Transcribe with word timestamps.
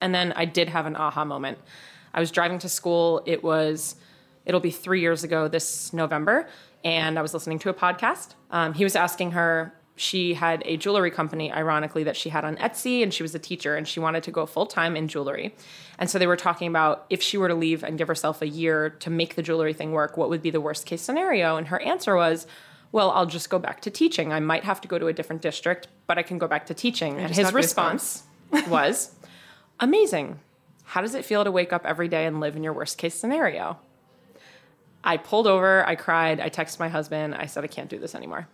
And 0.00 0.14
then 0.14 0.32
I 0.32 0.44
did 0.44 0.68
have 0.68 0.86
an 0.86 0.96
aha 0.96 1.24
moment. 1.24 1.58
I 2.12 2.20
was 2.20 2.30
driving 2.30 2.58
to 2.60 2.68
school. 2.68 3.22
It 3.26 3.42
was, 3.42 3.96
it'll 4.44 4.60
be 4.60 4.70
three 4.70 5.00
years 5.00 5.24
ago 5.24 5.48
this 5.48 5.92
November. 5.92 6.48
And 6.84 7.18
I 7.18 7.22
was 7.22 7.34
listening 7.34 7.58
to 7.60 7.70
a 7.70 7.74
podcast. 7.74 8.34
Um, 8.50 8.74
he 8.74 8.84
was 8.84 8.94
asking 8.96 9.32
her, 9.32 9.74
she 9.98 10.34
had 10.34 10.62
a 10.66 10.76
jewelry 10.76 11.10
company, 11.10 11.50
ironically, 11.50 12.04
that 12.04 12.16
she 12.16 12.28
had 12.28 12.44
on 12.44 12.56
Etsy, 12.58 13.02
and 13.02 13.14
she 13.14 13.22
was 13.22 13.34
a 13.34 13.38
teacher 13.38 13.76
and 13.76 13.88
she 13.88 13.98
wanted 13.98 14.22
to 14.24 14.30
go 14.30 14.44
full 14.44 14.66
time 14.66 14.94
in 14.94 15.08
jewelry. 15.08 15.54
And 15.98 16.10
so 16.10 16.18
they 16.18 16.26
were 16.26 16.36
talking 16.36 16.68
about 16.68 17.06
if 17.08 17.22
she 17.22 17.38
were 17.38 17.48
to 17.48 17.54
leave 17.54 17.82
and 17.82 17.96
give 17.96 18.06
herself 18.06 18.42
a 18.42 18.46
year 18.46 18.90
to 18.90 19.08
make 19.08 19.36
the 19.36 19.42
jewelry 19.42 19.72
thing 19.72 19.92
work, 19.92 20.18
what 20.18 20.28
would 20.28 20.42
be 20.42 20.50
the 20.50 20.60
worst 20.60 20.84
case 20.84 21.00
scenario? 21.00 21.56
And 21.56 21.68
her 21.68 21.80
answer 21.80 22.14
was, 22.14 22.46
well, 22.92 23.10
I'll 23.10 23.26
just 23.26 23.48
go 23.48 23.58
back 23.58 23.80
to 23.80 23.90
teaching. 23.90 24.34
I 24.34 24.40
might 24.40 24.64
have 24.64 24.82
to 24.82 24.88
go 24.88 24.98
to 24.98 25.06
a 25.06 25.14
different 25.14 25.40
district, 25.40 25.88
but 26.06 26.18
I 26.18 26.22
can 26.22 26.36
go 26.36 26.46
back 26.46 26.66
to 26.66 26.74
teaching. 26.74 27.18
And 27.18 27.34
his 27.34 27.52
response 27.54 28.24
was, 28.68 29.14
amazing. 29.78 30.40
How 30.84 31.00
does 31.00 31.14
it 31.14 31.24
feel 31.24 31.44
to 31.44 31.50
wake 31.50 31.72
up 31.72 31.84
every 31.84 32.08
day 32.08 32.26
and 32.26 32.40
live 32.40 32.56
in 32.56 32.62
your 32.62 32.72
worst 32.72 32.98
case 32.98 33.14
scenario? 33.14 33.78
I 35.04 35.18
pulled 35.18 35.46
over, 35.46 35.86
I 35.86 35.94
cried, 35.94 36.40
I 36.40 36.48
texted 36.48 36.80
my 36.80 36.88
husband, 36.88 37.34
I 37.34 37.46
said, 37.46 37.62
I 37.62 37.66
can't 37.66 37.90
do 37.90 37.98
this 37.98 38.14
anymore. 38.14 38.48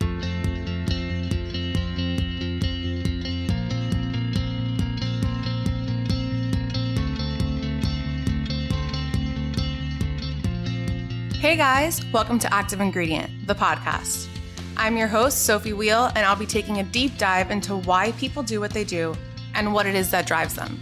Hey 11.39 11.57
guys, 11.57 12.05
welcome 12.13 12.39
to 12.39 12.53
Active 12.53 12.81
Ingredient, 12.81 13.47
the 13.47 13.55
podcast. 13.55 14.29
I'm 14.77 14.97
your 14.97 15.09
host, 15.09 15.45
Sophie 15.45 15.73
Wheel, 15.73 16.11
and 16.15 16.25
I'll 16.25 16.37
be 16.37 16.47
taking 16.47 16.79
a 16.79 16.85
deep 16.85 17.19
dive 17.19 17.51
into 17.51 17.77
why 17.77 18.13
people 18.13 18.43
do 18.43 18.61
what 18.61 18.71
they 18.73 18.85
do 18.85 19.15
and 19.55 19.73
what 19.75 19.87
it 19.87 19.95
is 19.95 20.11
that 20.13 20.27
drives 20.27 20.55
them. 20.55 20.81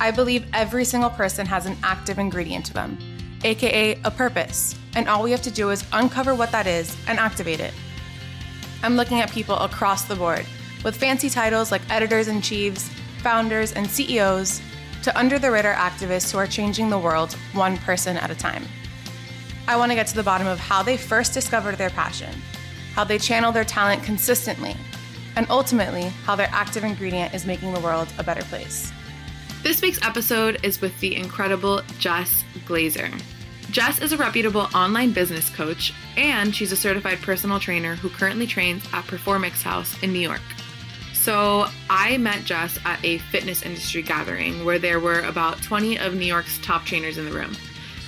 I 0.00 0.10
believe 0.10 0.46
every 0.52 0.84
single 0.84 1.10
person 1.10 1.46
has 1.46 1.66
an 1.66 1.76
active 1.82 2.18
ingredient 2.18 2.66
to 2.66 2.74
them, 2.74 2.98
aka 3.44 3.98
a 4.04 4.10
purpose, 4.10 4.74
and 4.94 5.08
all 5.08 5.22
we 5.22 5.30
have 5.30 5.42
to 5.42 5.50
do 5.50 5.70
is 5.70 5.84
uncover 5.92 6.34
what 6.34 6.52
that 6.52 6.66
is 6.66 6.96
and 7.06 7.18
activate 7.18 7.60
it. 7.60 7.72
I'm 8.82 8.96
looking 8.96 9.20
at 9.20 9.30
people 9.30 9.56
across 9.56 10.04
the 10.04 10.16
board 10.16 10.44
with 10.84 10.96
fancy 10.96 11.30
titles 11.30 11.70
like 11.70 11.82
editors 11.90 12.28
in 12.28 12.42
chiefs, 12.42 12.90
founders, 13.22 13.72
and 13.72 13.88
CEOs 13.88 14.60
to 15.02 15.16
under 15.18 15.38
the 15.38 15.50
radar 15.50 15.74
activists 15.74 16.32
who 16.32 16.38
are 16.38 16.46
changing 16.46 16.90
the 16.90 16.98
world 16.98 17.32
one 17.52 17.76
person 17.78 18.16
at 18.16 18.30
a 18.30 18.34
time. 18.34 18.64
I 19.68 19.76
want 19.76 19.90
to 19.92 19.94
get 19.94 20.08
to 20.08 20.14
the 20.14 20.22
bottom 20.22 20.46
of 20.46 20.58
how 20.58 20.82
they 20.82 20.96
first 20.96 21.32
discovered 21.32 21.76
their 21.76 21.90
passion, 21.90 22.34
how 22.94 23.04
they 23.04 23.18
channel 23.18 23.52
their 23.52 23.64
talent 23.64 24.02
consistently, 24.02 24.76
and 25.36 25.46
ultimately 25.48 26.04
how 26.24 26.36
their 26.36 26.48
active 26.50 26.84
ingredient 26.84 27.34
is 27.34 27.46
making 27.46 27.72
the 27.72 27.80
world 27.80 28.08
a 28.18 28.24
better 28.24 28.42
place. 28.44 28.92
This 29.62 29.80
week's 29.80 30.02
episode 30.02 30.58
is 30.64 30.80
with 30.80 30.98
the 30.98 31.14
incredible 31.14 31.82
Jess 32.00 32.42
Glazer. 32.66 33.12
Jess 33.70 34.00
is 34.00 34.10
a 34.10 34.16
reputable 34.16 34.66
online 34.74 35.12
business 35.12 35.48
coach, 35.50 35.94
and 36.16 36.52
she's 36.52 36.72
a 36.72 36.76
certified 36.76 37.22
personal 37.22 37.60
trainer 37.60 37.94
who 37.94 38.08
currently 38.10 38.48
trains 38.48 38.84
at 38.92 39.04
Performix 39.04 39.62
House 39.62 40.02
in 40.02 40.12
New 40.12 40.18
York. 40.18 40.40
So, 41.14 41.68
I 41.88 42.18
met 42.18 42.44
Jess 42.44 42.76
at 42.84 42.98
a 43.04 43.18
fitness 43.18 43.62
industry 43.62 44.02
gathering 44.02 44.64
where 44.64 44.80
there 44.80 44.98
were 44.98 45.20
about 45.20 45.62
20 45.62 45.96
of 45.96 46.14
New 46.14 46.26
York's 46.26 46.58
top 46.58 46.84
trainers 46.84 47.16
in 47.16 47.24
the 47.24 47.32
room. 47.32 47.54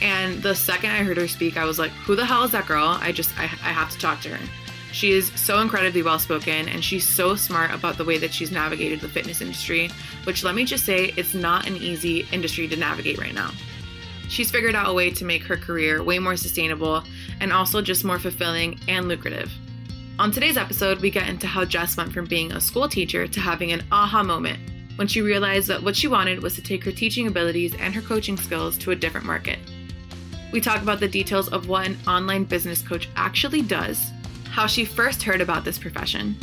And 0.02 0.42
the 0.42 0.56
second 0.56 0.90
I 0.90 1.04
heard 1.04 1.18
her 1.18 1.28
speak, 1.28 1.56
I 1.56 1.66
was 1.66 1.78
like, 1.78 1.92
who 1.92 2.16
the 2.16 2.26
hell 2.26 2.42
is 2.42 2.50
that 2.50 2.66
girl? 2.66 2.98
I 3.00 3.12
just, 3.12 3.30
I, 3.38 3.44
I 3.44 3.70
have 3.70 3.92
to 3.92 3.98
talk 4.00 4.20
to 4.22 4.30
her. 4.30 4.63
She 4.94 5.10
is 5.10 5.32
so 5.34 5.58
incredibly 5.58 6.02
well 6.04 6.20
spoken 6.20 6.68
and 6.68 6.84
she's 6.84 7.06
so 7.06 7.34
smart 7.34 7.72
about 7.72 7.98
the 7.98 8.04
way 8.04 8.16
that 8.18 8.32
she's 8.32 8.52
navigated 8.52 9.00
the 9.00 9.08
fitness 9.08 9.40
industry, 9.40 9.90
which 10.22 10.44
let 10.44 10.54
me 10.54 10.64
just 10.64 10.84
say, 10.84 11.12
it's 11.16 11.34
not 11.34 11.66
an 11.66 11.76
easy 11.78 12.28
industry 12.30 12.68
to 12.68 12.76
navigate 12.76 13.18
right 13.18 13.34
now. 13.34 13.50
She's 14.28 14.52
figured 14.52 14.76
out 14.76 14.88
a 14.88 14.92
way 14.92 15.10
to 15.10 15.24
make 15.24 15.42
her 15.42 15.56
career 15.56 16.00
way 16.00 16.20
more 16.20 16.36
sustainable 16.36 17.02
and 17.40 17.52
also 17.52 17.82
just 17.82 18.04
more 18.04 18.20
fulfilling 18.20 18.78
and 18.86 19.08
lucrative. 19.08 19.50
On 20.20 20.30
today's 20.30 20.56
episode, 20.56 21.00
we 21.00 21.10
get 21.10 21.28
into 21.28 21.48
how 21.48 21.64
Jess 21.64 21.96
went 21.96 22.12
from 22.12 22.26
being 22.26 22.52
a 22.52 22.60
school 22.60 22.88
teacher 22.88 23.26
to 23.26 23.40
having 23.40 23.72
an 23.72 23.82
aha 23.90 24.22
moment 24.22 24.60
when 24.94 25.08
she 25.08 25.22
realized 25.22 25.66
that 25.66 25.82
what 25.82 25.96
she 25.96 26.06
wanted 26.06 26.40
was 26.40 26.54
to 26.54 26.62
take 26.62 26.84
her 26.84 26.92
teaching 26.92 27.26
abilities 27.26 27.74
and 27.80 27.92
her 27.96 28.00
coaching 28.00 28.36
skills 28.36 28.78
to 28.78 28.92
a 28.92 28.96
different 28.96 29.26
market. 29.26 29.58
We 30.52 30.60
talk 30.60 30.82
about 30.82 31.00
the 31.00 31.08
details 31.08 31.48
of 31.48 31.66
what 31.66 31.84
an 31.84 31.98
online 32.06 32.44
business 32.44 32.80
coach 32.80 33.08
actually 33.16 33.62
does, 33.62 34.12
how 34.54 34.68
she 34.68 34.84
first 34.84 35.20
heard 35.20 35.40
about 35.40 35.64
this 35.64 35.78
profession. 35.78 36.36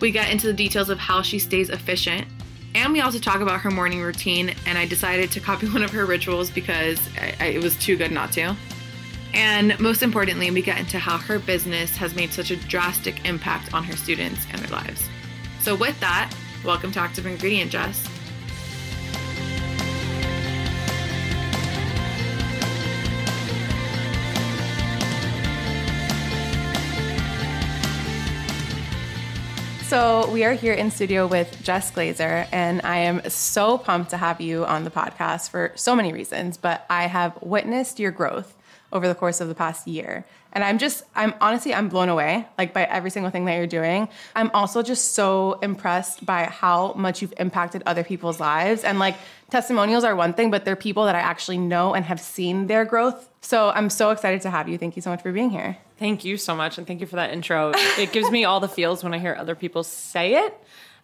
We 0.00 0.10
get 0.10 0.30
into 0.30 0.46
the 0.46 0.52
details 0.52 0.90
of 0.90 0.98
how 0.98 1.22
she 1.22 1.38
stays 1.38 1.70
efficient, 1.70 2.28
and 2.74 2.92
we 2.92 3.00
also 3.00 3.18
talk 3.18 3.40
about 3.40 3.62
her 3.62 3.70
morning 3.70 4.02
routine. 4.02 4.54
And 4.66 4.76
I 4.76 4.84
decided 4.84 5.32
to 5.32 5.40
copy 5.40 5.66
one 5.72 5.82
of 5.82 5.90
her 5.92 6.04
rituals 6.04 6.50
because 6.50 7.00
I, 7.18 7.34
I, 7.40 7.46
it 7.46 7.62
was 7.62 7.74
too 7.78 7.96
good 7.96 8.12
not 8.12 8.32
to. 8.32 8.54
And 9.32 9.80
most 9.80 10.02
importantly, 10.02 10.50
we 10.50 10.60
get 10.60 10.78
into 10.78 10.98
how 10.98 11.16
her 11.16 11.38
business 11.38 11.96
has 11.96 12.14
made 12.14 12.34
such 12.34 12.50
a 12.50 12.56
drastic 12.56 13.26
impact 13.26 13.72
on 13.72 13.82
her 13.82 13.96
students 13.96 14.46
and 14.52 14.60
their 14.60 14.70
lives. 14.70 15.08
So, 15.62 15.74
with 15.74 15.98
that, 16.00 16.30
welcome 16.66 16.92
to 16.92 17.00
Active 17.00 17.24
Ingredient, 17.24 17.70
Jess. 17.70 18.06
So, 29.88 30.30
we 30.30 30.44
are 30.44 30.52
here 30.52 30.74
in 30.74 30.90
studio 30.90 31.26
with 31.26 31.62
Jess 31.62 31.90
Glazer, 31.90 32.46
and 32.52 32.82
I 32.82 32.98
am 32.98 33.26
so 33.30 33.78
pumped 33.78 34.10
to 34.10 34.18
have 34.18 34.38
you 34.38 34.66
on 34.66 34.84
the 34.84 34.90
podcast 34.90 35.48
for 35.48 35.72
so 35.76 35.96
many 35.96 36.12
reasons. 36.12 36.58
But 36.58 36.84
I 36.90 37.06
have 37.06 37.38
witnessed 37.40 37.98
your 37.98 38.10
growth 38.10 38.54
over 38.92 39.08
the 39.08 39.14
course 39.14 39.40
of 39.40 39.48
the 39.48 39.54
past 39.54 39.86
year. 39.86 40.26
And 40.52 40.64
I'm 40.64 40.78
just, 40.78 41.04
I'm 41.14 41.34
honestly, 41.40 41.74
I'm 41.74 41.88
blown 41.88 42.08
away 42.08 42.46
like 42.56 42.72
by 42.72 42.84
every 42.84 43.10
single 43.10 43.30
thing 43.30 43.44
that 43.44 43.56
you're 43.56 43.66
doing. 43.66 44.08
I'm 44.34 44.50
also 44.54 44.82
just 44.82 45.14
so 45.14 45.58
impressed 45.62 46.24
by 46.24 46.44
how 46.44 46.94
much 46.94 47.20
you've 47.20 47.34
impacted 47.38 47.82
other 47.86 48.02
people's 48.02 48.40
lives. 48.40 48.82
And 48.82 48.98
like 48.98 49.16
testimonials 49.50 50.04
are 50.04 50.16
one 50.16 50.32
thing, 50.32 50.50
but 50.50 50.64
they're 50.64 50.76
people 50.76 51.04
that 51.04 51.14
I 51.14 51.20
actually 51.20 51.58
know 51.58 51.94
and 51.94 52.04
have 52.04 52.20
seen 52.20 52.66
their 52.66 52.84
growth. 52.84 53.28
So 53.40 53.70
I'm 53.70 53.90
so 53.90 54.10
excited 54.10 54.40
to 54.42 54.50
have 54.50 54.68
you. 54.68 54.78
Thank 54.78 54.96
you 54.96 55.02
so 55.02 55.10
much 55.10 55.22
for 55.22 55.32
being 55.32 55.50
here. 55.50 55.76
Thank 55.98 56.24
you 56.24 56.36
so 56.36 56.54
much. 56.54 56.78
And 56.78 56.86
thank 56.86 57.00
you 57.00 57.06
for 57.06 57.16
that 57.16 57.30
intro. 57.32 57.72
It 57.98 58.12
gives 58.12 58.30
me 58.30 58.44
all 58.44 58.60
the 58.60 58.68
feels 58.68 59.04
when 59.04 59.12
I 59.12 59.18
hear 59.18 59.34
other 59.38 59.54
people 59.54 59.82
say 59.82 60.34
it, 60.36 60.54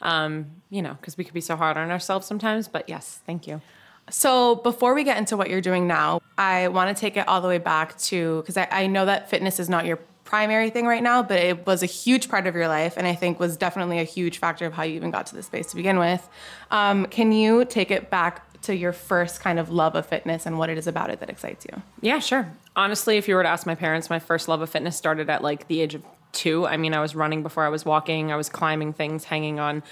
um, 0.01 0.47
you 0.71 0.81
know, 0.81 0.95
because 0.95 1.19
we 1.19 1.25
could 1.25 1.35
be 1.35 1.41
so 1.41 1.57
hard 1.57 1.77
on 1.77 1.91
ourselves 1.91 2.27
sometimes. 2.27 2.69
But 2.69 2.89
yes, 2.89 3.21
thank 3.27 3.47
you. 3.47 3.61
So, 4.11 4.57
before 4.57 4.95
we 4.95 5.03
get 5.03 5.17
into 5.17 5.37
what 5.37 5.49
you're 5.49 5.61
doing 5.61 5.87
now, 5.87 6.21
I 6.37 6.69
want 6.69 6.95
to 6.95 7.01
take 7.01 7.17
it 7.17 7.27
all 7.27 7.41
the 7.41 7.49
way 7.49 7.59
back 7.59 7.97
to 7.99 8.41
because 8.43 8.57
I, 8.57 8.69
I, 8.71 8.87
know 8.87 9.07
that 9.07 9.31
fitness 9.31 9.59
is 9.59 9.69
not 9.69 9.87
your 9.87 9.99
primary 10.25 10.69
thing 10.69 10.87
right 10.87 11.03
now, 11.03 11.23
but 11.23 11.39
it 11.39 11.67
was 11.67 11.83
a 11.83 11.87
huge 11.87 12.29
part 12.29 12.47
of 12.47 12.55
your 12.55 12.69
life, 12.69 12.97
and 12.97 13.07
I 13.07 13.15
think 13.15 13.41
was 13.41 13.57
definitely 13.57 14.01
a 14.01 14.05
huge 14.05 14.39
factor 14.39 14.67
of 14.67 14.73
how 14.73 14.83
you 14.83 14.95
even 14.95 15.11
got 15.11 15.27
to 15.29 15.35
this 15.35 15.47
space 15.47 15.69
to 15.69 15.77
begin 15.77 15.99
with. 15.99 16.29
Um, 16.71 17.07
can 17.07 17.33
you 17.33 17.65
take 17.65 17.91
it 17.91 18.11
back 18.11 18.61
to 18.63 18.75
your 18.75 18.93
first 18.93 19.41
kind 19.41 19.59
of 19.59 19.71
love 19.71 19.95
of 19.95 20.07
fitness 20.07 20.47
and 20.47 20.59
what 20.59 20.71
it 20.71 20.79
is 20.79 20.87
about 20.87 21.11
it 21.11 21.21
that 21.21 21.31
excites 21.31 21.67
you? 21.71 21.83
Yeah, 22.01 22.19
sure. 22.19 22.51
Honestly, 22.77 23.17
if 23.17 23.29
you 23.29 23.35
were 23.37 23.43
to 23.43 23.49
ask 23.49 23.67
my 23.67 23.75
parents, 23.75 24.11
my 24.11 24.19
first 24.19 24.49
love 24.49 24.61
of 24.61 24.71
fitness 24.71 24.97
started 24.97 25.31
at 25.31 25.43
like 25.43 25.69
the 25.69 25.81
age 25.81 25.95
of 25.95 26.03
two. 26.33 26.67
I 26.67 26.77
mean, 26.77 26.95
I 26.95 27.01
was 27.01 27.15
running 27.15 27.43
before 27.43 27.65
I 27.65 27.69
was 27.69 27.85
walking, 27.85 28.33
I 28.33 28.37
was 28.37 28.49
climbing 28.49 28.93
things, 28.93 29.25
hanging 29.25 29.61
on 29.61 29.83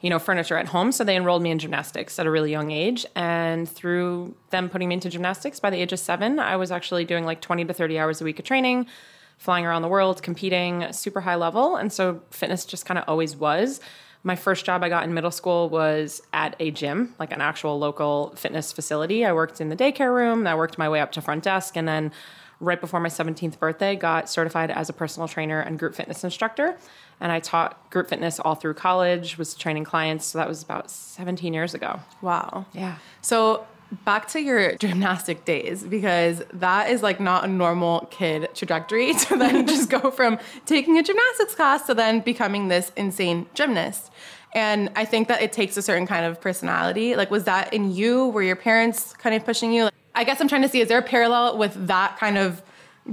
you 0.00 0.08
know, 0.08 0.18
furniture 0.18 0.56
at 0.56 0.68
home. 0.68 0.92
So 0.92 1.04
they 1.04 1.16
enrolled 1.16 1.42
me 1.42 1.50
in 1.50 1.58
gymnastics 1.58 2.18
at 2.18 2.26
a 2.26 2.30
really 2.30 2.50
young 2.50 2.70
age. 2.70 3.04
And 3.14 3.68
through 3.68 4.34
them 4.50 4.68
putting 4.68 4.88
me 4.88 4.94
into 4.94 5.10
gymnastics 5.10 5.60
by 5.60 5.70
the 5.70 5.76
age 5.80 5.92
of 5.92 5.98
seven, 5.98 6.38
I 6.38 6.56
was 6.56 6.70
actually 6.70 7.04
doing 7.04 7.24
like 7.24 7.40
20 7.40 7.66
to 7.66 7.74
30 7.74 7.98
hours 7.98 8.20
a 8.20 8.24
week 8.24 8.38
of 8.38 8.44
training, 8.44 8.86
flying 9.38 9.66
around 9.66 9.82
the 9.82 9.88
world, 9.88 10.22
competing 10.22 10.90
super 10.92 11.20
high 11.20 11.36
level. 11.36 11.76
And 11.76 11.92
so 11.92 12.22
fitness 12.30 12.64
just 12.64 12.86
kind 12.86 12.98
of 12.98 13.04
always 13.08 13.36
was. 13.36 13.80
My 14.22 14.36
first 14.36 14.66
job 14.66 14.82
I 14.82 14.90
got 14.90 15.04
in 15.04 15.14
middle 15.14 15.30
school 15.30 15.70
was 15.70 16.20
at 16.32 16.54
a 16.60 16.70
gym, 16.70 17.14
like 17.18 17.32
an 17.32 17.40
actual 17.40 17.78
local 17.78 18.34
fitness 18.36 18.70
facility. 18.70 19.24
I 19.24 19.32
worked 19.32 19.60
in 19.60 19.70
the 19.70 19.76
daycare 19.76 20.14
room, 20.14 20.46
I 20.46 20.54
worked 20.54 20.76
my 20.76 20.90
way 20.90 21.00
up 21.00 21.12
to 21.12 21.22
front 21.22 21.42
desk, 21.42 21.76
and 21.76 21.88
then 21.88 22.12
right 22.60 22.80
before 22.80 23.00
my 23.00 23.08
17th 23.08 23.58
birthday, 23.58 23.96
got 23.96 24.28
certified 24.28 24.70
as 24.70 24.90
a 24.90 24.92
personal 24.92 25.26
trainer 25.26 25.60
and 25.60 25.78
group 25.78 25.94
fitness 25.94 26.22
instructor. 26.22 26.76
And 27.20 27.30
I 27.30 27.40
taught 27.40 27.90
group 27.90 28.08
fitness 28.08 28.40
all 28.40 28.54
through 28.54 28.74
college, 28.74 29.36
was 29.36 29.54
training 29.54 29.84
clients. 29.84 30.26
So 30.26 30.38
that 30.38 30.48
was 30.48 30.62
about 30.62 30.90
17 30.90 31.52
years 31.52 31.74
ago. 31.74 32.00
Wow. 32.22 32.66
Yeah. 32.72 32.96
So 33.20 33.66
back 34.04 34.28
to 34.28 34.40
your 34.40 34.76
gymnastic 34.76 35.44
days 35.44 35.82
because 35.82 36.42
that 36.52 36.90
is 36.90 37.02
like 37.02 37.20
not 37.20 37.44
a 37.44 37.48
normal 37.48 38.06
kid 38.10 38.48
trajectory 38.54 39.12
to 39.26 39.36
then 39.36 39.66
just 39.66 39.90
go 39.90 40.10
from 40.10 40.38
taking 40.66 40.98
a 40.98 41.02
gymnastics 41.02 41.54
class 41.54 41.86
to 41.86 41.94
then 41.94 42.20
becoming 42.20 42.68
this 42.68 42.92
insane 42.96 43.46
gymnast. 43.54 44.10
And 44.52 44.90
I 44.96 45.04
think 45.04 45.28
that 45.28 45.42
it 45.42 45.52
takes 45.52 45.76
a 45.76 45.82
certain 45.82 46.06
kind 46.06 46.24
of 46.24 46.40
personality. 46.40 47.14
Like, 47.14 47.30
was 47.30 47.44
that 47.44 47.72
in 47.72 47.94
you? 47.94 48.28
Were 48.28 48.42
your 48.42 48.56
parents 48.56 49.12
kind 49.12 49.34
of 49.34 49.44
pushing 49.44 49.72
you? 49.72 49.90
I 50.14 50.24
guess 50.24 50.40
I'm 50.40 50.48
trying 50.48 50.62
to 50.62 50.68
see 50.68 50.80
is 50.80 50.88
there 50.88 50.98
a 50.98 51.02
parallel 51.02 51.56
with 51.56 51.86
that 51.86 52.18
kind 52.18 52.36
of 52.36 52.62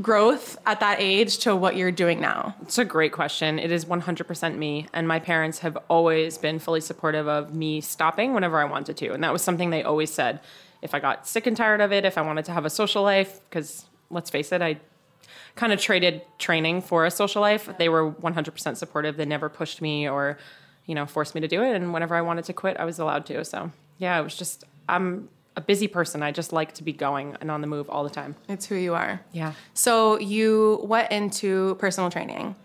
growth 0.02 0.58
at 0.66 0.80
that 0.82 1.00
age 1.00 1.40
to 1.40 1.56
what 1.56 1.76
you're 1.76 1.92
doing 1.92 2.20
now? 2.20 2.56
It's 2.62 2.78
a 2.78 2.86
great 2.86 3.12
question. 3.12 3.58
It 3.58 3.72
is 3.72 3.86
100% 3.86 4.58
me. 4.58 4.88
And 4.94 5.08
my 5.08 5.20
parents 5.20 5.60
have 5.60 5.78
always 5.88 6.38
been 6.38 6.60
fully 6.60 6.82
supportive 6.82 7.28
of 7.28 7.54
me 7.54 7.82
stopping 7.82 8.34
whenever 8.34 8.60
I 8.60 8.66
wanted 8.66 8.98
to. 8.98 9.14
And 9.14 9.24
that 9.24 9.34
was 9.34 9.42
something 9.42 9.70
they 9.70 9.84
always 9.84 10.14
said. 10.14 10.40
If 10.82 10.94
I 10.94 11.00
got 11.00 11.28
sick 11.28 11.48
and 11.48 11.58
tired 11.58 11.82
of 11.82 11.92
it, 11.92 12.06
if 12.06 12.18
I 12.18 12.22
wanted 12.22 12.46
to 12.46 12.52
have 12.52 12.66
a 12.66 12.70
social 12.70 13.02
life, 13.02 13.40
because 13.50 13.86
let's 14.10 14.30
face 14.30 14.52
it, 14.52 14.62
I 14.62 14.80
kind 15.56 15.74
of 15.74 15.82
traded 15.82 16.22
training 16.38 16.82
for 16.82 17.06
a 17.06 17.12
social 17.12 17.42
life. 17.42 17.70
They 17.78 17.90
were 17.90 18.12
100% 18.12 18.78
supportive. 18.78 19.18
They 19.18 19.26
never 19.26 19.50
pushed 19.50 19.82
me 19.82 20.08
or, 20.08 20.38
you 20.86 20.94
know, 20.94 21.06
forced 21.06 21.34
me 21.34 21.42
to 21.42 21.48
do 21.48 21.64
it. 21.64 21.76
And 21.76 21.94
whenever 21.94 22.14
I 22.14 22.22
wanted 22.22 22.46
to 22.46 22.54
quit, 22.54 22.78
I 22.78 22.86
was 22.86 23.00
allowed 23.00 23.26
to. 23.28 23.44
So, 23.44 23.72
yeah, 23.98 24.20
it 24.20 24.24
was 24.24 24.36
just, 24.36 24.66
I'm 24.88 25.30
a 25.58 25.62
busy 25.62 25.88
person. 25.88 26.24
I 26.24 26.32
just 26.32 26.54
like 26.54 26.74
to 26.76 26.84
be 26.84 26.94
going 26.94 27.36
and 27.42 27.50
on 27.52 27.62
the 27.62 27.68
move 27.68 27.90
all 27.90 28.04
the 28.04 28.12
time. 28.12 28.36
It's 28.48 28.68
who 28.68 28.76
you 28.76 28.94
are. 28.94 29.20
Yeah. 29.34 29.54
So 29.74 30.20
you 30.20 30.80
went 30.84 31.12
into 31.12 31.76
personal 31.76 32.10
training. 32.12 32.56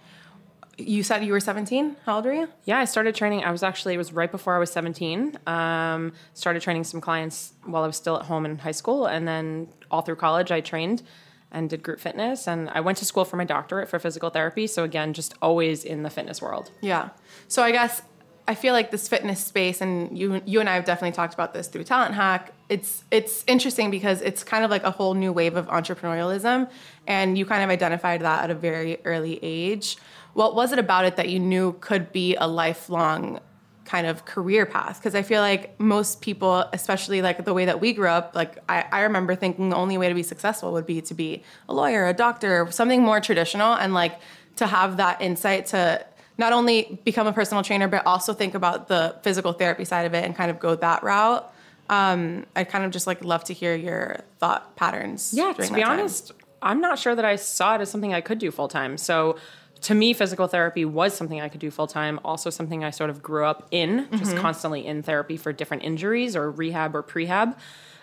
You 0.77 1.03
said 1.03 1.25
you 1.25 1.33
were 1.33 1.41
17. 1.41 1.97
How 2.05 2.17
old 2.17 2.27
are 2.27 2.35
you? 2.35 2.49
Yeah, 2.65 2.79
I 2.79 2.85
started 2.85 3.15
training. 3.15 3.45
I 3.45 3.51
was 3.51 3.63
actually, 3.63 3.95
it 3.95 3.99
was 3.99 4.13
right 4.13 4.31
before 4.31 4.55
I 4.55 4.59
was 4.59 4.71
17. 4.71 5.39
Um, 5.47 6.13
started 6.35 6.61
training 6.61 6.85
some 6.85 7.01
clients 7.01 7.55
while 7.65 7.83
I 7.83 7.87
was 7.87 7.97
still 7.97 8.17
at 8.17 8.27
home 8.27 8.45
in 8.45 8.59
high 8.59 8.73
school. 8.73 9.07
And 9.07 9.27
then 9.27 9.69
all 9.91 10.03
through 10.03 10.17
college, 10.17 10.53
I 10.53 10.61
trained 10.61 11.03
and 11.51 11.71
did 11.71 11.83
group 11.83 11.99
fitness. 11.99 12.47
And 12.47 12.69
I 12.71 12.81
went 12.81 12.99
to 12.99 13.07
school 13.07 13.25
for 13.25 13.37
my 13.37 13.45
doctorate 13.45 13.89
for 13.89 13.99
physical 13.99 14.29
therapy. 14.29 14.67
So 14.67 14.85
again, 14.85 15.15
just 15.15 15.35
always 15.41 15.83
in 15.83 16.03
the 16.03 16.11
fitness 16.11 16.43
world. 16.43 16.71
Yeah. 16.83 17.11
So 17.49 17.63
I 17.63 17.73
guess 17.73 18.03
I 18.47 18.55
feel 18.55 18.73
like 18.73 18.91
this 18.91 19.09
fitness 19.09 19.45
space, 19.45 19.81
and 19.81 20.19
you 20.19 20.43
you 20.45 20.61
and 20.61 20.69
I 20.69 20.75
have 20.75 20.85
definitely 20.85 21.13
talked 21.13 21.35
about 21.35 21.55
this 21.55 21.69
through 21.69 21.85
Talent 21.85 22.15
Hack. 22.15 22.53
It's 22.73 23.05
it's 23.11 23.45
interesting 23.47 23.91
because 23.91 24.23
it's 24.23 24.43
kind 24.43 24.65
of 24.65 24.71
like 24.71 24.85
a 24.85 24.91
whole 24.91 25.13
new 25.13 25.31
wave 25.31 25.57
of 25.57 25.67
entrepreneurialism, 25.67 26.71
and 27.07 27.37
you 27.37 27.45
kind 27.45 27.63
of 27.63 27.69
identified 27.69 28.23
that 28.23 28.45
at 28.45 28.51
a 28.51 28.55
very 28.55 28.97
early 29.05 29.39
age. 29.43 29.99
What 30.33 30.55
was 30.55 30.73
it 30.73 30.79
about 30.79 31.05
it 31.05 31.17
that 31.17 31.29
you 31.29 31.39
knew 31.39 31.77
could 31.81 32.13
be 32.13 32.35
a 32.37 32.47
lifelong 32.47 33.41
kind 33.85 34.07
of 34.07 34.25
career 34.25 34.65
path? 34.65 34.99
Because 34.99 35.15
I 35.15 35.21
feel 35.21 35.43
like 35.43 35.79
most 35.79 36.23
people, 36.23 36.65
especially 36.73 37.21
like 37.21 37.45
the 37.45 37.53
way 37.53 37.67
that 37.67 37.79
we 37.79 37.93
grew 37.93 38.09
up, 38.09 38.35
like 38.35 38.57
I, 38.71 38.87
I 38.91 39.01
remember 39.03 39.35
thinking 39.35 39.69
the 39.69 39.77
only 39.77 39.99
way 39.99 40.09
to 40.09 40.15
be 40.15 40.23
successful 40.23 40.73
would 40.73 40.87
be 40.87 41.03
to 41.03 41.15
be 41.15 41.43
a 41.69 41.75
lawyer, 41.75 42.07
a 42.09 42.15
doctor, 42.15 42.67
something 42.71 43.03
more 43.03 43.21
traditional, 43.21 43.75
and 43.75 43.93
like 43.93 44.19
to 44.57 44.67
have 44.67 44.97
that 44.97 45.21
insight 45.21 45.67
to 45.67 46.07
not 46.39 46.55
only 46.55 46.99
become 47.05 47.27
a 47.27 47.33
personal 47.35 47.63
trainer, 47.63 47.87
but 47.87 48.07
also 48.07 48.33
think 48.33 48.55
about 48.55 48.89
the 48.89 49.15
physical 49.23 49.53
therapy 49.53 49.85
side 49.85 50.07
of 50.07 50.15
it 50.15 50.25
and 50.25 50.35
kind 50.35 50.51
of 50.51 50.59
go 50.59 50.75
that 50.75 51.03
route. 51.03 51.52
Um, 51.93 52.47
I 52.57 52.65
kind 52.65 52.87
of 52.87 52.91
just 52.91 53.07
like 53.07 53.23
love 53.23 53.45
to 53.45 53.53
hear 53.53 53.75
your 53.75 54.21
thought 54.39 54.77
patterns. 54.77 55.35
Yeah, 55.35 55.53
to 55.53 55.75
be 55.75 55.83
honest, 55.83 56.33
I'm 56.63 56.81
not 56.81 56.99
sure 56.99 57.15
that 57.15 57.25
I 57.27 57.37
saw 57.37 57.75
it 57.75 57.83
as 57.83 57.91
something 57.91 58.15
I 58.15 58.23
could 58.23 58.39
do 58.39 58.51
full 58.51 58.69
time. 58.69 58.97
So 58.97 59.37
to 59.83 59.95
me, 59.95 60.15
physical 60.15 60.47
therapy 60.47 60.87
was 60.87 61.13
something 61.13 61.43
I 61.43 61.51
could 61.51 61.61
do 61.61 61.71
full 61.71 61.87
time. 61.87 62.19
Also, 62.25 62.49
something 62.49 62.83
I 62.83 62.91
sort 62.91 63.11
of 63.11 63.23
grew 63.23 63.45
up 63.45 63.69
in, 63.71 64.09
just 64.13 64.31
mm-hmm. 64.31 64.41
constantly 64.41 64.87
in 64.87 65.03
therapy 65.03 65.37
for 65.37 65.53
different 65.53 65.83
injuries 65.83 66.35
or 66.35 66.51
rehab 66.51 66.97
or 66.97 67.03
prehab. 67.03 67.59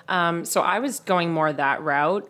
Um, 0.08 0.46
so 0.46 0.62
I 0.62 0.78
was 0.78 1.00
going 1.00 1.32
more 1.32 1.52
that 1.52 1.82
route 1.82 2.30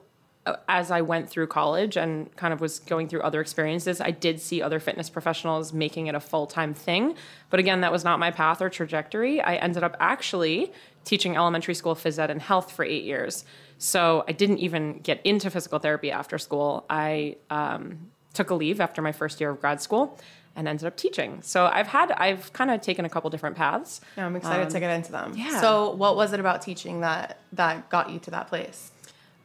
as 0.68 0.92
I 0.92 1.02
went 1.02 1.30
through 1.30 1.48
college 1.48 1.98
and 1.98 2.34
kind 2.36 2.54
of 2.54 2.62
was 2.62 2.80
going 2.80 3.08
through 3.08 3.22
other 3.22 3.42
experiences, 3.42 4.02
I 4.02 4.12
did 4.12 4.40
see 4.40 4.62
other 4.62 4.80
fitness 4.80 5.10
professionals 5.10 5.74
making 5.74 6.08
it 6.08 6.16
a 6.16 6.20
full 6.20 6.48
time 6.48 6.74
thing. 6.74 7.16
But 7.50 7.60
again, 7.60 7.82
that 7.82 7.92
was 7.92 8.04
not 8.04 8.20
my 8.20 8.32
path 8.32 8.62
or 8.62 8.70
trajectory. 8.70 9.42
I 9.42 9.56
ended 9.56 9.84
up 9.84 9.96
actually 10.00 10.72
teaching 11.10 11.36
elementary 11.36 11.74
school 11.74 11.96
phys 11.96 12.20
ed 12.20 12.30
and 12.30 12.40
health 12.40 12.72
for 12.72 12.86
eight 12.86 13.04
years. 13.04 13.44
So 13.80 14.24
I 14.28 14.32
didn't 14.32 14.60
even 14.60 15.00
get 15.00 15.20
into 15.24 15.50
physical 15.50 15.80
therapy 15.80 16.12
after 16.12 16.38
school. 16.38 16.86
I 16.88 17.38
um, 17.50 18.12
took 18.36 18.52
a 18.52 18.54
leave 18.54 18.80
after 18.80 19.02
my 19.02 19.12
first 19.12 19.42
year 19.42 19.50
of 19.50 19.60
grad 19.60 19.82
school 19.82 20.20
and 20.56 20.68
ended 20.68 20.86
up 20.86 20.96
teaching. 20.98 21.42
So 21.42 21.66
I've 21.66 21.88
had, 21.88 22.12
I've 22.12 22.54
kind 22.54 22.70
of 22.70 22.82
taken 22.82 23.06
a 23.06 23.10
couple 23.10 23.32
different 23.32 23.56
paths. 23.56 24.02
Yeah, 24.18 24.28
I'm 24.28 24.36
excited 24.36 24.68
um, 24.68 24.72
to 24.72 24.80
get 24.80 24.96
into 24.96 25.12
them. 25.12 25.34
Yeah. 25.36 25.60
So 25.60 25.92
what 25.94 26.16
was 26.16 26.32
it 26.32 26.40
about 26.40 26.62
teaching 26.62 27.02
that 27.02 27.40
that 27.54 27.90
got 27.90 28.12
you 28.12 28.20
to 28.20 28.32
that 28.32 28.48
place? 28.48 28.92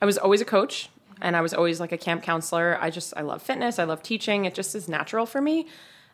I 0.02 0.04
was 0.04 0.18
always 0.18 0.42
a 0.42 0.44
coach 0.44 0.90
and 1.22 1.34
I 1.34 1.40
was 1.40 1.54
always 1.54 1.80
like 1.80 1.92
a 1.92 1.98
camp 1.98 2.22
counselor. 2.22 2.76
I 2.78 2.90
just 2.90 3.14
I 3.16 3.22
love 3.22 3.40
fitness, 3.40 3.78
I 3.78 3.84
love 3.84 4.02
teaching. 4.02 4.44
It 4.44 4.54
just 4.54 4.74
is 4.74 4.86
natural 4.86 5.24
for 5.24 5.40
me. 5.40 5.66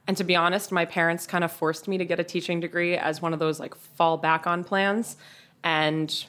And 0.07 0.17
to 0.17 0.25
be 0.25 0.37
honest, 0.37 0.73
my 0.73 0.85
parents 0.85 1.27
kind 1.27 1.45
of 1.45 1.53
forced 1.53 1.89
me 1.89 1.99
to 1.99 2.05
get 2.05 2.21
a 2.21 2.25
teaching 2.25 2.61
degree 2.61 2.97
as 2.97 3.21
one 3.21 3.33
of 3.33 3.39
those 3.39 3.61
like 3.61 3.75
fall 3.75 4.17
back 4.17 4.47
on 4.47 4.63
plans. 4.65 5.17
And 5.63 6.27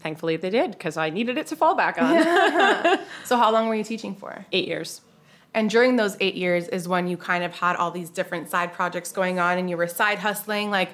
thankfully 0.00 0.36
they 0.36 0.50
did 0.50 0.72
because 0.72 0.96
I 0.96 1.10
needed 1.10 1.38
it 1.38 1.46
to 1.48 1.56
fall 1.56 1.74
back 1.74 2.00
on. 2.00 2.98
so 3.24 3.36
how 3.36 3.52
long 3.52 3.68
were 3.68 3.74
you 3.74 3.84
teaching 3.84 4.14
for? 4.14 4.46
8 4.52 4.66
years. 4.66 5.00
And 5.54 5.70
during 5.70 5.96
those 5.96 6.16
8 6.20 6.34
years 6.34 6.68
is 6.68 6.86
when 6.86 7.08
you 7.08 7.16
kind 7.16 7.42
of 7.42 7.54
had 7.54 7.76
all 7.76 7.90
these 7.90 8.10
different 8.10 8.50
side 8.50 8.72
projects 8.72 9.12
going 9.12 9.38
on 9.38 9.58
and 9.58 9.68
you 9.68 9.76
were 9.76 9.86
side 9.86 10.18
hustling 10.18 10.70
like 10.70 10.90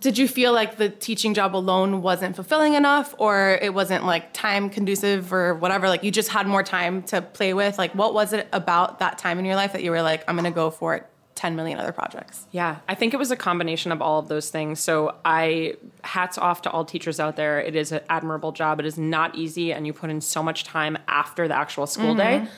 did 0.00 0.16
you 0.16 0.26
feel 0.26 0.52
like 0.52 0.76
the 0.76 0.88
teaching 0.88 1.34
job 1.34 1.54
alone 1.54 2.02
wasn't 2.02 2.34
fulfilling 2.34 2.74
enough 2.74 3.14
or 3.18 3.58
it 3.60 3.74
wasn't 3.74 4.04
like 4.04 4.32
time 4.32 4.70
conducive 4.70 5.32
or 5.32 5.54
whatever 5.54 5.88
like 5.88 6.02
you 6.02 6.10
just 6.10 6.28
had 6.28 6.46
more 6.46 6.62
time 6.62 7.02
to 7.02 7.20
play 7.20 7.52
with 7.52 7.78
like 7.78 7.94
what 7.94 8.14
was 8.14 8.32
it 8.32 8.48
about 8.52 8.98
that 9.00 9.18
time 9.18 9.38
in 9.38 9.44
your 9.44 9.56
life 9.56 9.72
that 9.72 9.82
you 9.82 9.90
were 9.90 10.02
like 10.02 10.24
i'm 10.28 10.34
going 10.34 10.44
to 10.44 10.54
go 10.54 10.70
for 10.70 10.94
it 10.94 11.06
10 11.42 11.56
million 11.56 11.80
other 11.80 11.90
projects. 11.90 12.46
Yeah 12.52 12.76
i 12.86 12.94
think 12.94 13.12
it 13.12 13.16
was 13.16 13.32
a 13.32 13.36
combination 13.36 13.90
of 13.90 14.00
all 14.00 14.20
of 14.20 14.28
those 14.28 14.48
things. 14.48 14.78
So 14.78 15.16
i 15.24 15.74
hats 16.04 16.38
off 16.38 16.62
to 16.62 16.70
all 16.70 16.84
teachers 16.84 17.18
out 17.18 17.34
there. 17.34 17.60
It 17.60 17.74
is 17.74 17.90
an 17.90 18.02
admirable 18.08 18.52
job. 18.52 18.78
It 18.78 18.86
is 18.86 18.96
not 18.96 19.34
easy 19.34 19.72
and 19.72 19.84
you 19.84 19.92
put 19.92 20.08
in 20.08 20.20
so 20.20 20.40
much 20.40 20.62
time 20.62 20.96
after 21.08 21.48
the 21.48 21.56
actual 21.56 21.88
school 21.88 22.14
mm-hmm. 22.14 22.44
day 22.44 22.50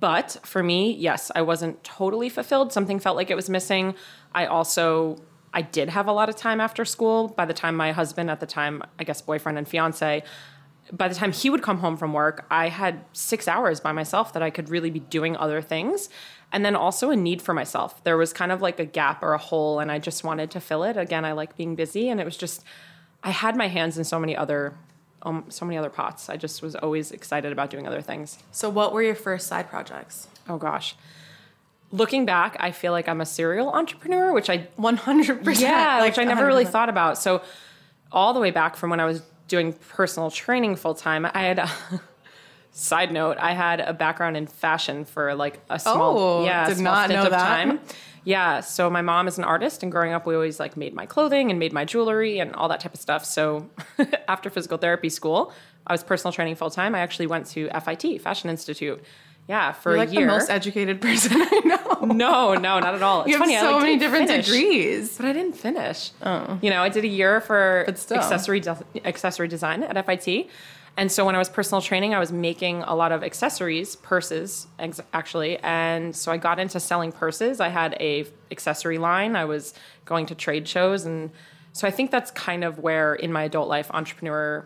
but 0.00 0.38
for 0.42 0.62
me 0.62 0.92
yes 1.08 1.30
i 1.34 1.42
wasn't 1.42 1.84
totally 1.84 2.30
fulfilled. 2.30 2.72
Something 2.72 2.98
felt 2.98 3.14
like 3.14 3.30
it 3.30 3.36
was 3.36 3.50
missing. 3.50 3.94
I 4.34 4.46
also 4.46 5.18
I 5.52 5.60
did 5.60 5.90
have 5.90 6.06
a 6.08 6.12
lot 6.12 6.30
of 6.30 6.36
time 6.36 6.62
after 6.62 6.86
school. 6.86 7.28
By 7.28 7.44
the 7.44 7.54
time 7.62 7.76
my 7.76 7.92
husband, 7.92 8.28
at 8.28 8.40
the 8.40 8.46
time, 8.46 8.82
I 8.98 9.04
guess 9.04 9.20
boyfriend 9.20 9.56
and 9.56 9.68
fiance, 9.68 10.24
by 10.92 11.08
the 11.08 11.14
time 11.14 11.32
he 11.32 11.48
would 11.50 11.62
come 11.62 11.78
home 11.78 11.96
from 11.96 12.12
work, 12.12 12.46
I 12.50 12.68
had 12.68 13.04
six 13.12 13.48
hours 13.48 13.80
by 13.80 13.92
myself 13.92 14.32
that 14.34 14.42
I 14.42 14.50
could 14.50 14.68
really 14.68 14.90
be 14.90 15.00
doing 15.00 15.36
other 15.36 15.62
things. 15.62 16.08
And 16.54 16.64
then 16.64 16.76
also 16.76 17.10
a 17.10 17.16
need 17.16 17.42
for 17.42 17.52
myself. 17.52 18.02
There 18.04 18.16
was 18.16 18.32
kind 18.32 18.52
of 18.52 18.62
like 18.62 18.78
a 18.78 18.84
gap 18.84 19.24
or 19.24 19.32
a 19.34 19.38
hole, 19.38 19.80
and 19.80 19.90
I 19.90 19.98
just 19.98 20.22
wanted 20.22 20.52
to 20.52 20.60
fill 20.60 20.84
it. 20.84 20.96
Again, 20.96 21.24
I 21.24 21.32
like 21.32 21.56
being 21.56 21.74
busy, 21.74 22.08
and 22.08 22.20
it 22.20 22.24
was 22.24 22.36
just, 22.36 22.62
I 23.24 23.30
had 23.30 23.56
my 23.56 23.66
hands 23.66 23.98
in 23.98 24.04
so 24.04 24.20
many 24.20 24.36
other. 24.36 24.74
Um, 25.26 25.46
so 25.48 25.64
many 25.64 25.78
other 25.78 25.88
pots. 25.88 26.28
I 26.28 26.36
just 26.36 26.60
was 26.60 26.76
always 26.76 27.10
excited 27.10 27.50
about 27.50 27.70
doing 27.70 27.86
other 27.86 28.02
things. 28.02 28.38
So, 28.52 28.68
what 28.68 28.92
were 28.92 29.02
your 29.02 29.14
first 29.14 29.46
side 29.46 29.70
projects? 29.70 30.28
Oh 30.50 30.58
gosh, 30.58 30.94
looking 31.90 32.26
back, 32.26 32.56
I 32.60 32.72
feel 32.72 32.92
like 32.92 33.08
I'm 33.08 33.22
a 33.22 33.26
serial 33.26 33.70
entrepreneur, 33.70 34.32
which 34.34 34.50
I 34.50 34.68
100%. 34.78 35.60
Yeah, 35.60 36.00
like 36.00 36.10
which 36.10 36.18
I 36.18 36.24
never 36.24 36.42
100%. 36.42 36.46
really 36.46 36.64
thought 36.66 36.90
about. 36.90 37.16
So, 37.16 37.40
all 38.12 38.34
the 38.34 38.40
way 38.40 38.50
back 38.50 38.76
from 38.76 38.90
when 38.90 39.00
I 39.00 39.06
was 39.06 39.22
doing 39.48 39.72
personal 39.72 40.30
training 40.30 40.76
full 40.76 40.94
time, 40.94 41.26
I 41.26 41.40
had. 41.40 41.68
Side 42.76 43.12
note, 43.12 43.36
I 43.38 43.52
had 43.52 43.78
a 43.78 43.92
background 43.92 44.36
in 44.36 44.48
fashion 44.48 45.04
for 45.04 45.32
like 45.36 45.60
a 45.70 45.78
small, 45.78 46.18
oh, 46.18 46.44
yeah, 46.44 46.66
did 46.66 46.78
small 46.78 46.92
not 46.92 47.04
stint 47.04 47.20
know 47.20 47.26
of 47.26 47.30
that. 47.30 47.38
time. 47.38 47.80
Yeah, 48.24 48.60
so 48.60 48.90
my 48.90 49.00
mom 49.00 49.28
is 49.28 49.38
an 49.38 49.44
artist, 49.44 49.84
and 49.84 49.92
growing 49.92 50.12
up, 50.12 50.26
we 50.26 50.34
always 50.34 50.58
like 50.58 50.76
made 50.76 50.92
my 50.92 51.06
clothing 51.06 51.50
and 51.50 51.60
made 51.60 51.72
my 51.72 51.84
jewelry 51.84 52.40
and 52.40 52.52
all 52.56 52.68
that 52.70 52.80
type 52.80 52.92
of 52.92 52.98
stuff. 53.00 53.24
So 53.24 53.70
after 54.28 54.50
physical 54.50 54.76
therapy 54.76 55.08
school, 55.08 55.52
I 55.86 55.92
was 55.92 56.02
personal 56.02 56.32
training 56.32 56.56
full 56.56 56.68
time. 56.70 56.96
I 56.96 56.98
actually 56.98 57.28
went 57.28 57.46
to 57.50 57.68
FIT, 57.68 58.20
Fashion 58.20 58.50
Institute, 58.50 59.00
yeah, 59.46 59.70
for 59.70 59.94
You're 59.94 60.04
a 60.04 60.06
year. 60.10 60.20
the 60.22 60.26
most 60.32 60.50
educated 60.50 61.00
person 61.00 61.32
I 61.40 61.60
know. 61.64 62.06
No, 62.06 62.54
no, 62.54 62.80
not 62.80 62.94
at 62.96 63.02
all. 63.02 63.20
It's 63.22 63.30
you 63.30 63.38
funny. 63.38 63.52
have 63.52 63.62
so 63.62 63.68
I, 63.68 63.72
like, 63.74 63.82
many 63.82 63.98
different 63.98 64.26
finish, 64.26 64.46
degrees, 64.46 65.16
but 65.16 65.26
I 65.26 65.32
didn't 65.32 65.56
finish. 65.56 66.10
Oh. 66.22 66.58
You 66.60 66.70
know, 66.70 66.82
I 66.82 66.88
did 66.88 67.04
a 67.04 67.08
year 67.08 67.40
for 67.40 67.84
accessory 67.86 68.58
de- 68.58 68.82
accessory 69.04 69.46
design 69.46 69.84
at 69.84 70.04
FIT, 70.06 70.48
and 70.96 71.10
so 71.10 71.24
when 71.24 71.34
I 71.34 71.38
was 71.38 71.48
personal 71.48 71.82
training, 71.82 72.14
I 72.14 72.20
was 72.20 72.30
making 72.30 72.82
a 72.82 72.94
lot 72.94 73.10
of 73.10 73.24
accessories, 73.24 73.96
purses, 73.96 74.68
ex- 74.78 75.00
actually, 75.12 75.58
and 75.58 76.14
so 76.14 76.30
I 76.30 76.36
got 76.36 76.60
into 76.60 76.78
selling 76.78 77.10
purses. 77.10 77.58
I 77.60 77.68
had 77.68 77.96
a 78.00 78.26
accessory 78.50 78.98
line. 78.98 79.34
I 79.34 79.44
was 79.44 79.74
going 80.04 80.26
to 80.26 80.34
trade 80.34 80.68
shows, 80.68 81.04
and 81.04 81.30
so 81.72 81.88
I 81.88 81.90
think 81.90 82.12
that's 82.12 82.30
kind 82.30 82.62
of 82.62 82.78
where 82.78 83.14
in 83.14 83.32
my 83.32 83.42
adult 83.42 83.68
life, 83.68 83.90
entrepreneur, 83.90 84.64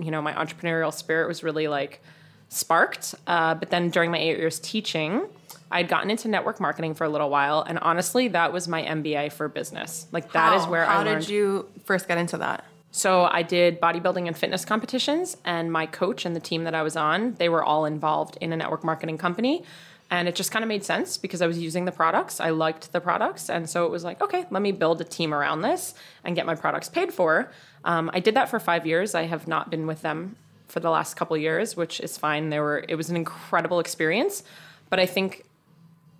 you 0.00 0.10
know, 0.10 0.20
my 0.20 0.32
entrepreneurial 0.32 0.92
spirit 0.92 1.28
was 1.28 1.44
really 1.44 1.68
like 1.68 2.02
sparked. 2.48 3.14
Uh, 3.28 3.54
but 3.54 3.70
then 3.70 3.90
during 3.90 4.10
my 4.10 4.18
eight 4.18 4.38
years 4.38 4.58
teaching, 4.58 5.28
I'd 5.70 5.88
gotten 5.88 6.10
into 6.10 6.26
network 6.26 6.60
marketing 6.60 6.94
for 6.94 7.04
a 7.04 7.08
little 7.08 7.30
while, 7.30 7.62
and 7.62 7.78
honestly, 7.78 8.26
that 8.28 8.52
was 8.52 8.66
my 8.66 8.82
MBA 8.82 9.32
for 9.32 9.46
business. 9.48 10.08
Like 10.10 10.32
that 10.32 10.52
How? 10.52 10.60
is 10.60 10.66
where 10.66 10.84
How 10.84 10.94
I 10.94 10.96
learned. 10.98 11.08
How 11.08 11.18
did 11.20 11.28
you 11.28 11.68
first 11.84 12.08
get 12.08 12.18
into 12.18 12.38
that? 12.38 12.64
So 12.92 13.24
I 13.24 13.42
did 13.42 13.80
bodybuilding 13.80 14.26
and 14.26 14.36
fitness 14.36 14.66
competitions, 14.66 15.38
and 15.44 15.72
my 15.72 15.86
coach 15.86 16.26
and 16.26 16.36
the 16.36 16.40
team 16.40 16.64
that 16.64 16.74
I 16.74 16.82
was 16.82 16.94
on, 16.94 17.34
they 17.34 17.48
were 17.48 17.64
all 17.64 17.86
involved 17.86 18.36
in 18.40 18.52
a 18.52 18.56
network 18.56 18.84
marketing 18.84 19.18
company. 19.18 19.64
And 20.10 20.28
it 20.28 20.34
just 20.34 20.52
kind 20.52 20.62
of 20.62 20.68
made 20.68 20.84
sense 20.84 21.16
because 21.16 21.40
I 21.40 21.46
was 21.46 21.58
using 21.58 21.86
the 21.86 21.90
products. 21.90 22.38
I 22.38 22.50
liked 22.50 22.92
the 22.92 23.00
products. 23.00 23.48
And 23.48 23.68
so 23.68 23.86
it 23.86 23.90
was 23.90 24.04
like, 24.04 24.20
okay, 24.20 24.44
let 24.50 24.60
me 24.60 24.70
build 24.70 25.00
a 25.00 25.04
team 25.04 25.32
around 25.32 25.62
this 25.62 25.94
and 26.22 26.36
get 26.36 26.44
my 26.44 26.54
products 26.54 26.90
paid 26.90 27.14
for. 27.14 27.50
Um, 27.82 28.10
I 28.12 28.20
did 28.20 28.36
that 28.36 28.50
for 28.50 28.60
five 28.60 28.86
years. 28.86 29.14
I 29.14 29.22
have 29.22 29.48
not 29.48 29.70
been 29.70 29.86
with 29.86 30.02
them 30.02 30.36
for 30.68 30.80
the 30.80 30.90
last 30.90 31.14
couple 31.14 31.34
years, 31.38 31.78
which 31.78 31.98
is 31.98 32.18
fine. 32.18 32.50
There 32.50 32.62
were 32.62 32.84
it 32.88 32.94
was 32.94 33.08
an 33.08 33.16
incredible 33.16 33.80
experience, 33.80 34.42
but 34.90 35.00
I 35.00 35.06
think 35.06 35.44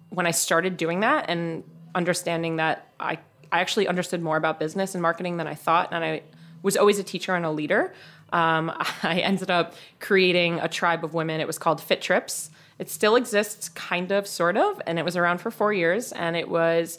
when 0.09 0.27
I 0.27 0.31
started 0.31 0.79
doing 0.79 1.01
that 1.01 1.27
and 1.29 1.63
understanding 1.95 2.57
that 2.57 2.89
I 2.99 3.19
I 3.51 3.61
actually 3.61 3.89
understood 3.89 4.23
more 4.23 4.39
about 4.39 4.59
business 4.59 4.95
and 4.95 5.03
marketing 5.03 5.37
than 5.37 5.47
I 5.47 5.55
thought, 5.55 5.89
and 5.93 6.03
I 6.03 6.23
was 6.63 6.77
always 6.77 6.99
a 6.99 7.03
teacher 7.03 7.35
and 7.35 7.45
a 7.45 7.51
leader. 7.51 7.93
Um, 8.33 8.73
I 9.03 9.21
ended 9.21 9.51
up 9.51 9.75
creating 10.01 10.61
a 10.61 10.69
tribe 10.69 11.05
of 11.05 11.15
women. 11.15 11.41
It 11.41 11.47
was 11.47 11.59
called 11.59 11.81
Fit 11.81 12.01
Trips. 12.03 12.51
It 12.79 12.91
still 12.91 13.17
exists, 13.17 13.69
kind 13.69 14.11
of, 14.11 14.27
sort 14.27 14.57
of, 14.57 14.81
and 14.87 14.99
it 14.99 15.05
was 15.05 15.17
around 15.17 15.39
for 15.39 15.51
four 15.51 15.73
years, 15.73 16.11
and 16.11 16.37
it 16.37 16.49
was 16.49 16.99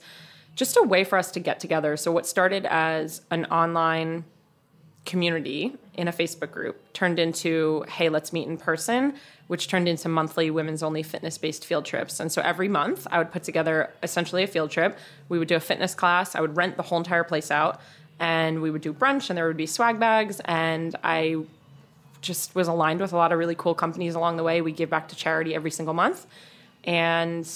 just 0.56 0.78
a 0.78 0.84
way 0.84 1.04
for 1.04 1.18
us 1.18 1.32
to 1.32 1.40
get 1.40 1.60
together. 1.60 1.98
So 1.98 2.12
what 2.12 2.28
started 2.28 2.66
as 2.66 3.22
an 3.32 3.46
online 3.46 4.24
community 5.06 5.76
in 5.96 6.08
a 6.08 6.12
Facebook 6.12 6.52
group 6.52 6.94
turned 6.94 7.20
into, 7.20 7.84
hey, 7.90 8.10
let's 8.10 8.32
meet 8.32 8.48
in 8.48 8.58
person, 8.58 9.16
which 9.48 9.68
turned 9.68 9.90
into 9.90 10.08
monthly 10.08 10.50
women's 10.50 10.82
only 10.82 11.04
fitness 11.04 11.38
based 11.38 11.66
field 11.66 11.86
trips. 11.86 12.20
And 12.20 12.32
so 12.32 12.42
every 12.42 12.70
month 12.70 13.06
I 13.12 13.18
would 13.18 13.32
put 13.32 13.44
together 13.44 13.92
essentially 14.02 14.44
a 14.44 14.48
field 14.48 14.72
trip. 14.72 14.98
We 15.30 15.38
would 15.38 15.48
do 15.48 15.56
a 15.56 15.60
fitness 15.60 15.94
class, 15.94 16.36
I 16.36 16.42
would 16.42 16.56
rent 16.56 16.78
the 16.78 16.84
whole 16.84 16.98
entire 16.98 17.24
place 17.24 17.52
out, 17.52 17.82
and 18.20 18.62
we 18.62 18.72
would 18.72 18.82
do 18.82 18.94
brunch, 18.94 19.30
and 19.30 19.38
there 19.38 19.48
would 19.48 19.58
be 19.58 19.66
swag 19.66 20.00
bags. 20.00 20.40
And 20.46 20.96
I 21.04 21.38
just 22.22 22.56
was 22.56 22.68
aligned 22.68 23.02
with 23.02 23.12
a 23.14 23.18
lot 23.18 23.32
of 23.32 23.40
really 23.40 23.56
cool 23.56 23.76
companies 23.76 24.16
along 24.16 24.38
the 24.38 24.44
way. 24.44 24.62
We 24.62 24.72
give 24.72 24.90
back 24.90 25.10
to 25.10 25.16
charity 25.16 25.54
every 25.56 25.72
single 25.72 25.94
month. 25.94 26.26
And 26.86 27.48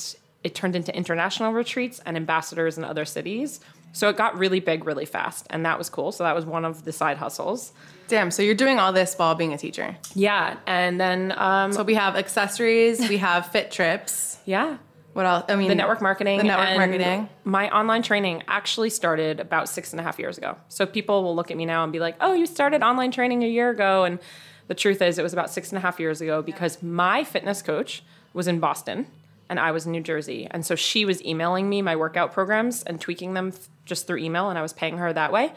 it 0.43 0.55
turned 0.55 0.75
into 0.75 0.95
international 0.95 1.51
retreats 1.53 1.99
and 2.05 2.15
ambassadors 2.15 2.77
in 2.77 2.83
other 2.83 3.05
cities. 3.05 3.59
So 3.93 4.09
it 4.09 4.17
got 4.17 4.37
really 4.37 4.59
big 4.59 4.85
really 4.85 5.05
fast, 5.05 5.47
and 5.49 5.65
that 5.65 5.77
was 5.77 5.89
cool. 5.89 6.11
So 6.11 6.23
that 6.23 6.35
was 6.35 6.45
one 6.45 6.65
of 6.65 6.83
the 6.85 6.91
side 6.91 7.17
hustles. 7.17 7.71
Damn, 8.09 8.29
so 8.31 8.43
you're 8.43 8.53
doing 8.55 8.77
all 8.79 8.93
this 8.93 9.15
while 9.15 9.33
being 9.33 9.53
a 9.53 9.57
teacher. 9.57 9.97
Yeah, 10.13 10.57
and 10.67 10.99
then 11.01 11.33
um, 11.37 11.73
So 11.73 11.83
we 11.83 11.95
have 11.95 12.15
accessories, 12.15 12.99
we 13.09 13.17
have 13.17 13.47
fit 13.51 13.71
trips. 13.71 14.37
yeah, 14.45 14.77
What 15.17 15.25
else? 15.25 15.45
I 15.49 15.55
mean, 15.55 15.67
the 15.67 15.73
network 15.73 15.99
marketing. 15.99 16.37
The 16.37 16.43
network 16.43 16.77
marketing. 16.77 17.27
My 17.43 17.75
online 17.75 18.03
training 18.03 18.43
actually 18.47 18.91
started 18.91 19.39
about 19.39 19.67
six 19.67 19.91
and 19.91 19.99
a 19.99 20.03
half 20.03 20.19
years 20.19 20.37
ago. 20.37 20.57
So 20.69 20.85
people 20.85 21.23
will 21.23 21.35
look 21.35 21.49
at 21.49 21.57
me 21.57 21.65
now 21.65 21.83
and 21.83 21.91
be 21.91 21.97
like, 21.99 22.17
"Oh, 22.21 22.33
you 22.33 22.45
started 22.45 22.83
online 22.83 23.09
training 23.09 23.43
a 23.43 23.47
year 23.47 23.71
ago," 23.71 24.03
and 24.03 24.19
the 24.67 24.75
truth 24.75 25.01
is, 25.01 25.17
it 25.17 25.23
was 25.23 25.33
about 25.33 25.49
six 25.49 25.71
and 25.71 25.77
a 25.79 25.81
half 25.81 25.99
years 25.99 26.21
ago 26.21 26.43
because 26.43 26.83
my 26.83 27.23
fitness 27.23 27.63
coach 27.63 28.03
was 28.35 28.47
in 28.47 28.59
Boston 28.59 29.07
and 29.49 29.59
I 29.59 29.71
was 29.71 29.87
in 29.87 29.91
New 29.91 30.01
Jersey, 30.01 30.47
and 30.51 30.63
so 30.63 30.75
she 30.75 31.03
was 31.03 31.19
emailing 31.25 31.67
me 31.67 31.81
my 31.81 31.95
workout 31.95 32.31
programs 32.31 32.83
and 32.83 33.01
tweaking 33.01 33.33
them 33.33 33.53
just 33.85 34.05
through 34.05 34.19
email, 34.19 34.51
and 34.51 34.59
I 34.59 34.61
was 34.61 34.71
paying 34.71 34.99
her 34.99 35.11
that 35.13 35.31
way. 35.31 35.51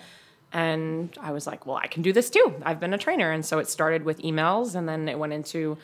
And 0.54 1.14
I 1.20 1.32
was 1.32 1.46
like, 1.46 1.66
well, 1.66 1.76
I 1.76 1.86
can 1.86 2.00
do 2.00 2.14
this 2.14 2.30
too. 2.30 2.54
I've 2.64 2.80
been 2.80 2.94
a 2.94 2.98
trainer. 2.98 3.30
And 3.30 3.44
so 3.44 3.58
it 3.58 3.68
started 3.68 4.04
with 4.04 4.20
emails 4.22 4.74
and 4.74 4.88
then 4.88 5.08
it 5.08 5.16
went 5.16 5.32
into, 5.32 5.78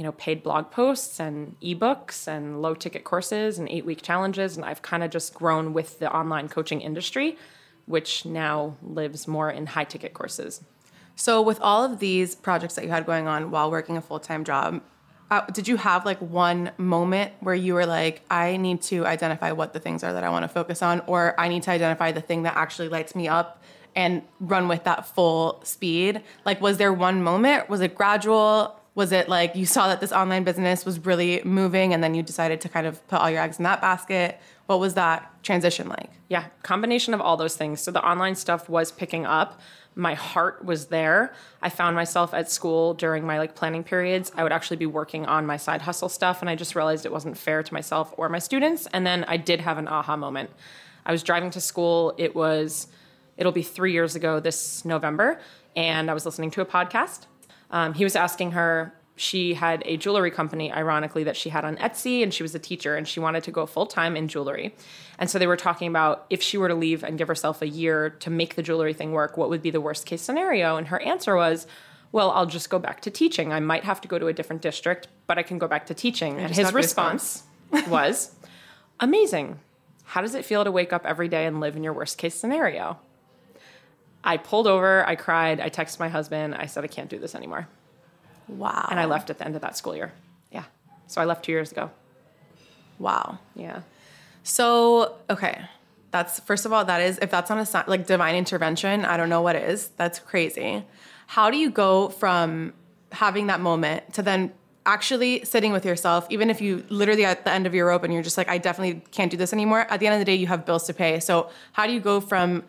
you 0.00 0.04
know, 0.04 0.12
paid 0.12 0.42
blog 0.42 0.70
posts 0.70 1.20
and 1.20 1.60
ebooks 1.60 2.26
and 2.26 2.62
low 2.62 2.72
ticket 2.72 3.04
courses 3.04 3.58
and 3.58 3.68
eight 3.68 3.84
week 3.84 4.00
challenges. 4.00 4.56
And 4.56 4.64
I've 4.64 4.80
kind 4.80 5.04
of 5.04 5.10
just 5.10 5.34
grown 5.34 5.74
with 5.74 5.98
the 5.98 6.10
online 6.10 6.48
coaching 6.48 6.80
industry, 6.80 7.36
which 7.84 8.24
now 8.24 8.78
lives 8.82 9.28
more 9.28 9.50
in 9.50 9.66
high 9.66 9.84
ticket 9.84 10.14
courses. 10.14 10.64
So 11.16 11.42
with 11.42 11.60
all 11.60 11.84
of 11.84 11.98
these 11.98 12.34
projects 12.34 12.76
that 12.76 12.84
you 12.84 12.90
had 12.90 13.04
going 13.04 13.28
on 13.28 13.50
while 13.50 13.70
working 13.70 13.98
a 13.98 14.00
full 14.00 14.18
time 14.18 14.42
job, 14.42 14.80
uh, 15.30 15.42
did 15.52 15.68
you 15.68 15.76
have 15.76 16.06
like 16.06 16.18
one 16.18 16.70
moment 16.78 17.34
where 17.40 17.54
you 17.54 17.74
were 17.74 17.84
like, 17.84 18.22
I 18.30 18.56
need 18.56 18.80
to 18.84 19.04
identify 19.04 19.52
what 19.52 19.74
the 19.74 19.80
things 19.80 20.02
are 20.02 20.14
that 20.14 20.24
I 20.24 20.30
want 20.30 20.44
to 20.44 20.48
focus 20.48 20.80
on, 20.80 21.02
or 21.08 21.38
I 21.38 21.48
need 21.48 21.64
to 21.64 21.72
identify 21.72 22.10
the 22.10 22.22
thing 22.22 22.44
that 22.44 22.56
actually 22.56 22.88
lights 22.88 23.14
me 23.14 23.28
up 23.28 23.62
and 23.94 24.22
run 24.40 24.66
with 24.66 24.84
that 24.84 25.04
full 25.04 25.60
speed? 25.62 26.22
Like, 26.46 26.62
was 26.62 26.78
there 26.78 26.90
one 26.90 27.22
moment? 27.22 27.68
Was 27.68 27.82
it 27.82 27.94
gradual? 27.94 28.79
Was 28.94 29.12
it 29.12 29.28
like 29.28 29.54
you 29.54 29.66
saw 29.66 29.86
that 29.88 30.00
this 30.00 30.12
online 30.12 30.42
business 30.42 30.84
was 30.84 31.04
really 31.06 31.42
moving 31.44 31.94
and 31.94 32.02
then 32.02 32.14
you 32.14 32.22
decided 32.22 32.60
to 32.62 32.68
kind 32.68 32.86
of 32.86 33.06
put 33.08 33.20
all 33.20 33.30
your 33.30 33.40
eggs 33.40 33.58
in 33.58 33.62
that 33.62 33.80
basket? 33.80 34.40
What 34.66 34.80
was 34.80 34.94
that 34.94 35.42
transition 35.44 35.88
like? 35.88 36.10
Yeah, 36.28 36.46
combination 36.62 37.14
of 37.14 37.20
all 37.20 37.36
those 37.36 37.56
things. 37.56 37.80
So 37.80 37.90
the 37.90 38.04
online 38.04 38.34
stuff 38.34 38.68
was 38.68 38.90
picking 38.90 39.24
up. 39.26 39.60
My 39.94 40.14
heart 40.14 40.64
was 40.64 40.86
there. 40.86 41.32
I 41.62 41.68
found 41.68 41.94
myself 41.96 42.34
at 42.34 42.50
school 42.50 42.94
during 42.94 43.24
my 43.24 43.38
like 43.38 43.54
planning 43.54 43.84
periods. 43.84 44.32
I 44.36 44.42
would 44.42 44.52
actually 44.52 44.76
be 44.76 44.86
working 44.86 45.24
on 45.26 45.46
my 45.46 45.56
side 45.56 45.82
hustle 45.82 46.08
stuff 46.08 46.40
and 46.40 46.50
I 46.50 46.56
just 46.56 46.74
realized 46.74 47.06
it 47.06 47.12
wasn't 47.12 47.38
fair 47.38 47.62
to 47.62 47.74
myself 47.74 48.12
or 48.16 48.28
my 48.28 48.38
students. 48.38 48.88
And 48.92 49.06
then 49.06 49.24
I 49.24 49.36
did 49.36 49.60
have 49.60 49.78
an 49.78 49.88
aha 49.88 50.16
moment. 50.16 50.50
I 51.06 51.12
was 51.12 51.22
driving 51.22 51.50
to 51.50 51.60
school. 51.60 52.14
It 52.18 52.34
was 52.34 52.88
it'll 53.36 53.52
be 53.52 53.62
3 53.62 53.92
years 53.92 54.14
ago 54.16 54.40
this 54.40 54.84
November 54.84 55.40
and 55.76 56.10
I 56.10 56.14
was 56.14 56.26
listening 56.26 56.50
to 56.52 56.60
a 56.60 56.66
podcast. 56.66 57.26
Um, 57.70 57.94
he 57.94 58.04
was 58.04 58.16
asking 58.16 58.52
her 58.52 58.94
she 59.20 59.52
had 59.52 59.82
a 59.84 59.98
jewelry 59.98 60.30
company, 60.30 60.72
ironically, 60.72 61.24
that 61.24 61.36
she 61.36 61.50
had 61.50 61.62
on 61.62 61.76
Etsy, 61.76 62.22
and 62.22 62.32
she 62.32 62.42
was 62.42 62.54
a 62.54 62.58
teacher 62.58 62.96
and 62.96 63.06
she 63.06 63.20
wanted 63.20 63.44
to 63.44 63.50
go 63.50 63.66
full 63.66 63.84
time 63.84 64.16
in 64.16 64.28
jewelry. 64.28 64.74
And 65.18 65.28
so 65.28 65.38
they 65.38 65.46
were 65.46 65.58
talking 65.58 65.88
about 65.88 66.24
if 66.30 66.42
she 66.42 66.56
were 66.56 66.68
to 66.68 66.74
leave 66.74 67.04
and 67.04 67.18
give 67.18 67.28
herself 67.28 67.60
a 67.60 67.68
year 67.68 68.08
to 68.08 68.30
make 68.30 68.54
the 68.54 68.62
jewelry 68.62 68.94
thing 68.94 69.12
work, 69.12 69.36
what 69.36 69.50
would 69.50 69.60
be 69.60 69.70
the 69.70 69.80
worst 69.80 70.06
case 70.06 70.22
scenario? 70.22 70.78
And 70.78 70.88
her 70.88 70.98
answer 71.02 71.36
was, 71.36 71.66
well, 72.12 72.30
I'll 72.30 72.46
just 72.46 72.70
go 72.70 72.78
back 72.78 73.02
to 73.02 73.10
teaching. 73.10 73.52
I 73.52 73.60
might 73.60 73.84
have 73.84 74.00
to 74.00 74.08
go 74.08 74.18
to 74.18 74.28
a 74.28 74.32
different 74.32 74.62
district, 74.62 75.08
but 75.26 75.36
I 75.36 75.42
can 75.42 75.58
go 75.58 75.68
back 75.68 75.84
to 75.86 75.94
teaching. 75.94 76.38
And 76.38 76.48
just 76.48 76.58
his 76.58 76.72
response 76.72 77.42
was, 77.88 78.34
amazing. 79.00 79.60
How 80.04 80.22
does 80.22 80.34
it 80.34 80.46
feel 80.46 80.64
to 80.64 80.72
wake 80.72 80.94
up 80.94 81.04
every 81.04 81.28
day 81.28 81.44
and 81.44 81.60
live 81.60 81.76
in 81.76 81.84
your 81.84 81.92
worst 81.92 82.16
case 82.16 82.34
scenario? 82.34 82.98
I 84.22 84.36
pulled 84.36 84.66
over, 84.66 85.06
I 85.06 85.16
cried, 85.16 85.60
I 85.60 85.70
texted 85.70 85.98
my 85.98 86.08
husband, 86.08 86.54
I 86.54 86.66
said, 86.66 86.84
I 86.84 86.88
can't 86.88 87.08
do 87.08 87.18
this 87.18 87.34
anymore. 87.34 87.68
Wow. 88.48 88.88
And 88.90 89.00
I 89.00 89.06
left 89.06 89.30
at 89.30 89.38
the 89.38 89.44
end 89.44 89.56
of 89.56 89.62
that 89.62 89.76
school 89.76 89.96
year. 89.96 90.12
Yeah. 90.50 90.64
So 91.06 91.20
I 91.20 91.24
left 91.24 91.44
two 91.44 91.52
years 91.52 91.72
ago. 91.72 91.90
Wow. 92.98 93.38
Yeah. 93.54 93.80
So, 94.42 95.16
okay. 95.28 95.62
That's 96.10 96.40
first 96.40 96.66
of 96.66 96.72
all, 96.72 96.84
that 96.84 97.00
is 97.00 97.18
if 97.22 97.30
that's 97.30 97.48
not 97.50 97.58
a 97.58 97.66
sign 97.66 97.84
like 97.86 98.06
divine 98.06 98.34
intervention, 98.34 99.04
I 99.04 99.16
don't 99.16 99.28
know 99.28 99.42
what 99.42 99.54
is. 99.54 99.88
That's 99.96 100.18
crazy. 100.18 100.84
How 101.28 101.50
do 101.50 101.56
you 101.56 101.70
go 101.70 102.08
from 102.08 102.74
having 103.12 103.46
that 103.46 103.60
moment 103.60 104.12
to 104.14 104.22
then 104.22 104.52
actually 104.86 105.44
sitting 105.44 105.72
with 105.72 105.84
yourself, 105.84 106.26
even 106.30 106.50
if 106.50 106.60
you 106.60 106.84
literally 106.88 107.24
at 107.24 107.44
the 107.44 107.52
end 107.52 107.66
of 107.66 107.74
your 107.74 107.86
rope 107.86 108.02
and 108.02 108.12
you're 108.12 108.22
just 108.22 108.36
like, 108.36 108.48
I 108.48 108.58
definitely 108.58 109.02
can't 109.12 109.30
do 109.30 109.36
this 109.36 109.52
anymore. 109.52 109.86
At 109.88 110.00
the 110.00 110.06
end 110.06 110.14
of 110.14 110.18
the 110.18 110.24
day, 110.24 110.34
you 110.34 110.48
have 110.48 110.66
bills 110.66 110.84
to 110.86 110.94
pay. 110.94 111.20
So, 111.20 111.50
how 111.72 111.86
do 111.86 111.92
you 111.92 112.00
go 112.00 112.20
from 112.20 112.64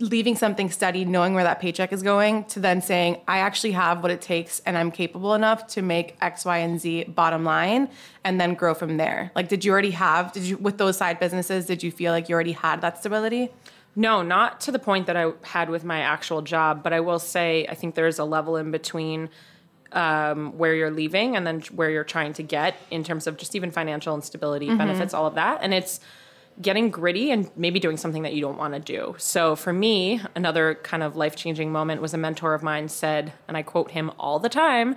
leaving 0.00 0.36
something 0.36 0.70
steady, 0.70 1.04
knowing 1.04 1.34
where 1.34 1.42
that 1.42 1.60
paycheck 1.60 1.92
is 1.92 2.02
going, 2.02 2.44
to 2.44 2.60
then 2.60 2.80
saying, 2.80 3.20
I 3.26 3.38
actually 3.38 3.72
have 3.72 4.02
what 4.02 4.12
it 4.12 4.20
takes 4.20 4.60
and 4.60 4.78
I'm 4.78 4.92
capable 4.92 5.34
enough 5.34 5.66
to 5.68 5.82
make 5.82 6.16
X, 6.20 6.44
Y, 6.44 6.58
and 6.58 6.80
Z 6.80 7.04
bottom 7.04 7.44
line 7.44 7.88
and 8.22 8.40
then 8.40 8.54
grow 8.54 8.74
from 8.74 8.96
there? 8.96 9.32
Like, 9.34 9.48
did 9.48 9.64
you 9.64 9.72
already 9.72 9.90
have, 9.90 10.32
did 10.32 10.44
you, 10.44 10.56
with 10.56 10.78
those 10.78 10.96
side 10.96 11.18
businesses, 11.18 11.66
did 11.66 11.82
you 11.82 11.90
feel 11.90 12.12
like 12.12 12.28
you 12.28 12.34
already 12.34 12.52
had 12.52 12.80
that 12.82 12.98
stability? 12.98 13.50
No, 13.96 14.22
not 14.22 14.60
to 14.60 14.70
the 14.70 14.78
point 14.78 15.08
that 15.08 15.16
I 15.16 15.32
had 15.42 15.68
with 15.68 15.82
my 15.82 16.00
actual 16.00 16.42
job, 16.42 16.84
but 16.84 16.92
I 16.92 17.00
will 17.00 17.18
say 17.18 17.66
I 17.68 17.74
think 17.74 17.96
there's 17.96 18.20
a 18.20 18.24
level 18.24 18.56
in 18.56 18.70
between 18.70 19.28
um, 19.90 20.56
where 20.56 20.74
you're 20.74 20.90
leaving 20.90 21.34
and 21.34 21.44
then 21.44 21.62
where 21.72 21.90
you're 21.90 22.04
trying 22.04 22.34
to 22.34 22.44
get 22.44 22.76
in 22.90 23.02
terms 23.02 23.26
of 23.26 23.36
just 23.36 23.56
even 23.56 23.72
financial 23.72 24.14
instability, 24.14 24.68
benefits, 24.76 25.14
all 25.14 25.26
of 25.26 25.34
that. 25.34 25.58
And 25.62 25.74
it's 25.74 25.98
getting 26.60 26.90
gritty 26.90 27.30
and 27.30 27.50
maybe 27.56 27.78
doing 27.78 27.96
something 27.96 28.22
that 28.22 28.34
you 28.34 28.40
don't 28.40 28.58
want 28.58 28.74
to 28.74 28.80
do. 28.80 29.14
So 29.18 29.54
for 29.54 29.72
me, 29.72 30.20
another 30.34 30.74
kind 30.82 31.02
of 31.02 31.16
life 31.16 31.36
changing 31.36 31.70
moment 31.70 32.02
was 32.02 32.14
a 32.14 32.18
mentor 32.18 32.54
of 32.54 32.62
mine 32.62 32.88
said, 32.88 33.32
and 33.46 33.56
I 33.56 33.62
quote 33.62 33.92
him 33.92 34.10
all 34.18 34.38
the 34.38 34.48
time 34.48 34.96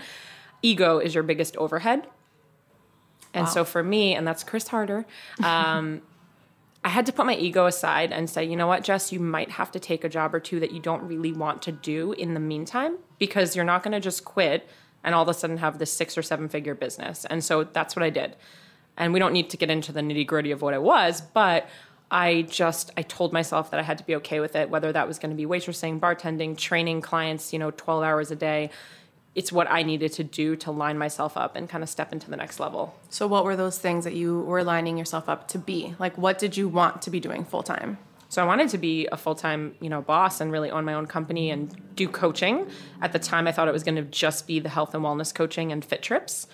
ego 0.64 1.00
is 1.00 1.16
your 1.16 1.24
biggest 1.24 1.58
overhead. 1.58 2.08
And 3.34 3.48
so 3.48 3.64
for 3.64 3.82
me, 3.82 4.14
and 4.14 4.28
that's 4.28 4.44
Chris 4.44 4.68
Harder, 4.68 5.06
um, 5.44 6.02
I 6.84 6.90
had 6.90 7.06
to 7.06 7.14
put 7.14 7.26
my 7.26 7.36
ego 7.36 7.66
aside 7.66 8.12
and 8.12 8.30
say, 8.30 8.44
you 8.44 8.56
know 8.56 8.68
what, 8.68 8.84
Jess, 8.84 9.12
you 9.12 9.20
might 9.20 9.52
have 9.52 9.72
to 9.72 9.80
take 9.80 10.04
a 10.04 10.10
job 10.10 10.34
or 10.34 10.40
two 10.40 10.60
that 10.60 10.72
you 10.72 10.80
don't 10.80 11.04
really 11.04 11.32
want 11.32 11.62
to 11.64 11.72
do 11.72 12.12
in 12.14 12.34
the 12.34 12.40
meantime 12.40 12.98
because 13.20 13.56
you're 13.56 13.66
not 13.66 13.84
going 13.84 13.92
to 13.92 14.00
just 14.00 14.26
quit 14.26 14.68
and 15.04 15.14
all 15.14 15.24
of 15.24 15.30
a 15.30 15.34
sudden 15.34 15.58
have 15.58 15.78
this 15.78 15.94
six 15.94 16.18
or 16.18 16.24
seven 16.24 16.50
figure 16.50 16.76
business. 16.76 17.26
And 17.26 17.44
so 17.44 17.64
that's 17.64 17.96
what 17.96 18.04
I 18.04 18.10
did. 18.10 18.36
And 19.02 19.14
we 19.14 19.20
don't 19.20 19.34
need 19.34 19.50
to 19.50 19.58
get 19.58 19.72
into 19.72 19.92
the 19.92 20.02
nitty 20.02 20.28
gritty 20.28 20.52
of 20.52 20.62
what 20.62 20.76
it 20.76 20.82
was, 20.82 21.22
but 21.22 21.68
I 22.12 22.44
just 22.44 22.92
I 22.96 23.02
told 23.02 23.34
myself 23.34 23.72
that 23.72 23.80
I 23.80 23.84
had 23.84 23.98
to 23.98 24.04
be 24.06 24.16
okay 24.18 24.40
with 24.40 24.56
it, 24.56 24.70
whether 24.70 24.92
that 24.92 25.08
was 25.08 25.18
going 25.18 25.32
to 25.32 25.36
be 25.36 25.48
waitressing, 25.48 26.00
bartending, 26.00 26.56
training 26.56 27.02
clients, 27.02 27.52
you 27.52 27.58
know, 27.58 27.72
12 27.72 28.04
hours 28.04 28.30
a 28.30 28.36
day. 28.36 28.70
It's 29.34 29.52
what 29.52 29.72
I 29.72 29.82
needed 29.82 30.14
to 30.14 30.24
do 30.24 30.56
to 30.58 30.72
line 30.72 31.00
myself 31.00 31.36
up 31.36 31.56
and 31.56 31.68
kind 31.68 31.84
of 31.84 31.90
step 31.90 32.14
into 32.14 32.30
the 32.30 32.38
next 32.38 32.60
level. 32.60 32.96
So, 33.10 33.26
what 33.26 33.44
were 33.44 33.56
those 33.56 33.80
things 33.80 34.04
that 34.04 34.14
you 34.14 34.42
were 34.42 34.64
lining 34.64 35.00
yourself 35.00 35.28
up 35.28 35.48
to 35.48 35.58
be? 35.58 35.96
Like, 35.98 36.16
what 36.18 36.38
did 36.38 36.56
you 36.56 36.68
want 36.68 37.02
to 37.02 37.10
be 37.10 37.20
doing 37.20 37.44
full 37.44 37.64
time? 37.64 37.98
So 38.30 38.42
I 38.42 38.46
wanted 38.46 38.70
to 38.70 38.78
be 38.78 39.10
a 39.12 39.18
full-time, 39.18 39.76
you 39.82 39.90
know, 39.90 40.02
boss 40.02 40.40
and 40.40 40.54
really 40.54 40.72
own 40.72 40.86
my 40.86 40.94
own 40.94 41.06
company 41.06 41.50
and 41.50 41.76
do 41.98 42.08
coaching. 42.08 42.66
At 43.02 43.12
the 43.12 43.20
time 43.20 43.46
I 43.46 43.52
thought 43.52 43.68
it 43.68 43.74
was 43.74 43.84
going 43.84 43.98
to 43.98 44.04
just 44.04 44.48
be 44.48 44.62
the 44.62 44.70
health 44.70 44.96
and 44.96 45.04
wellness 45.04 45.36
coaching 45.36 45.74
and 45.74 45.84
fit 45.84 46.02
trips. 46.02 46.48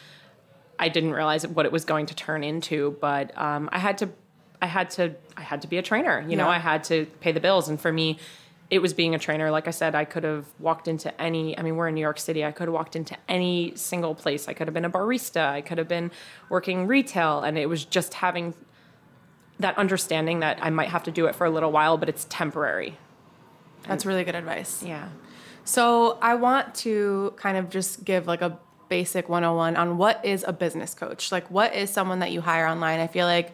I 0.79 0.89
didn't 0.89 1.13
realize 1.13 1.45
what 1.47 1.65
it 1.65 1.71
was 1.71 1.85
going 1.85 2.05
to 2.07 2.15
turn 2.15 2.43
into, 2.43 2.97
but 3.01 3.37
um, 3.37 3.69
I 3.71 3.79
had 3.79 3.97
to 3.99 4.09
I 4.61 4.65
had 4.65 4.89
to 4.91 5.15
I 5.35 5.41
had 5.41 5.61
to 5.61 5.67
be 5.67 5.77
a 5.77 5.81
trainer. 5.81 6.25
You 6.27 6.35
know, 6.35 6.47
I 6.47 6.59
had 6.59 6.83
to 6.85 7.05
pay 7.19 7.31
the 7.31 7.39
bills 7.39 7.69
and 7.69 7.79
for 7.79 7.91
me 7.91 8.17
it 8.69 8.79
was 8.79 8.93
being 8.93 9.15
a 9.15 9.19
trainer. 9.19 9.49
Like 9.49 9.67
I 9.67 9.71
said, 9.71 9.95
I 9.95 10.03
could 10.03 10.23
have 10.23 10.45
walked 10.59 10.87
into 10.87 11.21
any, 11.21 11.57
I 11.57 11.61
mean, 11.61 11.77
we're 11.77 11.87
in 11.87 11.95
New 11.95 12.01
York 12.01 12.19
City. 12.19 12.43
I 12.43 12.51
could 12.51 12.67
have 12.67 12.73
walked 12.73 12.95
into 12.95 13.15
any 13.29 13.73
single 13.75 14.13
place. 14.13 14.47
I 14.47 14.53
could 14.53 14.67
have 14.67 14.73
been 14.73 14.85
a 14.85 14.89
barista. 14.89 15.47
I 15.47 15.61
could 15.61 15.77
have 15.77 15.87
been 15.87 16.11
working 16.49 16.85
retail. 16.85 17.41
And 17.41 17.57
it 17.57 17.67
was 17.67 17.85
just 17.85 18.15
having 18.15 18.53
that 19.59 19.77
understanding 19.77 20.41
that 20.41 20.59
I 20.61 20.69
might 20.69 20.89
have 20.89 21.03
to 21.03 21.11
do 21.11 21.27
it 21.27 21.35
for 21.35 21.45
a 21.45 21.49
little 21.49 21.71
while, 21.71 21.97
but 21.97 22.09
it's 22.09 22.27
temporary. 22.29 22.97
That's 23.87 24.05
really 24.05 24.25
good 24.25 24.35
advice. 24.35 24.83
Yeah. 24.83 25.09
So 25.63 26.17
I 26.21 26.35
want 26.35 26.75
to 26.75 27.33
kind 27.37 27.57
of 27.57 27.69
just 27.69 28.03
give 28.03 28.27
like 28.27 28.41
a 28.41 28.59
basic 28.89 29.29
101 29.29 29.75
on 29.75 29.97
what 29.97 30.23
is 30.23 30.43
a 30.47 30.53
business 30.53 30.93
coach. 30.93 31.31
Like 31.31 31.49
what 31.49 31.75
is 31.75 31.89
someone 31.89 32.19
that 32.19 32.31
you 32.31 32.41
hire 32.41 32.67
online? 32.67 32.99
I 32.99 33.07
feel 33.07 33.25
like 33.25 33.53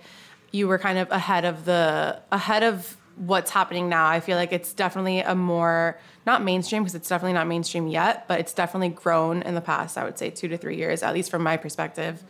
you 0.52 0.68
were 0.68 0.78
kind 0.78 0.98
of 0.98 1.12
ahead 1.12 1.46
of 1.46 1.66
the 1.66 2.22
ahead 2.32 2.64
of 2.64 2.98
what's 3.16 3.52
happening 3.52 3.90
now. 3.90 4.08
I 4.08 4.20
feel 4.20 4.38
like 4.38 4.52
it's 4.52 4.74
definitely 4.74 5.20
a 5.20 5.36
more 5.36 6.00
not 6.26 6.44
mainstream 6.44 6.84
because 6.84 6.96
it's 6.96 7.10
definitely 7.10 7.34
not 7.34 7.48
mainstream 7.48 7.88
yet, 7.88 8.28
but 8.28 8.40
it's 8.40 8.54
definitely 8.54 8.90
grown 8.90 9.42
in 9.42 9.56
the 9.56 9.62
past, 9.62 9.98
I 9.98 10.04
would 10.04 10.18
say 10.18 10.30
2 10.30 10.48
to 10.48 10.58
3 10.58 10.76
years 10.76 11.04
at 11.04 11.14
least 11.14 11.30
from 11.30 11.44
my 11.44 11.58
perspective. 11.58 12.24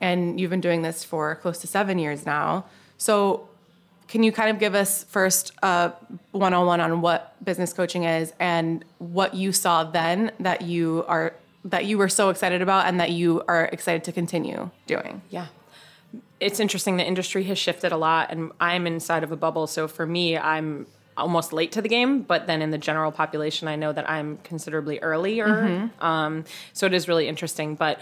And 0.00 0.40
you've 0.40 0.50
been 0.50 0.60
doing 0.60 0.82
this 0.82 1.04
for 1.04 1.36
close 1.36 1.58
to 1.58 1.66
7 1.66 1.98
years 1.98 2.26
now. 2.26 2.66
So 2.98 3.48
can 4.08 4.22
you 4.22 4.32
kind 4.32 4.50
of 4.50 4.58
give 4.58 4.74
us 4.74 5.04
first 5.04 5.52
uh, 5.62 5.90
a 6.34 6.38
one-on-one 6.38 6.80
oh 6.80 6.84
on 6.84 7.00
what 7.00 7.34
business 7.44 7.72
coaching 7.72 8.04
is 8.04 8.32
and 8.38 8.84
what 8.98 9.34
you 9.34 9.52
saw 9.52 9.84
then 9.84 10.30
that 10.40 10.62
you 10.62 11.04
are 11.08 11.34
that 11.64 11.86
you 11.86 11.96
were 11.98 12.08
so 12.08 12.28
excited 12.28 12.60
about 12.60 12.86
and 12.86 13.00
that 13.00 13.10
you 13.10 13.42
are 13.48 13.64
excited 13.66 14.04
to 14.04 14.12
continue 14.12 14.70
doing 14.86 15.22
Yeah. 15.30 15.46
It's 16.40 16.60
interesting. 16.60 16.96
The 16.98 17.06
industry 17.06 17.44
has 17.44 17.58
shifted 17.58 17.90
a 17.90 17.96
lot, 17.96 18.30
and 18.30 18.52
I'm 18.60 18.86
inside 18.86 19.24
of 19.24 19.32
a 19.32 19.36
bubble. 19.36 19.66
So 19.66 19.88
for 19.88 20.04
me, 20.04 20.36
I'm 20.36 20.86
almost 21.16 21.52
late 21.52 21.72
to 21.72 21.82
the 21.82 21.88
game, 21.88 22.22
but 22.22 22.46
then 22.46 22.60
in 22.60 22.70
the 22.70 22.78
general 22.78 23.12
population, 23.12 23.66
I 23.66 23.76
know 23.76 23.92
that 23.92 24.08
I'm 24.10 24.38
considerably 24.38 24.98
earlier. 24.98 25.90
Um, 26.00 26.44
so 26.72 26.86
it 26.86 26.92
is 26.92 27.08
really 27.08 27.28
interesting. 27.28 27.76
But 27.76 27.98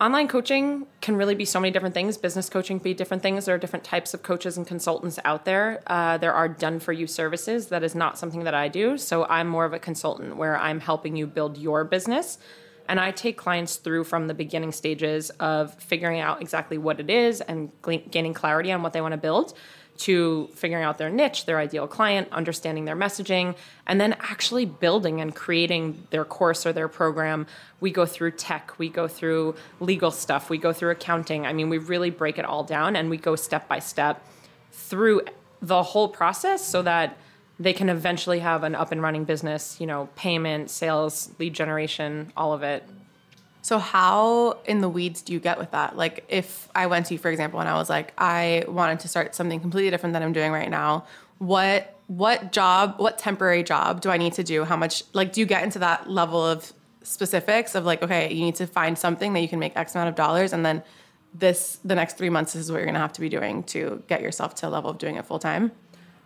online 0.00 0.28
coaching 0.28 0.86
can 1.00 1.16
really 1.16 1.34
be 1.34 1.44
so 1.44 1.58
many 1.58 1.70
different 1.70 1.94
things. 1.94 2.18
Business 2.18 2.50
coaching 2.50 2.78
can 2.78 2.84
be 2.84 2.94
different 2.94 3.22
things. 3.22 3.46
There 3.46 3.54
are 3.54 3.58
different 3.58 3.84
types 3.84 4.12
of 4.12 4.22
coaches 4.22 4.56
and 4.58 4.66
consultants 4.66 5.18
out 5.24 5.44
there. 5.44 5.82
Uh, 5.86 6.18
there 6.18 6.34
are 6.34 6.48
done 6.48 6.78
for 6.80 6.92
you 6.92 7.06
services. 7.06 7.68
That 7.68 7.82
is 7.82 7.94
not 7.94 8.18
something 8.18 8.44
that 8.44 8.54
I 8.54 8.68
do. 8.68 8.98
So 8.98 9.24
I'm 9.24 9.48
more 9.48 9.64
of 9.64 9.72
a 9.72 9.78
consultant 9.78 10.36
where 10.36 10.56
I'm 10.58 10.80
helping 10.80 11.16
you 11.16 11.26
build 11.26 11.56
your 11.56 11.84
business. 11.84 12.38
And 12.88 13.00
I 13.00 13.10
take 13.10 13.36
clients 13.36 13.76
through 13.76 14.04
from 14.04 14.26
the 14.26 14.34
beginning 14.34 14.72
stages 14.72 15.30
of 15.40 15.74
figuring 15.74 16.20
out 16.20 16.40
exactly 16.40 16.78
what 16.78 17.00
it 17.00 17.10
is 17.10 17.40
and 17.40 17.70
gaining 17.82 18.34
clarity 18.34 18.72
on 18.72 18.82
what 18.82 18.92
they 18.92 19.00
want 19.00 19.12
to 19.12 19.18
build 19.18 19.54
to 19.98 20.48
figuring 20.54 20.84
out 20.84 20.98
their 20.98 21.10
niche, 21.10 21.46
their 21.46 21.58
ideal 21.58 21.86
client, 21.86 22.28
understanding 22.32 22.84
their 22.84 22.96
messaging, 22.96 23.56
and 23.86 24.00
then 24.00 24.14
actually 24.20 24.64
building 24.64 25.20
and 25.20 25.34
creating 25.34 26.06
their 26.10 26.24
course 26.24 26.66
or 26.66 26.72
their 26.72 26.88
program. 26.88 27.46
We 27.80 27.90
go 27.90 28.06
through 28.06 28.32
tech, 28.32 28.78
we 28.78 28.88
go 28.88 29.08
through 29.08 29.54
legal 29.80 30.10
stuff, 30.10 30.50
we 30.50 30.58
go 30.58 30.72
through 30.72 30.90
accounting. 30.90 31.46
I 31.46 31.52
mean, 31.52 31.68
we 31.68 31.78
really 31.78 32.10
break 32.10 32.38
it 32.38 32.44
all 32.44 32.64
down 32.64 32.96
and 32.96 33.10
we 33.10 33.16
go 33.16 33.36
step 33.36 33.68
by 33.68 33.78
step 33.78 34.24
through 34.72 35.22
the 35.62 35.82
whole 35.82 36.08
process 36.08 36.64
so 36.64 36.82
that 36.82 37.16
they 37.58 37.72
can 37.72 37.88
eventually 37.88 38.40
have 38.40 38.64
an 38.64 38.74
up 38.74 38.92
and 38.92 39.00
running 39.00 39.24
business, 39.24 39.80
you 39.80 39.86
know, 39.86 40.08
payment, 40.16 40.70
sales, 40.70 41.30
lead 41.38 41.54
generation, 41.54 42.32
all 42.36 42.52
of 42.52 42.62
it. 42.62 42.84
so 43.62 43.78
how 43.78 44.58
in 44.64 44.80
the 44.80 44.88
weeds 44.88 45.22
do 45.22 45.32
you 45.32 45.40
get 45.40 45.58
with 45.58 45.70
that? 45.72 45.96
Like 45.96 46.24
if 46.28 46.68
i 46.74 46.86
went 46.86 47.06
to 47.06 47.14
you 47.14 47.18
for 47.18 47.30
example 47.30 47.58
and 47.60 47.68
i 47.68 47.74
was 47.74 47.88
like 47.88 48.12
i 48.18 48.64
wanted 48.68 49.00
to 49.00 49.08
start 49.08 49.34
something 49.34 49.60
completely 49.60 49.90
different 49.90 50.12
than 50.12 50.22
i'm 50.22 50.32
doing 50.32 50.52
right 50.52 50.70
now 50.70 51.04
what 51.38 51.94
what 52.06 52.52
job 52.52 52.94
what 52.98 53.18
temporary 53.18 53.62
job 53.62 54.00
do 54.00 54.10
i 54.10 54.16
need 54.16 54.32
to 54.34 54.44
do? 54.44 54.64
How 54.64 54.76
much 54.76 55.02
like 55.12 55.32
do 55.32 55.40
you 55.40 55.46
get 55.46 55.64
into 55.64 55.78
that 55.80 56.08
level 56.08 56.44
of 56.44 56.72
specifics 57.02 57.74
of 57.74 57.84
like 57.84 58.02
okay 58.02 58.32
you 58.32 58.44
need 58.44 58.56
to 58.56 58.66
find 58.66 58.98
something 58.98 59.32
that 59.32 59.40
you 59.40 59.48
can 59.48 59.58
make 59.58 59.76
x 59.76 59.94
amount 59.94 60.08
of 60.08 60.14
dollars 60.14 60.52
and 60.52 60.64
then 60.66 60.82
this 61.34 61.78
the 61.84 61.94
next 61.94 62.16
three 62.16 62.30
months 62.30 62.52
this 62.52 62.62
is 62.62 62.72
what 62.72 62.78
you're 62.78 62.86
going 62.86 62.94
to 62.94 63.00
have 63.00 63.12
to 63.12 63.20
be 63.20 63.28
doing 63.28 63.62
to 63.62 64.02
get 64.08 64.20
yourself 64.22 64.54
to 64.56 64.66
a 64.66 64.70
level 64.70 64.90
of 64.90 64.98
doing 64.98 65.16
it 65.16 65.24
full 65.24 65.38
time 65.38 65.70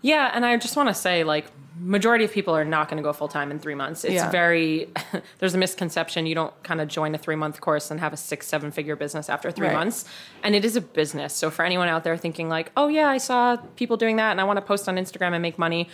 Yeah, 0.02 0.30
and 0.32 0.44
I 0.46 0.56
just 0.56 0.76
want 0.76 0.88
to 0.88 0.94
say, 0.94 1.24
like, 1.24 1.46
majority 1.78 2.24
of 2.26 2.32
people 2.32 2.54
are 2.54 2.64
not 2.64 2.88
going 2.88 2.98
to 2.98 3.02
go 3.02 3.12
full 3.12 3.28
time 3.28 3.50
in 3.50 3.58
three 3.58 3.74
months. 3.74 4.04
It's 4.04 4.12
Yeah. 4.14 4.30
very 4.30 4.88
there's 5.38 5.54
a 5.54 5.58
misconception. 5.58 6.26
You 6.26 6.34
don't 6.34 6.62
kind 6.62 6.80
of 6.80 6.88
join 6.88 7.14
a 7.14 7.18
three 7.18 7.36
month 7.36 7.60
course 7.62 7.90
and 7.90 7.98
have 8.00 8.12
a 8.12 8.16
six 8.18 8.46
seven 8.46 8.70
figure 8.70 8.96
business 8.96 9.30
after 9.30 9.50
three 9.50 9.68
Right. 9.68 9.74
months, 9.76 10.04
and 10.42 10.54
it 10.54 10.64
is 10.64 10.76
a 10.76 10.80
business. 10.82 11.32
So 11.34 11.50
for 11.50 11.64
anyone 11.64 11.88
out 11.88 12.04
there 12.04 12.16
thinking 12.18 12.48
like, 12.50 12.70
oh 12.76 12.88
yeah, 12.88 13.08
I 13.08 13.16
saw 13.18 13.56
people 13.76 13.96
doing 13.96 14.16
that, 14.16 14.30
and 14.32 14.40
I 14.40 14.44
want 14.44 14.58
to 14.58 14.62
post 14.62 14.88
on 14.88 14.96
Instagram 14.96 15.32
and 15.32 15.40
make 15.42 15.58
money. 15.58 15.88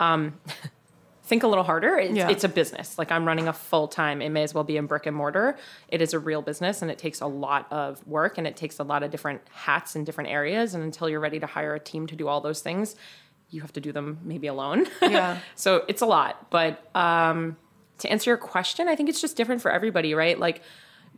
Um, 0.00 0.34
think 1.22 1.44
a 1.44 1.46
little 1.46 1.62
harder. 1.62 1.96
It's, 1.96 2.12
Yeah. 2.16 2.28
it's 2.28 2.42
a 2.42 2.48
business. 2.48 2.98
Like 2.98 3.12
I'm 3.12 3.24
running 3.24 3.46
a 3.46 3.52
full 3.52 3.86
time. 3.86 4.20
It 4.20 4.30
may 4.30 4.42
as 4.42 4.52
well 4.52 4.64
be 4.64 4.76
in 4.76 4.86
brick 4.86 5.06
and 5.06 5.14
mortar. 5.16 5.56
It 5.86 6.02
is 6.02 6.12
a 6.12 6.18
real 6.18 6.42
business, 6.42 6.82
and 6.82 6.90
it 6.90 6.98
takes 6.98 7.20
a 7.20 7.26
lot 7.28 7.68
of 7.70 8.04
work, 8.04 8.36
and 8.36 8.48
it 8.48 8.56
takes 8.56 8.80
a 8.80 8.82
lot 8.82 9.04
of 9.04 9.12
different 9.12 9.42
hats 9.52 9.94
in 9.94 10.02
different 10.02 10.28
areas. 10.30 10.74
And 10.74 10.82
until 10.82 11.08
you're 11.08 11.20
ready 11.20 11.38
to 11.38 11.46
hire 11.46 11.72
a 11.76 11.78
team 11.78 12.08
to 12.08 12.16
do 12.16 12.26
all 12.26 12.40
those 12.40 12.62
things, 12.62 12.96
you 13.50 13.60
have 13.62 13.72
to 13.72 13.80
do 13.80 13.92
them 13.92 14.18
maybe 14.24 14.46
alone. 14.46 14.86
Yeah. 15.02 15.38
so 15.54 15.84
it's 15.88 16.02
a 16.02 16.06
lot. 16.06 16.50
But 16.50 16.88
um, 16.94 17.56
to 17.98 18.10
answer 18.10 18.30
your 18.30 18.38
question, 18.38 18.88
I 18.88 18.96
think 18.96 19.08
it's 19.08 19.20
just 19.20 19.36
different 19.36 19.60
for 19.62 19.70
everybody, 19.70 20.14
right? 20.14 20.38
Like, 20.38 20.62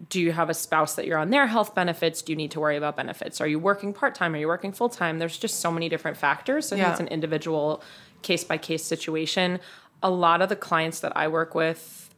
do 0.08 0.20
you 0.20 0.32
have 0.32 0.48
a 0.50 0.54
spouse 0.54 0.94
that 0.96 1.06
you're 1.06 1.18
on 1.18 1.30
their 1.30 1.46
health 1.46 1.74
benefits? 1.74 2.22
Do 2.22 2.32
you 2.32 2.36
need 2.36 2.50
to 2.52 2.60
worry 2.60 2.76
about 2.76 2.96
benefits? 2.96 3.40
Are 3.40 3.46
you 3.46 3.58
working 3.58 3.92
part 3.92 4.14
time? 4.14 4.34
Are 4.34 4.38
you 4.38 4.48
working 4.48 4.72
full 4.72 4.88
time? 4.88 5.18
There's 5.18 5.36
just 5.36 5.60
so 5.60 5.70
many 5.70 5.88
different 5.88 6.16
factors. 6.16 6.66
So 6.66 6.74
Yeah. 6.74 6.90
it's 6.90 7.00
an 7.00 7.08
individual 7.08 7.82
case 8.22 8.42
by 8.44 8.56
case 8.58 8.84
situation. 8.84 9.60
A 10.02 10.10
lot 10.10 10.42
of 10.42 10.48
the 10.48 10.56
clients 10.56 11.00
that 11.00 11.16
I 11.16 11.28
work 11.28 11.54
with 11.54 12.10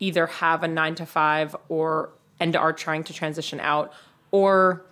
either 0.00 0.26
have 0.26 0.62
a 0.62 0.68
nine 0.68 0.94
to 0.96 1.06
five 1.06 1.54
or 1.68 2.10
and 2.40 2.56
are 2.56 2.72
trying 2.72 3.04
to 3.04 3.12
transition 3.12 3.60
out 3.60 3.92
or 4.30 4.84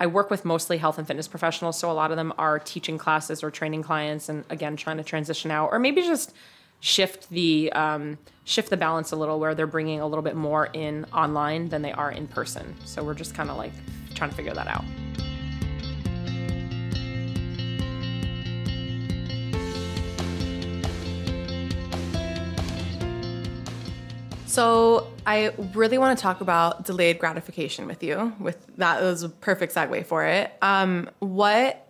I 0.00 0.06
work 0.06 0.30
with 0.30 0.46
mostly 0.46 0.78
health 0.78 0.96
and 0.96 1.06
fitness 1.06 1.28
professionals, 1.28 1.78
so 1.78 1.90
a 1.90 1.92
lot 1.92 2.10
of 2.10 2.16
them 2.16 2.32
are 2.38 2.58
teaching 2.58 2.96
classes 2.96 3.42
or 3.42 3.50
training 3.50 3.82
clients, 3.82 4.30
and 4.30 4.44
again 4.48 4.74
trying 4.74 4.96
to 4.96 5.04
transition 5.04 5.50
out, 5.50 5.68
or 5.70 5.78
maybe 5.78 6.00
just 6.00 6.32
shift 6.80 7.28
the 7.28 7.70
um, 7.74 8.16
shift 8.44 8.70
the 8.70 8.78
balance 8.78 9.12
a 9.12 9.16
little, 9.16 9.38
where 9.38 9.54
they're 9.54 9.66
bringing 9.66 10.00
a 10.00 10.06
little 10.06 10.22
bit 10.22 10.36
more 10.36 10.70
in 10.72 11.04
online 11.12 11.68
than 11.68 11.82
they 11.82 11.92
are 11.92 12.10
in 12.10 12.26
person. 12.26 12.74
So 12.86 13.04
we're 13.04 13.14
just 13.14 13.34
kind 13.34 13.50
of 13.50 13.58
like 13.58 13.72
trying 14.14 14.30
to 14.30 14.36
figure 14.36 14.54
that 14.54 14.66
out. 14.66 14.84
So 24.50 25.06
I 25.24 25.52
really 25.74 25.96
want 25.96 26.18
to 26.18 26.20
talk 26.20 26.40
about 26.40 26.84
delayed 26.84 27.20
gratification 27.20 27.86
with 27.86 28.02
you. 28.02 28.32
With 28.40 28.66
that 28.78 29.00
was 29.00 29.22
a 29.22 29.28
perfect 29.28 29.72
segue 29.72 30.04
for 30.06 30.24
it. 30.26 30.52
Um, 30.60 31.08
what 31.20 31.86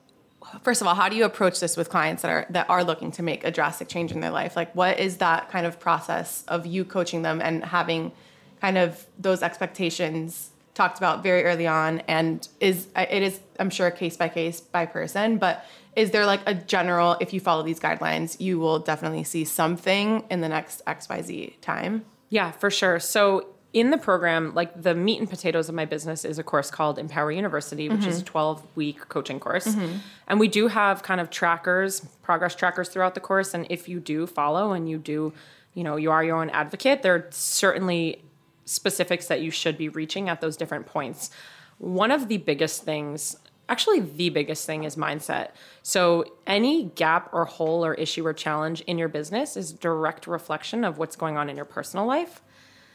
first 0.62 0.82
of 0.82 0.86
all, 0.86 0.94
how 0.94 1.08
do 1.08 1.16
you 1.16 1.24
approach 1.24 1.58
this 1.58 1.74
with 1.74 1.88
clients 1.88 2.20
that 2.20 2.30
are 2.30 2.46
that 2.50 2.68
are 2.68 2.84
looking 2.84 3.12
to 3.12 3.22
make 3.22 3.44
a 3.44 3.50
drastic 3.50 3.88
change 3.88 4.12
in 4.12 4.20
their 4.20 4.30
life? 4.30 4.56
Like 4.56 4.76
what 4.76 5.00
is 5.00 5.16
that 5.16 5.48
kind 5.48 5.64
of 5.64 5.80
process 5.80 6.44
of 6.48 6.66
you 6.66 6.84
coaching 6.84 7.22
them 7.22 7.40
and 7.40 7.64
having 7.64 8.12
kind 8.60 8.76
of 8.76 9.06
those 9.18 9.42
expectations 9.42 10.50
talked 10.74 10.98
about 10.98 11.22
very 11.22 11.44
early 11.44 11.66
on 11.66 12.00
and 12.08 12.46
is 12.60 12.88
it 12.94 13.22
is 13.22 13.40
I'm 13.58 13.70
sure 13.70 13.90
case 13.90 14.18
by 14.18 14.28
case 14.28 14.60
by 14.60 14.84
person, 14.84 15.38
but 15.38 15.64
is 15.96 16.10
there 16.10 16.26
like 16.26 16.42
a 16.44 16.52
general 16.52 17.16
if 17.22 17.32
you 17.32 17.40
follow 17.40 17.62
these 17.62 17.80
guidelines, 17.80 18.38
you 18.38 18.58
will 18.58 18.80
definitely 18.80 19.24
see 19.24 19.46
something 19.46 20.24
in 20.30 20.42
the 20.42 20.48
next 20.50 20.84
XYZ 20.84 21.54
time? 21.62 22.04
Yeah, 22.30 22.52
for 22.52 22.70
sure. 22.70 22.98
So 23.00 23.46
in 23.72 23.90
the 23.90 23.98
program, 23.98 24.54
like 24.54 24.82
the 24.82 24.94
meat 24.94 25.20
and 25.20 25.28
potatoes 25.28 25.68
of 25.68 25.74
my 25.74 25.84
business 25.84 26.24
is 26.24 26.38
a 26.38 26.42
course 26.42 26.70
called 26.70 26.98
Empower 26.98 27.30
University, 27.30 27.88
which 27.88 28.06
is 28.06 28.18
a 28.18 28.22
mm-hmm. 28.22 28.32
12 28.32 28.66
week 28.76 29.08
coaching 29.08 29.38
course. 29.38 29.66
Mm-hmm. 29.66 29.98
And 30.26 30.40
we 30.40 30.48
do 30.48 30.68
have 30.68 31.02
kind 31.02 31.20
of 31.20 31.30
trackers, 31.30 32.00
progress 32.22 32.54
trackers 32.54 32.88
throughout 32.88 33.14
the 33.14 33.20
course. 33.20 33.54
And 33.54 33.66
if 33.70 33.88
you 33.88 34.00
do 34.00 34.26
follow 34.26 34.72
and 34.72 34.88
you 34.88 34.98
do, 34.98 35.32
you 35.74 35.84
know, 35.84 35.96
you 35.96 36.10
are 36.10 36.24
your 36.24 36.36
own 36.36 36.50
advocate, 36.50 37.02
there 37.02 37.14
are 37.14 37.26
certainly 37.30 38.22
specifics 38.64 39.26
that 39.26 39.40
you 39.40 39.50
should 39.50 39.76
be 39.76 39.88
reaching 39.88 40.28
at 40.28 40.40
those 40.40 40.56
different 40.56 40.86
points. 40.86 41.30
One 41.78 42.10
of 42.10 42.28
the 42.28 42.38
biggest 42.38 42.82
things, 42.82 43.36
actually, 43.70 44.00
the 44.00 44.28
biggest 44.28 44.66
thing 44.66 44.84
is 44.84 44.96
mindset. 44.96 45.50
So, 45.82 46.24
any 46.46 46.84
gap 46.96 47.30
or 47.32 47.44
hole 47.46 47.84
or 47.84 47.94
issue 47.94 48.26
or 48.26 48.34
challenge 48.34 48.82
in 48.82 48.98
your 48.98 49.08
business 49.08 49.56
is 49.56 49.72
direct 49.72 50.26
reflection 50.26 50.84
of 50.84 50.98
what's 50.98 51.16
going 51.16 51.36
on 51.38 51.48
in 51.48 51.56
your 51.56 51.64
personal 51.64 52.04
life 52.06 52.42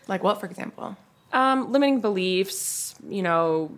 Like 0.08 0.24
what, 0.24 0.40
for 0.40 0.46
example? 0.46 0.96
um, 1.34 1.72
limiting 1.72 2.00
beliefs, 2.02 2.96
you 3.10 3.22
know, 3.24 3.72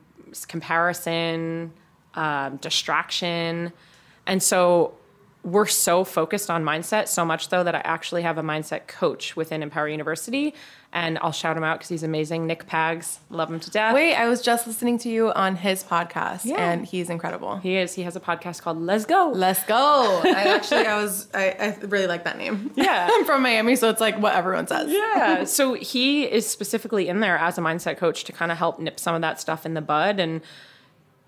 comparison, 0.48 1.72
um, 2.16 2.58
distraction. 2.58 3.72
And 4.26 4.44
so, 4.44 4.94
we're 5.44 5.66
so 5.66 6.04
focused 6.04 6.50
on 6.50 6.66
mindset 6.66 7.08
so 7.08 7.24
much 7.24 7.48
though 7.50 7.64
that 7.64 7.74
I 7.74 7.80
actually 7.86 8.24
have 8.24 8.38
a 8.38 8.44
mindset 8.44 8.88
coach 8.88 9.36
within 9.38 9.64
Empower 9.64 9.88
University 9.88 10.54
and 10.94 11.20
I'll 11.20 11.32
shout 11.34 11.58
him 11.58 11.64
out 11.64 11.80
because 11.80 11.90
he's 11.90 12.02
amazing. 12.04 12.48
Nick 12.48 12.66
Pags, 12.68 13.18
love 13.30 13.52
him 13.52 13.60
to 13.60 13.70
death. 13.70 13.94
Wait, 13.94 14.16
I 14.16 14.28
was 14.28 14.42
just 14.42 14.66
listening 14.66 14.98
to 15.00 15.10
you 15.10 15.32
on 15.34 15.58
his 15.58 15.84
podcast 15.84 16.46
Yeah. 16.46 16.56
and 16.72 16.86
he's 16.86 17.10
incredible. 17.10 17.58
He 17.58 17.76
is. 17.76 17.94
He 17.94 18.04
has 18.04 18.16
a 18.16 18.20
podcast 18.20 18.62
called 18.62 18.78
Let's 18.80 19.06
Go. 19.06 19.32
Let's 19.36 19.64
go. 19.66 20.22
I 20.24 20.56
actually, 20.56 20.86
I 20.88 20.96
was, 21.02 21.28
I, 21.34 21.50
I 21.60 21.78
really 21.86 22.08
like 22.08 22.24
that 22.24 22.38
name. 22.38 22.72
Yeah. 22.76 23.10
I'm 23.14 23.26
from 23.26 23.44
Miami, 23.44 23.76
so 23.76 23.90
it's 23.90 24.02
like 24.02 24.18
what 24.20 24.34
everyone 24.34 24.68
says. 24.68 24.90
yeah. 24.92 25.44
So 25.46 25.74
he 25.74 26.24
is 26.24 26.48
specifically 26.50 27.08
in 27.10 27.20
there 27.20 27.38
as 27.38 27.58
a 27.58 27.62
mindset 27.62 27.98
coach 27.98 28.24
to 28.24 28.32
kind 28.32 28.52
of 28.52 28.58
help 28.58 28.80
nip 28.80 29.00
some 29.00 29.14
of 29.14 29.22
that 29.22 29.40
stuff 29.42 29.66
in 29.66 29.74
the 29.74 29.82
bud 29.82 30.20
and 30.20 30.42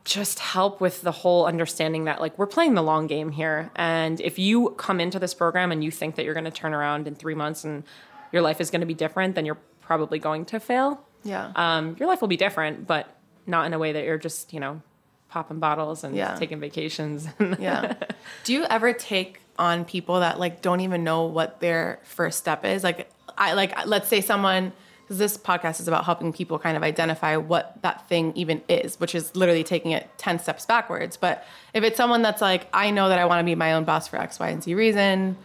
just 0.06 0.40
help 0.40 0.82
with 0.82 1.02
the 1.02 1.12
whole 1.12 1.46
understanding 1.46 2.06
that 2.06 2.20
like 2.20 2.36
we're 2.40 2.48
playing 2.48 2.74
the 2.74 2.82
long 2.82 3.06
game 3.06 3.30
here. 3.32 3.70
And 3.76 4.20
if 4.22 4.40
you 4.40 4.70
come 4.78 5.00
into 5.00 5.20
this 5.20 5.34
program 5.34 5.72
and 5.72 5.84
you 5.84 5.92
think 5.92 6.16
that 6.16 6.26
you're 6.26 6.34
going 6.34 6.46
to 6.46 6.52
turn 6.52 6.74
around 6.74 7.08
in 7.08 7.14
three 7.16 7.36
months 7.36 7.64
and 7.64 7.84
your 8.32 8.42
life 8.42 8.60
is 8.62 8.70
going 8.72 8.82
to 8.82 8.88
be 8.88 8.94
different, 8.94 9.36
then 9.36 9.46
you're 9.46 9.58
probably 9.82 10.20
going 10.20 10.46
to 10.46 10.60
fail. 10.60 11.04
Yeah. 11.24 11.52
Um, 11.56 11.96
your 12.00 12.08
life 12.08 12.22
will 12.22 12.28
be 12.28 12.38
different, 12.38 12.88
but 12.88 13.08
not 13.48 13.66
in 13.66 13.74
a 13.74 13.80
way 13.80 13.92
that 13.92 14.04
you're 14.04 14.18
just, 14.18 14.54
you 14.54 14.60
know, 14.60 14.82
popping 15.30 15.60
bottles 15.60 16.04
and 16.04 16.16
Yeah. 16.16 16.36
taking 16.36 16.60
vacations. 16.60 17.28
yeah. 17.60 17.96
Do 18.44 18.54
you 18.54 18.66
ever 18.66 18.94
take 18.94 19.42
on 19.58 19.84
people 19.86 20.20
that 20.22 20.40
like 20.40 20.62
don't 20.62 20.80
even 20.82 21.04
know 21.04 21.26
what 21.26 21.60
their 21.60 22.00
first 22.04 22.40
step 22.40 22.64
is? 22.66 22.84
Like, 22.84 23.10
I 23.38 23.54
like, 23.54 23.86
let's 23.86 24.08
say 24.08 24.22
someone, 24.22 24.72
because 25.02 25.18
this 25.18 25.38
podcast 25.38 25.80
is 25.80 25.88
about 25.88 26.06
helping 26.06 26.32
people 26.32 26.60
kind 26.60 26.78
of 26.78 26.84
identify 26.84 27.36
what 27.36 27.82
that 27.82 28.08
thing 28.08 28.32
even 28.36 28.62
is, 28.70 29.00
which 29.00 29.16
is 29.16 29.36
literally 29.36 29.64
taking 29.64 29.92
it 29.92 30.08
10 30.20 30.38
steps 30.40 30.66
backwards. 30.68 31.18
But 31.18 31.44
if 31.74 31.84
it's 31.84 31.98
someone 31.98 32.22
that's 32.22 32.42
like, 32.42 32.68
I 32.74 32.92
know 32.92 33.10
that 33.10 33.18
I 33.18 33.26
want 33.26 33.40
to 33.40 33.44
be 33.44 33.56
my 33.56 33.74
own 33.74 33.86
boss 33.86 34.08
for 34.08 34.18
X, 34.18 34.40
Y, 34.40 34.50
and 34.50 34.64
Z 34.64 34.74
reason, 34.76 35.36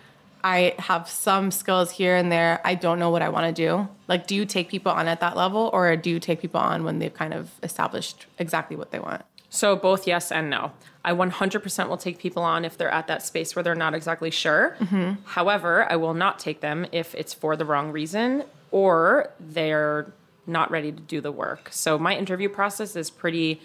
I 0.44 0.74
have 0.78 1.08
some 1.08 1.50
skills 1.50 1.90
here 1.90 2.14
and 2.14 2.30
there. 2.30 2.60
I 2.64 2.74
don't 2.74 2.98
know 2.98 3.08
what 3.08 3.22
I 3.22 3.30
want 3.30 3.46
to 3.46 3.52
do. 3.52 3.88
Like, 4.08 4.26
do 4.26 4.34
you 4.34 4.44
take 4.44 4.68
people 4.68 4.92
on 4.92 5.08
at 5.08 5.20
that 5.20 5.36
level, 5.36 5.70
or 5.72 5.96
do 5.96 6.10
you 6.10 6.20
take 6.20 6.42
people 6.42 6.60
on 6.60 6.84
when 6.84 6.98
they've 6.98 7.12
kind 7.12 7.32
of 7.32 7.50
established 7.62 8.26
exactly 8.38 8.76
what 8.76 8.90
they 8.90 8.98
want? 8.98 9.22
So 9.48 9.74
both 9.74 10.06
yes 10.06 10.30
and 10.30 10.50
no. 10.50 10.72
I 11.02 11.12
100% 11.12 11.88
will 11.88 11.96
take 11.96 12.18
people 12.18 12.42
on 12.42 12.64
if 12.64 12.76
they're 12.76 12.90
at 12.90 13.06
that 13.06 13.22
space 13.22 13.56
where 13.56 13.62
they're 13.62 13.74
not 13.74 13.94
exactly 13.94 14.30
sure. 14.30 14.76
Mm-hmm. 14.80 15.22
However, 15.24 15.90
I 15.90 15.96
will 15.96 16.14
not 16.14 16.38
take 16.38 16.60
them 16.60 16.86
if 16.92 17.14
it's 17.14 17.32
for 17.32 17.56
the 17.56 17.64
wrong 17.64 17.90
reason 17.90 18.44
or 18.70 19.30
they're 19.38 20.12
not 20.46 20.70
ready 20.70 20.92
to 20.92 21.00
do 21.00 21.20
the 21.20 21.32
work. 21.32 21.68
So 21.70 21.98
my 21.98 22.16
interview 22.16 22.48
process 22.48 22.96
is 22.96 23.10
pretty 23.10 23.60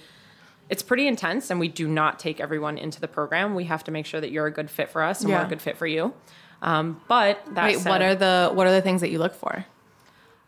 it's 0.70 0.84
pretty 0.84 1.08
intense 1.08 1.50
and 1.50 1.60
we 1.60 1.68
do 1.68 1.88
not 1.88 2.20
take 2.20 2.40
everyone 2.40 2.78
into 2.78 3.02
the 3.02 3.08
program. 3.08 3.56
We 3.56 3.64
have 3.64 3.84
to 3.86 3.92
make 3.92 4.06
sure 4.06 4.22
that 4.22 4.32
you're 4.32 4.46
a 4.46 4.52
good 4.52 4.70
fit 4.70 4.90
for 4.90 5.02
us 5.02 5.22
and 5.22 5.32
we're 5.32 5.42
a 5.42 5.48
good 5.48 5.62
fit 5.62 5.78
for 5.78 5.88
you. 5.88 6.14
Um, 6.62 7.02
but 7.08 7.44
Wait, 7.56 7.80
said, 7.80 7.90
what 7.90 8.02
are 8.02 8.16
the 8.16 8.52
what 8.54 8.68
are 8.68 8.72
the 8.72 8.82
things 8.82 9.02
that 9.02 9.10
you 9.10 9.20
look 9.20 9.34
for? 9.34 9.66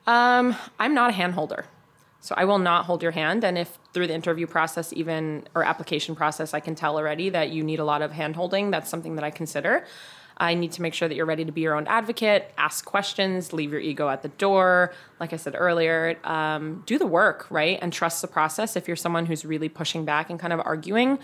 um, 0.08 0.56
I'm 0.80 0.93
not 0.93 1.12
a 1.12 1.13
hand 1.13 1.34
holder. 1.34 1.65
So 2.21 2.36
I 2.38 2.45
will 2.45 2.60
not 2.60 2.86
hold 2.86 3.02
your 3.02 3.12
hand. 3.12 3.43
And 3.43 3.58
if 3.58 3.80
through 3.93 4.08
the 4.08 4.13
interview 4.13 4.45
process, 4.45 4.93
even 4.93 5.47
or 5.56 5.63
application 5.63 6.15
process, 6.15 6.54
I 6.54 6.60
can 6.60 6.76
tell 6.76 6.97
already 6.97 7.30
that 7.30 7.50
you 7.50 7.63
need 7.63 7.80
a 7.80 7.86
lot 7.86 8.04
of 8.04 8.12
hand 8.12 8.36
holding, 8.36 8.69
that's 8.69 8.89
something 8.89 9.15
that 9.15 9.24
I 9.24 9.32
consider. 9.32 9.86
I 10.38 10.54
need 10.54 10.71
to 10.74 10.82
make 10.82 10.93
sure 10.93 11.08
that 11.08 11.15
you're 11.15 11.26
ready 11.26 11.45
to 11.45 11.52
be 11.52 11.62
your 11.62 11.76
own 11.76 11.88
advocate, 11.88 12.52
ask 12.58 12.86
questions, 12.86 13.54
leave 13.54 13.71
your 13.71 13.82
ego 13.82 14.10
at 14.10 14.21
the 14.21 14.30
door. 14.30 14.93
Like 15.19 15.34
I 15.34 15.36
said 15.36 15.56
earlier, 15.58 16.17
um, 16.24 16.84
do 16.86 16.97
the 16.97 17.06
work, 17.06 17.45
right? 17.50 17.78
And 17.82 17.91
trust 17.93 18.21
the 18.21 18.28
process. 18.28 18.76
If 18.76 18.88
you're 18.88 18.97
someone 18.97 19.26
who's 19.26 19.45
really 19.45 19.69
pushing 19.69 20.06
back 20.06 20.30
and 20.30 20.39
kind 20.39 20.54
of 20.54 20.60
arguing, 20.63 21.19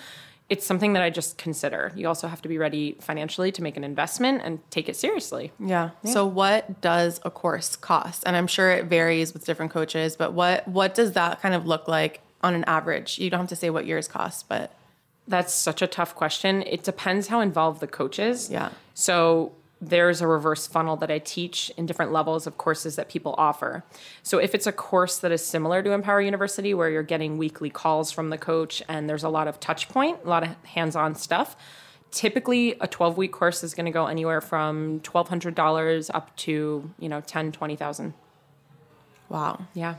it's 0.50 0.66
something 0.66 0.94
that 0.94 1.04
I 1.04 1.10
just 1.10 1.38
consider. 1.38 1.92
You 1.94 2.08
also 2.08 2.28
have 2.28 2.42
to 2.44 2.48
be 2.48 2.58
ready 2.58 2.96
financially 3.02 3.52
to 3.52 3.62
make 3.62 3.76
an 3.76 3.84
investment 3.84 4.42
and 4.46 4.60
take 4.72 4.88
it 4.88 4.96
seriously. 4.96 5.52
Yeah. 5.60 5.90
So 6.06 6.26
what 6.26 6.80
does 6.80 7.20
a 7.26 7.30
course 7.30 7.76
cost? 7.76 8.24
And 8.26 8.38
I'm 8.38 8.48
sure 8.48 8.72
it 8.72 8.86
varies 8.86 9.34
with 9.34 9.46
different 9.46 9.72
coaches, 9.74 10.16
but 10.16 10.32
what 10.34 10.66
what 10.68 10.96
does 10.96 11.12
that 11.14 11.42
kind 11.42 11.54
of 11.54 11.66
look 11.68 11.88
like 11.90 12.22
on 12.42 12.54
an 12.54 12.64
average? 12.66 13.20
You 13.20 13.30
don't 13.30 13.42
have 13.42 13.50
to 13.50 13.58
say 13.58 13.70
what 13.70 13.86
yours 13.86 14.08
cost, 14.08 14.48
but 14.48 14.72
That's 15.28 15.54
such 15.54 15.82
a 15.82 15.88
tough 15.88 16.16
question. 16.16 16.62
It 16.64 16.84
depends 16.84 17.28
how 17.28 17.42
involved 17.42 17.82
the 17.82 17.88
coach 17.88 18.18
is. 18.18 18.50
Yeah. 18.50 18.70
So 18.94 19.52
there's 19.80 20.22
a 20.22 20.28
reverse 20.28 20.66
funnel 20.66 20.96
that 20.98 21.12
I 21.12 21.20
teach 21.20 21.72
in 21.78 21.86
different 21.86 22.12
levels 22.12 22.48
of 22.48 22.58
courses 22.58 22.96
that 22.96 23.10
people 23.10 23.36
offer. 23.38 23.84
So 24.24 24.40
if 24.40 24.56
it's 24.56 24.66
a 24.66 24.72
course 24.72 25.20
that 25.20 25.32
is 25.32 25.46
similar 25.46 25.84
to 25.84 25.92
Empower 25.92 26.22
University 26.22 26.74
where 26.74 26.90
you're 26.90 27.04
getting 27.04 27.38
weekly 27.38 27.70
calls 27.70 28.12
from 28.12 28.30
the 28.32 28.38
coach 28.38 28.82
and 28.88 29.08
there's 29.08 29.24
a 29.24 29.30
lot 29.30 29.48
of 29.48 29.60
touch 29.60 29.88
point, 29.90 30.20
a 30.26 30.30
lot 30.30 30.44
of 30.44 30.50
hands-on 30.66 31.14
stuff, 31.14 31.56
typically 32.10 32.72
a 32.82 32.88
12-week 32.88 33.32
course 33.32 33.64
is 33.64 33.76
going 33.76 33.86
to 33.86 33.92
go 33.92 34.08
anywhere 34.08 34.42
from 34.42 35.00
$1200 35.02 36.10
up 36.14 36.36
to, 36.38 36.90
you 36.98 37.10
know, 37.10 37.22
10, 37.22 37.52
20,000. 37.52 38.14
wow. 39.30 39.60
Yeah. 39.74 39.96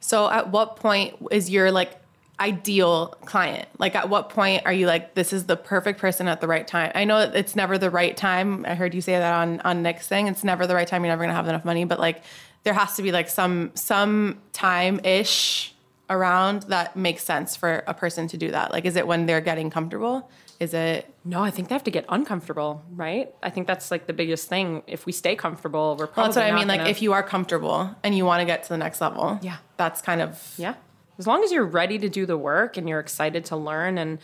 So 0.00 0.28
at 0.28 0.50
what 0.50 0.76
point 0.76 1.14
is 1.30 1.48
your 1.48 1.70
like 1.70 2.03
ideal 2.40 3.16
client? 3.24 3.68
Like 3.78 3.94
at 3.94 4.08
what 4.08 4.28
point 4.30 4.62
are 4.66 4.72
you 4.72 4.86
like 4.86 5.14
this 5.14 5.32
is 5.32 5.44
the 5.46 5.56
perfect 5.56 6.00
person 6.00 6.28
at 6.28 6.40
the 6.40 6.48
right 6.48 6.66
time? 6.66 6.92
I 6.94 7.04
know 7.04 7.18
it's 7.18 7.54
never 7.56 7.78
the 7.78 7.90
right 7.90 8.16
time. 8.16 8.64
I 8.66 8.74
heard 8.74 8.94
you 8.94 9.00
say 9.00 9.12
that 9.12 9.32
on 9.34 9.60
on 9.60 9.82
Nick's 9.82 10.08
thing. 10.08 10.26
It's 10.28 10.44
never 10.44 10.66
the 10.66 10.74
right 10.74 10.86
time. 10.86 11.02
You're 11.04 11.12
never 11.12 11.22
going 11.22 11.30
to 11.30 11.34
have 11.36 11.48
enough 11.48 11.64
money, 11.64 11.84
but 11.84 11.98
like 12.00 12.22
there 12.64 12.74
has 12.74 12.96
to 12.96 13.02
be 13.02 13.12
like 13.12 13.28
some 13.28 13.70
some 13.74 14.40
time 14.52 15.00
ish 15.04 15.74
around 16.10 16.62
that 16.64 16.96
makes 16.96 17.24
sense 17.24 17.56
for 17.56 17.82
a 17.86 17.94
person 17.94 18.28
to 18.28 18.36
do 18.36 18.50
that. 18.50 18.72
Like 18.72 18.84
is 18.84 18.96
it 18.96 19.06
when 19.06 19.26
they're 19.26 19.40
getting 19.40 19.70
comfortable? 19.70 20.30
Is 20.60 20.72
it 20.74 21.12
No, 21.24 21.42
I 21.42 21.50
think 21.50 21.68
they 21.68 21.74
have 21.74 21.84
to 21.84 21.90
get 21.90 22.04
uncomfortable, 22.08 22.82
right? 22.94 23.34
I 23.42 23.50
think 23.50 23.66
that's 23.66 23.90
like 23.90 24.06
the 24.06 24.12
biggest 24.12 24.48
thing. 24.48 24.82
If 24.86 25.06
we 25.06 25.12
stay 25.12 25.34
comfortable, 25.34 25.96
we're 25.98 26.06
probably 26.06 26.16
Well, 26.16 26.26
that's 26.26 26.36
what 26.36 26.44
I 26.54 26.56
mean. 26.58 26.68
Like 26.68 26.80
gonna- 26.80 26.90
if 26.90 27.00
you 27.02 27.12
are 27.12 27.22
comfortable 27.22 27.90
and 28.04 28.16
you 28.16 28.24
want 28.24 28.40
to 28.40 28.44
get 28.44 28.62
to 28.64 28.68
the 28.68 28.76
next 28.78 29.00
level, 29.00 29.38
Yeah. 29.42 29.56
that's 29.76 30.00
kind 30.02 30.20
of 30.20 30.54
Yeah. 30.56 30.74
As 31.18 31.26
long 31.26 31.44
as 31.44 31.52
you're 31.52 31.64
ready 31.64 31.98
to 31.98 32.08
do 32.08 32.26
the 32.26 32.36
work 32.36 32.76
and 32.76 32.88
you're 32.88 33.00
excited 33.00 33.44
to 33.46 33.56
learn 33.56 33.98
and 33.98 34.18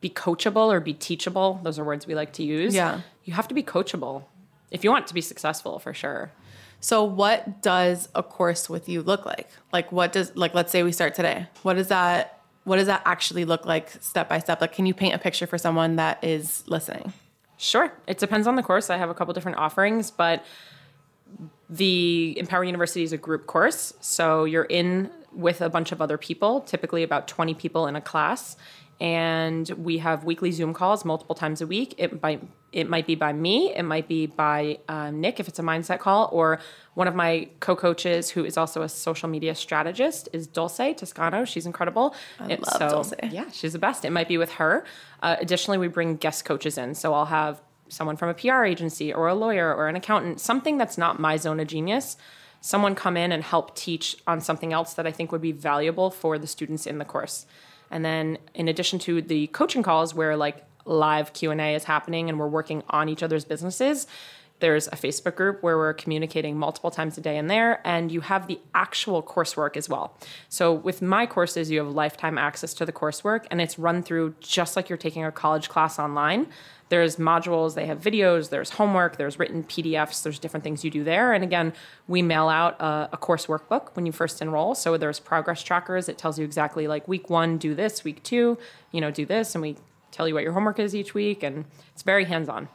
be 0.00 0.10
coachable 0.10 0.72
or 0.72 0.80
be 0.80 0.94
teachable, 0.94 1.60
those 1.62 1.78
are 1.78 1.84
words 1.84 2.06
we 2.06 2.14
like 2.14 2.32
to 2.34 2.42
use. 2.42 2.74
Yeah. 2.74 3.00
You 3.24 3.34
have 3.34 3.48
to 3.48 3.54
be 3.54 3.62
coachable 3.62 4.24
if 4.70 4.84
you 4.84 4.90
want 4.90 5.06
to 5.06 5.14
be 5.14 5.20
successful 5.20 5.78
for 5.78 5.94
sure. 5.94 6.32
So 6.80 7.02
what 7.04 7.62
does 7.62 8.08
a 8.14 8.22
course 8.22 8.68
with 8.68 8.88
you 8.88 9.02
look 9.02 9.24
like? 9.24 9.48
Like 9.72 9.90
what 9.92 10.12
does 10.12 10.36
like 10.36 10.52
let's 10.52 10.70
say 10.72 10.82
we 10.82 10.92
start 10.92 11.14
today. 11.14 11.46
What 11.62 11.74
does 11.74 11.88
that 11.88 12.40
what 12.64 12.76
does 12.76 12.86
that 12.88 13.02
actually 13.04 13.44
look 13.44 13.64
like 13.64 13.90
step 14.02 14.28
by 14.28 14.38
step? 14.38 14.60
Like 14.60 14.72
can 14.72 14.84
you 14.84 14.94
paint 14.94 15.14
a 15.14 15.18
picture 15.18 15.46
for 15.46 15.56
someone 15.56 15.96
that 15.96 16.22
is 16.22 16.64
listening? 16.66 17.12
Sure. 17.56 17.92
It 18.06 18.18
depends 18.18 18.46
on 18.46 18.56
the 18.56 18.62
course. 18.62 18.90
I 18.90 18.96
have 18.96 19.08
a 19.08 19.14
couple 19.14 19.32
different 19.32 19.58
offerings, 19.58 20.10
but 20.10 20.44
the 21.70 22.36
Empower 22.38 22.64
University 22.64 23.02
is 23.02 23.12
a 23.12 23.16
group 23.16 23.46
course. 23.46 23.94
So 24.00 24.44
you're 24.44 24.64
in 24.64 25.10
with 25.34 25.60
a 25.60 25.68
bunch 25.68 25.92
of 25.92 26.00
other 26.00 26.18
people, 26.18 26.60
typically 26.60 27.02
about 27.02 27.28
20 27.28 27.54
people 27.54 27.86
in 27.86 27.96
a 27.96 28.00
class. 28.00 28.56
And 29.00 29.68
we 29.70 29.98
have 29.98 30.24
weekly 30.24 30.52
Zoom 30.52 30.72
calls 30.72 31.04
multiple 31.04 31.34
times 31.34 31.60
a 31.60 31.66
week. 31.66 31.94
It 31.98 32.22
might 32.22 32.42
it 32.72 32.88
might 32.88 33.06
be 33.06 33.14
by 33.14 33.32
me, 33.32 33.72
it 33.72 33.84
might 33.84 34.08
be 34.08 34.26
by 34.26 34.78
uh, 34.88 35.10
Nick 35.10 35.38
if 35.38 35.46
it's 35.46 35.60
a 35.60 35.62
mindset 35.62 36.00
call, 36.00 36.28
or 36.32 36.58
one 36.94 37.06
of 37.06 37.14
my 37.14 37.48
co-coaches 37.60 38.30
who 38.30 38.44
is 38.44 38.56
also 38.56 38.82
a 38.82 38.88
social 38.88 39.28
media 39.28 39.54
strategist 39.54 40.28
is 40.32 40.48
Dulce 40.48 40.96
Toscano. 40.96 41.44
She's 41.44 41.66
incredible. 41.66 42.16
I 42.40 42.46
love 42.56 42.90
Dulce. 42.90 43.12
Yeah, 43.30 43.48
she's 43.52 43.74
the 43.74 43.78
best. 43.78 44.04
It 44.04 44.10
might 44.10 44.26
be 44.26 44.38
with 44.38 44.54
her. 44.54 44.84
Uh, 45.22 45.36
additionally, 45.38 45.78
we 45.78 45.86
bring 45.86 46.16
guest 46.16 46.44
coaches 46.44 46.76
in, 46.76 46.94
so 46.94 47.14
I'll 47.14 47.26
have 47.26 47.60
someone 47.88 48.16
from 48.16 48.28
a 48.28 48.34
PR 48.34 48.64
agency 48.64 49.12
or 49.12 49.28
a 49.28 49.34
lawyer 49.34 49.72
or 49.72 49.88
an 49.88 49.96
accountant, 49.96 50.40
something 50.40 50.78
that's 50.78 50.98
not 50.98 51.20
my 51.20 51.36
zone 51.36 51.60
of 51.60 51.68
genius, 51.68 52.16
someone 52.64 52.94
come 52.94 53.14
in 53.14 53.30
and 53.30 53.44
help 53.44 53.76
teach 53.76 54.16
on 54.26 54.40
something 54.40 54.72
else 54.72 54.94
that 54.94 55.06
I 55.06 55.12
think 55.12 55.30
would 55.30 55.42
be 55.42 55.52
valuable 55.52 56.10
for 56.10 56.38
the 56.38 56.46
students 56.46 56.86
in 56.86 56.96
the 56.96 57.04
course. 57.04 57.44
And 57.90 58.02
then 58.02 58.38
in 58.54 58.68
addition 58.68 58.98
to 59.00 59.20
the 59.20 59.48
coaching 59.48 59.82
calls 59.82 60.14
where 60.14 60.34
like 60.34 60.64
live 60.86 61.34
Q&A 61.34 61.74
is 61.74 61.84
happening 61.84 62.30
and 62.30 62.40
we're 62.40 62.48
working 62.48 62.82
on 62.88 63.10
each 63.10 63.22
other's 63.22 63.44
businesses, 63.44 64.06
there's 64.60 64.86
a 64.88 64.92
Facebook 64.92 65.34
group 65.34 65.62
where 65.62 65.76
we're 65.76 65.92
communicating 65.92 66.56
multiple 66.56 66.90
times 66.90 67.18
a 67.18 67.20
day 67.20 67.36
in 67.36 67.48
there, 67.48 67.80
and 67.84 68.10
you 68.12 68.20
have 68.20 68.46
the 68.46 68.58
actual 68.74 69.22
coursework 69.22 69.76
as 69.76 69.88
well. 69.88 70.16
So, 70.48 70.72
with 70.72 71.02
my 71.02 71.26
courses, 71.26 71.70
you 71.70 71.78
have 71.78 71.92
lifetime 71.92 72.38
access 72.38 72.72
to 72.74 72.86
the 72.86 72.92
coursework, 72.92 73.46
and 73.50 73.60
it's 73.60 73.78
run 73.78 74.02
through 74.02 74.36
just 74.40 74.76
like 74.76 74.88
you're 74.88 74.96
taking 74.96 75.24
a 75.24 75.32
college 75.32 75.68
class 75.68 75.98
online. 75.98 76.46
There's 76.88 77.16
modules, 77.16 77.74
they 77.74 77.86
have 77.86 78.00
videos, 78.00 78.50
there's 78.50 78.70
homework, 78.70 79.16
there's 79.16 79.38
written 79.38 79.64
PDFs, 79.64 80.22
there's 80.22 80.38
different 80.38 80.62
things 80.62 80.84
you 80.84 80.90
do 80.90 81.02
there. 81.02 81.32
And 81.32 81.42
again, 81.42 81.72
we 82.06 82.22
mail 82.22 82.48
out 82.48 82.80
a, 82.80 83.08
a 83.12 83.16
course 83.16 83.46
workbook 83.46 83.96
when 83.96 84.06
you 84.06 84.12
first 84.12 84.40
enroll. 84.40 84.74
So, 84.74 84.96
there's 84.96 85.18
progress 85.18 85.62
trackers. 85.62 86.08
It 86.08 86.16
tells 86.16 86.38
you 86.38 86.44
exactly 86.44 86.86
like 86.86 87.08
week 87.08 87.28
one, 87.28 87.58
do 87.58 87.74
this, 87.74 88.04
week 88.04 88.22
two, 88.22 88.56
you 88.92 89.00
know, 89.00 89.10
do 89.10 89.26
this, 89.26 89.54
and 89.54 89.62
we 89.62 89.76
tell 90.12 90.28
you 90.28 90.34
what 90.34 90.44
your 90.44 90.52
homework 90.52 90.78
is 90.78 90.94
each 90.94 91.12
week, 91.12 91.42
and 91.42 91.64
it's 91.92 92.02
very 92.02 92.24
hands 92.24 92.48
on. 92.48 92.68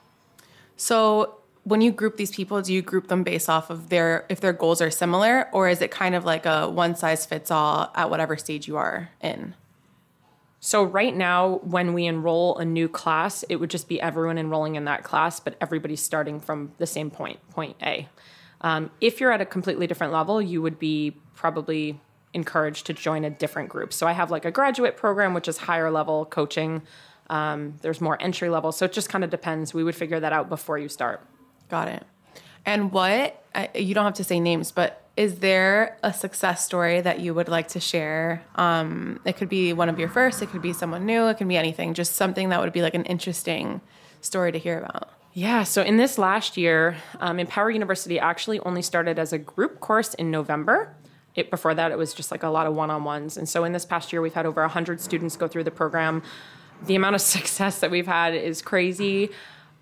So 0.75 1.38
when 1.63 1.81
you 1.81 1.91
group 1.91 2.17
these 2.17 2.31
people, 2.31 2.61
do 2.61 2.73
you 2.73 2.81
group 2.81 3.07
them 3.07 3.23
based 3.23 3.49
off 3.49 3.69
of 3.69 3.89
their 3.89 4.25
if 4.29 4.39
their 4.39 4.53
goals 4.53 4.81
are 4.81 4.89
similar 4.89 5.47
or 5.51 5.69
is 5.69 5.81
it 5.81 5.91
kind 5.91 6.15
of 6.15 6.25
like 6.25 6.45
a 6.45 6.69
one 6.69 6.95
size 6.95 7.25
fits 7.25 7.51
all 7.51 7.91
at 7.95 8.09
whatever 8.09 8.37
stage 8.37 8.67
you 8.67 8.77
are 8.77 9.09
in? 9.21 9.55
So 10.61 10.83
right 10.83 11.15
now, 11.15 11.59
when 11.63 11.93
we 11.93 12.05
enroll 12.05 12.57
a 12.57 12.65
new 12.65 12.89
class, 12.89 13.43
it 13.43 13.57
would 13.57 13.69
just 13.69 13.87
be 13.87 14.01
everyone 14.01 14.37
enrolling 14.37 14.75
in 14.75 14.85
that 14.85 15.03
class, 15.03 15.39
but 15.39 15.55
everybody's 15.61 16.01
starting 16.01 16.41
from 16.41 16.73
the 16.77 16.87
same 16.87 17.09
point, 17.09 17.39
point 17.49 17.77
A. 17.81 18.09
Um, 18.61 18.91
if 18.99 19.21
you're 19.21 19.31
at 19.31 19.39
a 19.39 19.45
completely 19.45 19.87
different 19.87 20.11
level, 20.11 20.41
you 20.41 20.61
would 20.61 20.77
be 20.77 21.15
probably 21.33 22.01
encouraged 22.33 22.85
to 22.87 22.93
join 22.93 23.23
a 23.23 23.29
different 23.29 23.69
group. 23.69 23.93
So 23.93 24.05
I 24.05 24.11
have 24.11 24.31
like 24.31 24.43
a 24.43 24.51
graduate 24.51 24.97
program, 24.97 25.33
which 25.33 25.47
is 25.47 25.59
higher 25.59 25.89
level 25.89 26.25
coaching. 26.25 26.81
Um, 27.29 27.75
there's 27.81 28.01
more 28.01 28.21
entry 28.21 28.49
level. 28.49 28.73
So 28.73 28.85
it 28.85 28.91
just 28.91 29.07
kind 29.07 29.23
of 29.23 29.29
depends. 29.29 29.73
We 29.73 29.85
would 29.85 29.95
figure 29.95 30.19
that 30.19 30.33
out 30.33 30.49
before 30.49 30.77
you 30.77 30.89
start. 30.89 31.25
Got 31.69 31.87
it. 31.87 32.03
And 32.65 32.91
what, 32.91 33.43
you 33.73 33.93
don't 33.93 34.05
have 34.05 34.15
to 34.15 34.23
say 34.23 34.39
names, 34.39 34.71
but 34.71 35.03
is 35.15 35.39
there 35.39 35.97
a 36.01 36.13
success 36.13 36.63
story 36.63 37.01
that 37.01 37.19
you 37.19 37.33
would 37.33 37.49
like 37.49 37.67
to 37.69 37.79
share? 37.79 38.43
Um, 38.55 39.19
it 39.25 39.37
could 39.37 39.49
be 39.49 39.73
one 39.73 39.89
of 39.89 39.99
your 39.99 40.07
first, 40.07 40.41
it 40.41 40.47
could 40.47 40.61
be 40.61 40.71
someone 40.71 41.05
new, 41.05 41.27
it 41.27 41.37
can 41.37 41.47
be 41.47 41.57
anything, 41.57 41.93
just 41.93 42.15
something 42.15 42.49
that 42.49 42.61
would 42.61 42.71
be 42.71 42.81
like 42.81 42.93
an 42.93 43.05
interesting 43.05 43.81
story 44.21 44.51
to 44.51 44.57
hear 44.57 44.79
about. 44.79 45.09
Yeah, 45.33 45.63
so 45.63 45.81
in 45.81 45.97
this 45.97 46.17
last 46.17 46.57
year, 46.57 46.97
um, 47.19 47.39
Empower 47.39 47.69
University 47.69 48.19
actually 48.19 48.59
only 48.61 48.81
started 48.81 49.19
as 49.19 49.31
a 49.31 49.37
group 49.37 49.79
course 49.79 50.13
in 50.15 50.31
November. 50.31 50.95
It, 51.35 51.51
before 51.51 51.73
that, 51.75 51.91
it 51.91 51.97
was 51.97 52.13
just 52.13 52.31
like 52.31 52.43
a 52.43 52.49
lot 52.49 52.65
of 52.65 52.73
one 52.73 52.89
on 52.89 53.03
ones. 53.03 53.37
And 53.37 53.47
so 53.47 53.63
in 53.63 53.71
this 53.71 53.85
past 53.85 54.11
year, 54.11 54.21
we've 54.21 54.33
had 54.33 54.45
over 54.45 54.61
100 54.61 54.99
students 54.99 55.35
go 55.35 55.47
through 55.47 55.65
the 55.65 55.71
program. 55.71 56.23
The 56.85 56.95
amount 56.95 57.15
of 57.15 57.21
success 57.37 57.79
that 57.79 57.91
we've 57.91 58.07
had 58.07 58.33
is 58.33 58.61
crazy. 58.61 59.29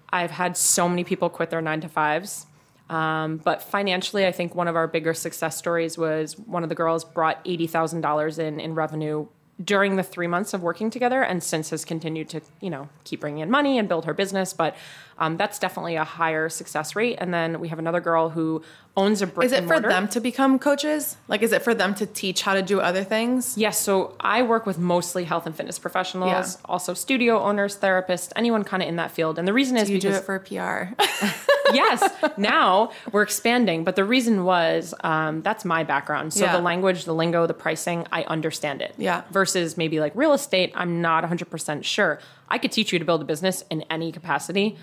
I've 0.10 0.32
had 0.32 0.58
so 0.58 0.88
many 0.88 1.04
people 1.04 1.30
quit 1.30 1.50
their 1.50 1.62
nine 1.62 1.82
to 1.82 1.90
fives. 1.90 2.46
Um, 2.90 3.38
but 3.38 3.62
financially, 3.62 4.26
I 4.26 4.32
think 4.32 4.56
one 4.56 4.68
of 4.68 4.76
our 4.76 4.88
bigger 4.88 5.14
success 5.14 5.58
stories 5.58 5.98
was 5.98 6.38
one 6.38 6.64
of 6.64 6.70
the 6.70 6.76
girls 6.76 7.04
brought 7.04 7.44
$80,000 7.44 8.40
in 8.40 8.60
in 8.60 8.76
revenue 8.76 9.28
during 9.64 9.96
the 9.96 10.04
three 10.04 10.28
months 10.28 10.54
of 10.54 10.62
working 10.62 10.90
together 10.90 11.24
and 11.24 11.42
since 11.44 11.72
has 11.72 11.84
continued 11.84 12.30
to 12.30 12.42
you 12.62 12.70
know 12.70 12.90
keep 13.04 13.22
bringing 13.22 13.40
in 13.40 13.50
money 13.50 13.80
and 13.80 13.90
build 13.90 14.06
her 14.06 14.14
business 14.14 14.54
but 14.54 14.76
um, 15.20 15.38
that's 15.38 15.60
definitely 15.60 15.96
a 15.96 16.04
higher 16.04 16.50
success 16.50 16.96
rate 16.96 17.18
and 17.20 17.34
then 17.34 17.60
we 17.60 17.68
have 17.68 17.80
another 17.80 18.00
girl 18.02 18.30
who 18.30 18.62
owns 18.96 19.22
a 19.22 19.28
brick 19.28 19.46
is 19.46 19.52
it 19.52 19.66
for 19.66 19.80
them 19.80 20.08
to 20.08 20.20
become 20.20 20.58
coaches 20.58 21.18
like 21.28 21.42
is 21.42 21.52
it 21.52 21.62
for 21.62 21.74
them 21.74 21.94
to 21.94 22.06
teach 22.06 22.42
how 22.42 22.54
to 22.54 22.62
do 22.62 22.80
other 22.80 23.04
things 23.04 23.58
yes 23.58 23.80
so 23.80 24.16
i 24.20 24.42
work 24.42 24.66
with 24.66 24.78
mostly 24.78 25.24
health 25.24 25.46
and 25.46 25.56
fitness 25.56 25.78
professionals 25.78 26.30
yeah. 26.30 26.62
also 26.66 26.94
studio 26.94 27.40
owners 27.40 27.78
therapists 27.78 28.32
anyone 28.36 28.64
kind 28.64 28.82
of 28.82 28.90
in 28.90 28.96
that 28.96 29.12
field 29.12 29.38
and 29.38 29.48
the 29.48 29.54
reason 29.54 29.78
is 29.78 29.90
you 29.90 29.98
because 29.98 30.16
do 30.16 30.18
it 30.18 30.24
for 30.24 30.40
pr 30.40 31.04
yes, 31.74 32.10
now 32.38 32.92
we're 33.12 33.22
expanding. 33.22 33.84
But 33.84 33.96
the 33.96 34.06
reason 34.06 34.44
was 34.44 34.94
um, 35.04 35.42
that's 35.42 35.66
my 35.66 35.84
background. 35.84 36.34
So 36.34 36.46
Yeah. 36.46 36.56
the 36.56 36.62
language, 36.62 37.06
the 37.06 37.14
lingo, 37.14 37.48
the 37.48 37.54
pricing, 37.54 38.06
I 38.12 38.24
understand 38.24 38.82
it. 38.82 38.94
Yeah. 38.98 39.24
Versus 39.32 39.78
maybe 39.78 40.00
like 40.00 40.14
real 40.16 40.34
estate, 40.34 40.72
I'm 40.76 41.02
not 41.02 41.24
100% 41.24 41.84
sure. 41.84 42.20
I 42.50 42.58
could 42.58 42.72
teach 42.72 42.94
you 42.94 43.00
to 43.00 43.06
build 43.06 43.22
a 43.22 43.26
business 43.26 43.64
in 43.70 43.84
any 43.90 44.12
capacity, 44.12 44.78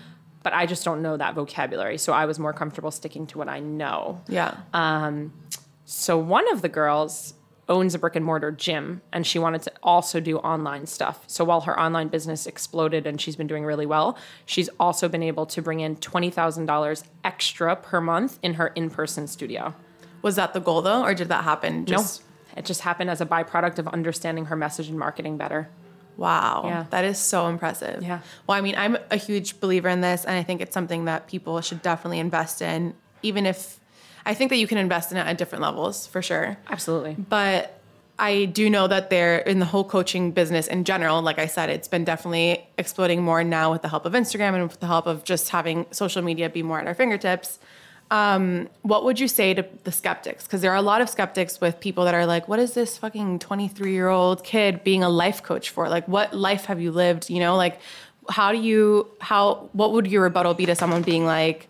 but 0.45 0.53
I 0.53 0.65
just 0.67 0.85
don't 0.85 1.01
know 1.01 1.17
that 1.17 1.33
vocabulary. 1.33 1.97
So 1.97 2.13
I 2.13 2.25
was 2.25 2.37
more 2.37 2.53
comfortable 2.53 2.91
sticking 2.91 3.25
to 3.31 3.37
what 3.39 3.49
I 3.49 3.59
know. 3.59 4.21
yeah 4.27 4.51
Um, 4.73 5.33
So 5.85 6.17
one 6.17 6.47
of 6.53 6.61
the 6.61 6.69
girls 6.69 7.33
owns 7.67 7.95
a 7.95 7.99
brick 7.99 8.15
and 8.15 8.23
mortar 8.23 8.51
gym 8.51 9.01
and 9.11 9.25
she 9.25 9.39
wanted 9.39 9.61
to 9.63 9.71
also 9.81 10.19
do 10.19 10.37
online 10.37 10.85
stuff. 10.85 11.23
So 11.25 11.43
while 11.43 11.61
her 11.61 11.77
online 11.79 12.09
business 12.09 12.45
exploded 12.45 13.07
and 13.07 13.19
she's 13.19 13.35
been 13.35 13.47
doing 13.47 13.65
really 13.65 13.87
well, 13.87 14.17
she's 14.45 14.69
also 14.79 15.09
been 15.09 15.23
able 15.23 15.47
to 15.47 15.61
bring 15.63 15.79
in 15.79 15.95
$20,000 15.95 17.03
extra 17.23 17.75
per 17.75 17.99
month 17.99 18.37
in 18.43 18.53
her 18.53 18.67
in-person 18.67 19.25
studio. 19.27 19.73
was 20.21 20.35
that 20.35 20.53
the 20.53 20.59
goal 20.59 20.81
though 20.83 21.01
or 21.03 21.13
did 21.15 21.27
that 21.29 21.43
happen 21.43 21.85
just 21.85 22.21
no, 22.21 22.59
it 22.59 22.65
just 22.65 22.81
happened 22.81 23.09
as 23.09 23.19
a 23.19 23.25
byproduct 23.25 23.79
of 23.79 23.87
understanding 23.87 24.45
her 24.45 24.55
message 24.55 24.87
and 24.89 24.99
marketing 24.99 25.35
better. 25.37 25.69
Wow. 26.17 26.63
Yeah. 26.65 26.85
That 26.89 27.05
is 27.05 27.17
so 27.17 27.47
impressive. 27.47 28.03
Yeah. 28.03 28.19
Well, 28.47 28.57
I 28.57 28.61
mean, 28.61 28.75
I'm 28.77 28.97
a 29.11 29.17
huge 29.17 29.59
believer 29.59 29.89
in 29.89 30.01
this, 30.01 30.25
and 30.25 30.35
I 30.35 30.43
think 30.43 30.61
it's 30.61 30.73
something 30.73 31.05
that 31.05 31.27
people 31.27 31.59
should 31.61 31.81
definitely 31.81 32.19
invest 32.19 32.61
in, 32.61 32.93
even 33.21 33.45
if 33.45 33.79
I 34.25 34.33
think 34.33 34.49
that 34.49 34.57
you 34.57 34.67
can 34.67 34.77
invest 34.77 35.11
in 35.11 35.17
it 35.17 35.27
at 35.27 35.37
different 35.37 35.61
levels 35.61 36.07
for 36.07 36.21
sure. 36.21 36.57
Absolutely. 36.69 37.15
But 37.17 37.79
I 38.17 38.45
do 38.45 38.69
know 38.69 38.87
that 38.87 39.09
they're 39.09 39.39
in 39.39 39.59
the 39.59 39.65
whole 39.65 39.83
coaching 39.83 40.31
business 40.31 40.67
in 40.67 40.85
general. 40.85 41.21
Like 41.21 41.37
I 41.37 41.47
said, 41.47 41.69
it's 41.69 41.87
been 41.87 42.05
definitely 42.05 42.65
exploding 42.77 43.21
more 43.21 43.43
now 43.43 43.71
with 43.71 43.81
the 43.81 43.89
help 43.89 44.05
of 44.05 44.13
Instagram 44.13 44.53
and 44.53 44.63
with 44.63 44.79
the 44.79 44.87
help 44.87 45.05
of 45.05 45.25
just 45.25 45.49
having 45.49 45.85
social 45.91 46.21
media 46.21 46.49
be 46.49 46.63
more 46.63 46.79
at 46.79 46.87
our 46.87 46.93
fingertips. 46.93 47.59
Um, 48.11 48.69
what 48.83 49.03
would 49.03 49.19
you 49.19 49.27
say 49.27 49.53
to 49.53 49.65
the 49.83 49.91
skeptics? 49.91 50.43
Because 50.43 50.61
there 50.61 50.71
are 50.71 50.77
a 50.77 50.81
lot 50.81 51.01
of 51.01 51.09
skeptics 51.09 51.59
with 51.59 51.79
people 51.79 52.05
that 52.05 52.13
are 52.13 52.25
like, 52.25 52.47
what 52.47 52.59
is 52.59 52.73
this 52.73 52.97
fucking 52.97 53.39
23 53.39 53.91
year 53.91 54.09
old 54.09 54.43
kid 54.43 54.83
being 54.83 55.03
a 55.03 55.09
life 55.09 55.41
coach 55.41 55.71
for? 55.71 55.89
Like, 55.89 56.07
what 56.07 56.33
life 56.33 56.65
have 56.65 56.79
you 56.79 56.91
lived? 56.91 57.29
You 57.29 57.39
know, 57.39 57.55
like, 57.55 57.79
how 58.29 58.51
do 58.51 58.59
you, 58.59 59.07
how, 59.19 59.69
what 59.73 59.91
would 59.93 60.07
your 60.07 60.23
rebuttal 60.23 60.53
be 60.53 60.65
to 60.67 60.75
someone 60.75 61.01
being 61.01 61.25
like, 61.25 61.67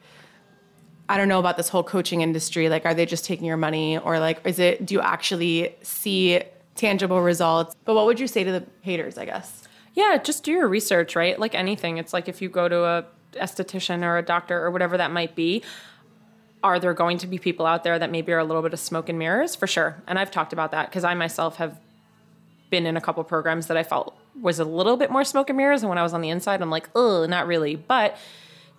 I 1.08 1.18
don't 1.18 1.28
know 1.28 1.40
about 1.40 1.58
this 1.58 1.70
whole 1.70 1.84
coaching 1.84 2.22
industry. 2.22 2.68
Like, 2.68 2.86
are 2.86 2.94
they 2.94 3.06
just 3.06 3.26
taking 3.26 3.46
your 3.46 3.58
money? 3.58 3.98
Or 3.98 4.20
like, 4.20 4.46
is 4.46 4.60
it, 4.60 4.86
do 4.86 4.96
you 4.96 5.02
actually 5.02 5.76
see 5.84 6.42
tangible 6.76 7.22
results? 7.22 7.76
But 7.86 7.94
what 7.94 8.06
would 8.06 8.20
you 8.20 8.28
say 8.28 8.44
to 8.44 8.52
the 8.52 8.66
haters, 8.82 9.18
I 9.18 9.26
guess? 9.26 9.64
Yeah, 9.94 10.18
just 10.18 10.44
do 10.44 10.52
your 10.52 10.68
research, 10.68 11.16
right? 11.16 11.40
Like 11.40 11.56
anything. 11.56 11.98
It's 11.98 12.12
like 12.12 12.28
if 12.28 12.42
you 12.42 12.50
go 12.50 12.68
to 12.68 12.84
a 12.84 13.06
esthetician 13.34 14.04
or 14.04 14.18
a 14.18 14.24
doctor 14.24 14.64
or 14.64 14.72
whatever 14.72 14.98
that 14.98 15.12
might 15.12 15.36
be, 15.36 15.64
are 16.66 16.80
there 16.80 16.96
going 16.96 17.20
to 17.20 17.28
be 17.28 17.38
people 17.38 17.68
out 17.68 17.84
there 17.84 18.00
that 18.00 18.10
maybe 18.10 18.32
are 18.32 18.40
a 18.40 18.44
little 18.44 18.64
bit 18.64 18.74
of 18.74 18.80
smoke 18.80 19.08
and 19.08 19.20
mirrors? 19.20 19.56
For 19.56 19.68
sure. 19.68 20.02
And 20.08 20.18
I've 20.18 20.32
talked 20.32 20.52
about 20.52 20.72
that 20.72 20.90
because 20.90 21.04
I 21.04 21.14
myself 21.14 21.58
have 21.58 21.80
been 22.72 22.88
in 22.88 22.98
a 22.98 23.02
couple 23.02 23.24
programs 23.24 23.68
that 23.68 23.78
I 23.78 23.84
felt 23.84 24.18
was 24.42 24.58
a 24.58 24.66
little 24.66 24.98
bit 24.98 25.12
more 25.12 25.24
smoke 25.24 25.50
and 25.52 25.58
mirrors. 25.58 25.84
And 25.84 25.90
when 25.90 26.00
I 26.00 26.04
was 26.04 26.12
on 26.12 26.22
the 26.22 26.30
inside, 26.30 26.64
I'm 26.64 26.72
like, 26.72 26.90
oh, 26.96 27.28
not 27.28 27.46
really. 27.46 27.76
But 27.76 28.18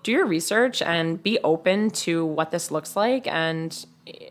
do 0.02 0.10
your 0.10 0.26
research 0.26 0.82
and 0.82 1.22
be 1.22 1.38
open 1.44 1.90
to 1.90 2.26
what 2.26 2.50
this 2.50 2.72
looks 2.72 2.96
like. 2.96 3.28
And 3.28 3.86
eh, 4.08 4.30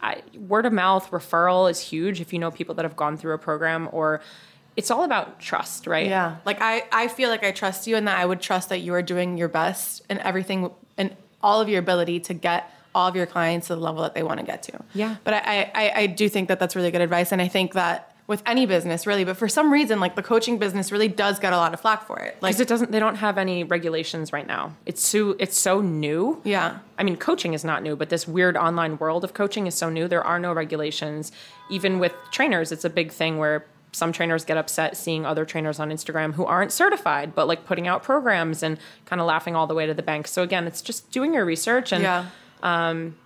I, 0.00 0.22
word 0.48 0.64
of 0.64 0.72
mouth 0.72 1.10
referral 1.10 1.70
is 1.70 1.80
huge 1.80 2.22
if 2.22 2.32
you 2.32 2.38
know 2.38 2.50
people 2.50 2.74
that 2.76 2.86
have 2.86 2.96
gone 2.96 3.18
through 3.18 3.34
a 3.34 3.38
program 3.38 3.86
or 3.92 4.22
it's 4.76 4.90
all 4.90 5.04
about 5.04 5.40
trust, 5.40 5.86
right? 5.86 6.06
Yeah. 6.06 6.36
Like 6.46 6.62
I, 6.62 6.84
I 6.90 7.08
feel 7.08 7.28
like 7.28 7.44
I 7.44 7.52
trust 7.52 7.86
you 7.86 7.96
and 7.96 8.08
that 8.08 8.18
I 8.18 8.24
would 8.24 8.40
trust 8.40 8.70
that 8.70 8.78
you 8.78 8.94
are 8.94 9.02
doing 9.02 9.36
your 9.36 9.48
best 9.48 10.02
and 10.08 10.18
everything 10.20 10.70
and 10.96 11.14
all 11.42 11.60
of 11.60 11.68
your 11.68 11.78
ability 11.78 12.20
to 12.20 12.34
get 12.34 12.70
all 12.94 13.08
of 13.08 13.16
your 13.16 13.26
clients 13.26 13.66
to 13.68 13.74
the 13.74 13.80
level 13.80 14.02
that 14.02 14.14
they 14.14 14.22
want 14.22 14.40
to 14.40 14.46
get 14.46 14.62
to. 14.64 14.78
Yeah. 14.94 15.16
But 15.24 15.34
I, 15.34 15.70
I, 15.74 15.92
I 16.02 16.06
do 16.06 16.28
think 16.28 16.48
that 16.48 16.58
that's 16.60 16.76
really 16.76 16.90
good 16.90 17.00
advice. 17.00 17.32
And 17.32 17.42
I 17.42 17.48
think 17.48 17.72
that 17.74 18.10
with 18.26 18.42
any 18.46 18.64
business 18.64 19.06
really, 19.06 19.24
but 19.24 19.36
for 19.36 19.48
some 19.48 19.70
reason, 19.72 20.00
like 20.00 20.14
the 20.14 20.22
coaching 20.22 20.56
business 20.58 20.90
really 20.90 21.08
does 21.08 21.38
get 21.38 21.52
a 21.52 21.56
lot 21.56 21.74
of 21.74 21.80
flack 21.80 22.06
for 22.06 22.18
it. 22.20 22.38
Like, 22.40 22.58
it 22.58 22.68
doesn't 22.68 22.90
they 22.90 22.98
don't 23.00 23.16
have 23.16 23.36
any 23.36 23.64
regulations 23.64 24.32
right 24.32 24.46
now 24.46 24.74
it's 24.86 25.02
so 25.02 25.36
it's 25.38 25.58
so 25.58 25.80
new 25.80 26.40
yeah. 26.44 26.78
i 26.98 27.02
mean 27.02 27.16
coaching 27.16 27.52
is 27.52 27.64
not 27.64 27.82
new 27.82 27.96
but 27.96 28.08
this 28.10 28.26
weird 28.28 28.56
online 28.56 28.96
world 28.98 29.24
of 29.24 29.34
coaching 29.34 29.66
is 29.66 29.74
so 29.74 29.90
new 29.90 30.06
there 30.08 30.22
are 30.24 30.38
no 30.38 30.52
regulations 30.52 31.32
even 31.68 31.98
with 31.98 32.12
trainers 32.30 32.70
it's 32.72 32.84
a 32.84 32.90
big 32.90 33.10
thing 33.10 33.38
where 33.38 33.66
some 33.92 34.12
trainers 34.12 34.44
get 34.44 34.56
upset 34.56 34.96
seeing 34.96 35.26
other 35.26 35.44
trainers 35.44 35.78
on 35.80 35.90
instagram 35.90 36.32
who 36.34 36.44
aren't 36.44 36.72
certified 36.72 37.34
but 37.34 37.46
like 37.48 37.66
putting 37.66 37.86
out 37.88 38.02
programs 38.02 38.62
and 38.62 38.78
kind 39.04 39.20
of 39.20 39.26
laughing 39.26 39.54
all 39.56 39.66
the 39.66 39.74
way 39.74 39.84
to 39.86 39.94
the 39.94 40.02
bank 40.02 40.26
so 40.26 40.42
again 40.42 40.66
it's 40.66 40.80
just 40.80 41.10
doing 41.10 41.34
your 41.34 41.44
research 41.44 41.92
and 41.92 42.02
Yeah. 42.02 42.26
Um, 42.64 43.16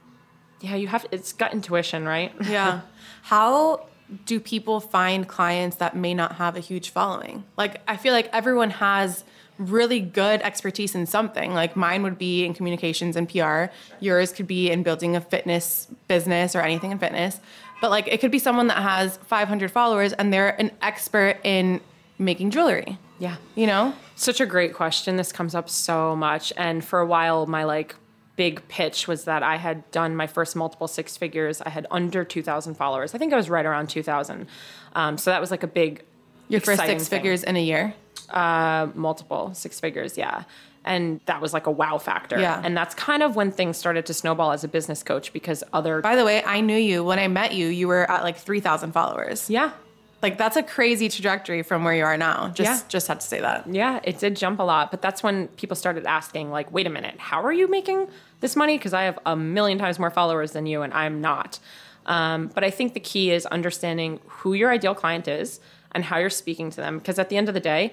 yeah 0.61 0.75
you 0.75 0.89
have 0.89 1.07
it's 1.13 1.33
gut 1.33 1.53
intuition 1.53 2.05
right 2.05 2.33
Yeah. 2.45 2.81
How 3.23 3.87
do 4.25 4.41
people 4.41 4.81
find 4.81 5.29
clients 5.29 5.77
that 5.77 5.95
may 5.95 6.15
not 6.15 6.37
have 6.37 6.57
a 6.57 6.61
huge 6.61 6.91
following? 6.91 7.45
Like, 7.57 7.83
I 7.87 7.97
feel 7.97 8.13
like 8.13 8.31
everyone 8.33 8.71
has 8.71 9.25
really 9.59 10.01
good 10.01 10.41
expertise 10.43 10.95
in 10.95 11.07
something. 11.07 11.53
Like, 11.53 11.77
mine 11.77 12.03
would 12.05 12.17
be 12.17 12.45
in 12.45 12.55
communications 12.55 13.17
and 13.17 13.29
PR, 13.29 13.67
yours 14.01 14.33
could 14.33 14.47
be 14.47 14.71
in 14.71 14.83
building 14.83 15.17
a 15.17 15.21
fitness 15.21 15.89
business 16.07 16.57
or 16.57 16.61
anything 16.61 16.93
in 16.93 16.99
fitness. 16.99 17.41
But, 17.81 17.91
like, 17.91 18.09
it 18.09 18.21
could 18.21 18.31
be 18.31 18.39
someone 18.39 18.69
that 18.69 18.83
has 18.83 19.19
500 19.19 19.71
followers 19.71 20.13
and 20.15 20.33
they're 20.33 20.59
an 20.61 20.71
expert 20.81 21.37
in 21.45 21.81
making 22.19 22.51
jewelry, 22.51 22.99
yeah 23.21 23.37
you 23.55 23.67
know? 23.67 23.95
Such 24.17 24.41
a 24.41 24.47
great 24.47 24.75
question. 24.75 25.17
This 25.17 25.31
comes 25.31 25.55
up 25.55 25.69
so 25.69 26.17
much. 26.17 26.53
And 26.57 26.85
for 26.85 26.99
a 26.99 27.07
while, 27.07 27.47
my 27.47 27.65
like 27.65 27.95
big 28.39 28.67
pitch 28.69 29.07
was 29.09 29.25
that 29.25 29.43
I 29.43 29.57
had 29.57 29.79
done 29.91 30.15
my 30.17 30.27
first 30.29 30.57
multiple 30.57 30.87
six 30.89 31.17
figures. 31.17 31.61
I 31.61 31.69
had 31.71 31.87
under 31.91 32.25
2,000 32.25 32.75
followers. 32.77 33.15
I 33.15 33.19
think 33.19 33.33
I 33.33 33.37
was 33.37 33.51
right 33.51 33.67
around 33.67 33.89
2,000. 33.91 34.47
Um, 34.95 35.19
so 35.19 35.31
that 35.33 35.41
was 35.41 35.51
like 35.51 35.65
a 35.65 35.67
big, 35.67 36.05
Your 36.49 36.61
first 36.61 36.81
six 36.81 37.09
thing. 37.09 37.19
figures 37.19 37.43
in 37.43 37.57
a 37.57 37.63
year. 37.63 37.93
uh, 38.31 38.87
multiple 38.95 39.53
six 39.55 39.81
figures. 39.81 40.17
Yeah. 40.17 40.45
And 40.85 41.21
that 41.27 41.41
was 41.43 41.53
like 41.53 41.67
a 41.67 41.71
wow 41.71 41.99
factor. 41.99 42.39
Yeah. 42.41 42.63
And 42.65 42.77
that's 42.77 42.95
kind 42.95 43.23
of 43.23 43.35
when 43.37 43.51
things 43.51 43.77
started 43.77 44.07
to 44.07 44.15
snowball 44.15 44.53
as 44.53 44.63
a 44.65 44.69
business 44.69 45.03
coach 45.03 45.33
because 45.33 45.63
other, 45.73 46.01
By 46.01 46.15
the 46.17 46.25
way, 46.25 46.43
I 46.45 46.61
knew 46.61 46.77
you 46.77 47.03
when 47.05 47.19
I 47.19 47.27
met 47.29 47.53
you, 47.55 47.67
you 47.67 47.89
were 47.89 48.11
at 48.11 48.23
like 48.23 48.37
3,000 48.39 48.93
followers. 48.93 49.51
yeah, 49.51 49.73
Like 50.21 50.37
that's 50.37 50.57
a 50.57 50.63
crazy 50.65 51.09
trajectory 51.09 51.63
from 51.63 51.85
where 51.85 51.95
you 51.95 52.05
are 52.05 52.17
now. 52.17 52.49
Just 52.49 52.85
Yeah. 52.85 52.89
just 52.89 53.07
had 53.07 53.21
to 53.21 53.27
say 53.27 53.41
that. 53.41 53.73
Yeah, 53.73 54.01
it 54.03 54.19
did 54.19 54.35
jump 54.37 54.59
a 54.59 54.65
lot, 54.65 54.91
but 54.91 55.01
that's 55.01 55.23
when 55.23 55.47
people 55.49 55.77
started 55.77 56.07
asking, 56.07 56.51
like, 56.51 56.73
wait 56.73 56.87
a 56.87 56.91
minute, 56.91 57.19
how 57.19 57.43
are 57.43 57.53
you 57.53 57.69
making 57.69 58.09
this 58.41 58.57
money? 58.57 58.77
Because 58.79 58.93
I 58.95 59.03
have 59.03 59.19
a 59.25 59.37
million 59.37 59.79
times 59.79 59.99
more 59.99 60.11
followers 60.11 60.53
than 60.53 60.67
you, 60.67 60.83
and 60.83 60.93
I'm 60.93 61.21
not. 61.21 61.61
Um, 62.07 62.49
but 62.55 62.65
I 62.65 62.71
think 62.71 62.95
the 62.95 63.01
key 63.01 63.31
is 63.31 63.47
understanding 63.47 64.19
who 64.27 64.55
your 64.55 64.71
ideal 64.73 64.95
client 64.95 65.29
is, 65.29 65.61
and 65.93 66.05
how 66.05 66.19
you're 66.19 66.31
speaking 66.31 66.71
to 66.71 66.77
them. 66.79 66.99
Because 66.99 67.19
at 67.21 67.29
the 67.29 67.37
end 67.37 67.49
of 67.49 67.55
the 67.55 67.61
day, 67.61 67.93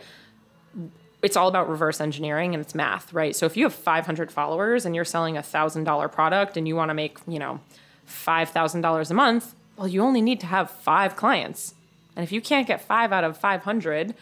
it's 1.22 1.38
all 1.38 1.48
about 1.48 1.70
reverse 1.70 2.02
engineering 2.02 2.54
and 2.54 2.62
it's 2.62 2.76
math, 2.76 3.14
right? 3.14 3.36
So 3.36 3.46
if 3.46 3.56
you 3.56 3.64
have 3.66 3.74
500 3.74 4.32
followers 4.32 4.86
and 4.86 4.96
you're 4.96 5.06
selling 5.06 5.38
a 5.38 5.44
thousand 5.44 5.84
dollar 5.86 6.08
product 6.08 6.58
and 6.58 6.68
you 6.68 6.76
want 6.76 6.90
to 6.90 6.94
make, 6.94 7.18
you 7.28 7.40
know, 7.40 7.60
five 8.06 8.50
thousand 8.50 8.82
dollars 8.82 9.10
a 9.12 9.14
month, 9.14 9.56
well, 9.78 9.88
you 9.88 10.02
only 10.02 10.22
need 10.22 10.40
to 10.42 10.46
have 10.48 10.70
five 10.72 11.16
clients. 11.16 11.74
And 12.16 12.24
if 12.24 12.32
you 12.32 12.42
can't 12.42 12.68
get 12.68 12.82
five 12.82 13.12
out 13.12 13.24
of 13.24 13.38
500, 13.38 14.16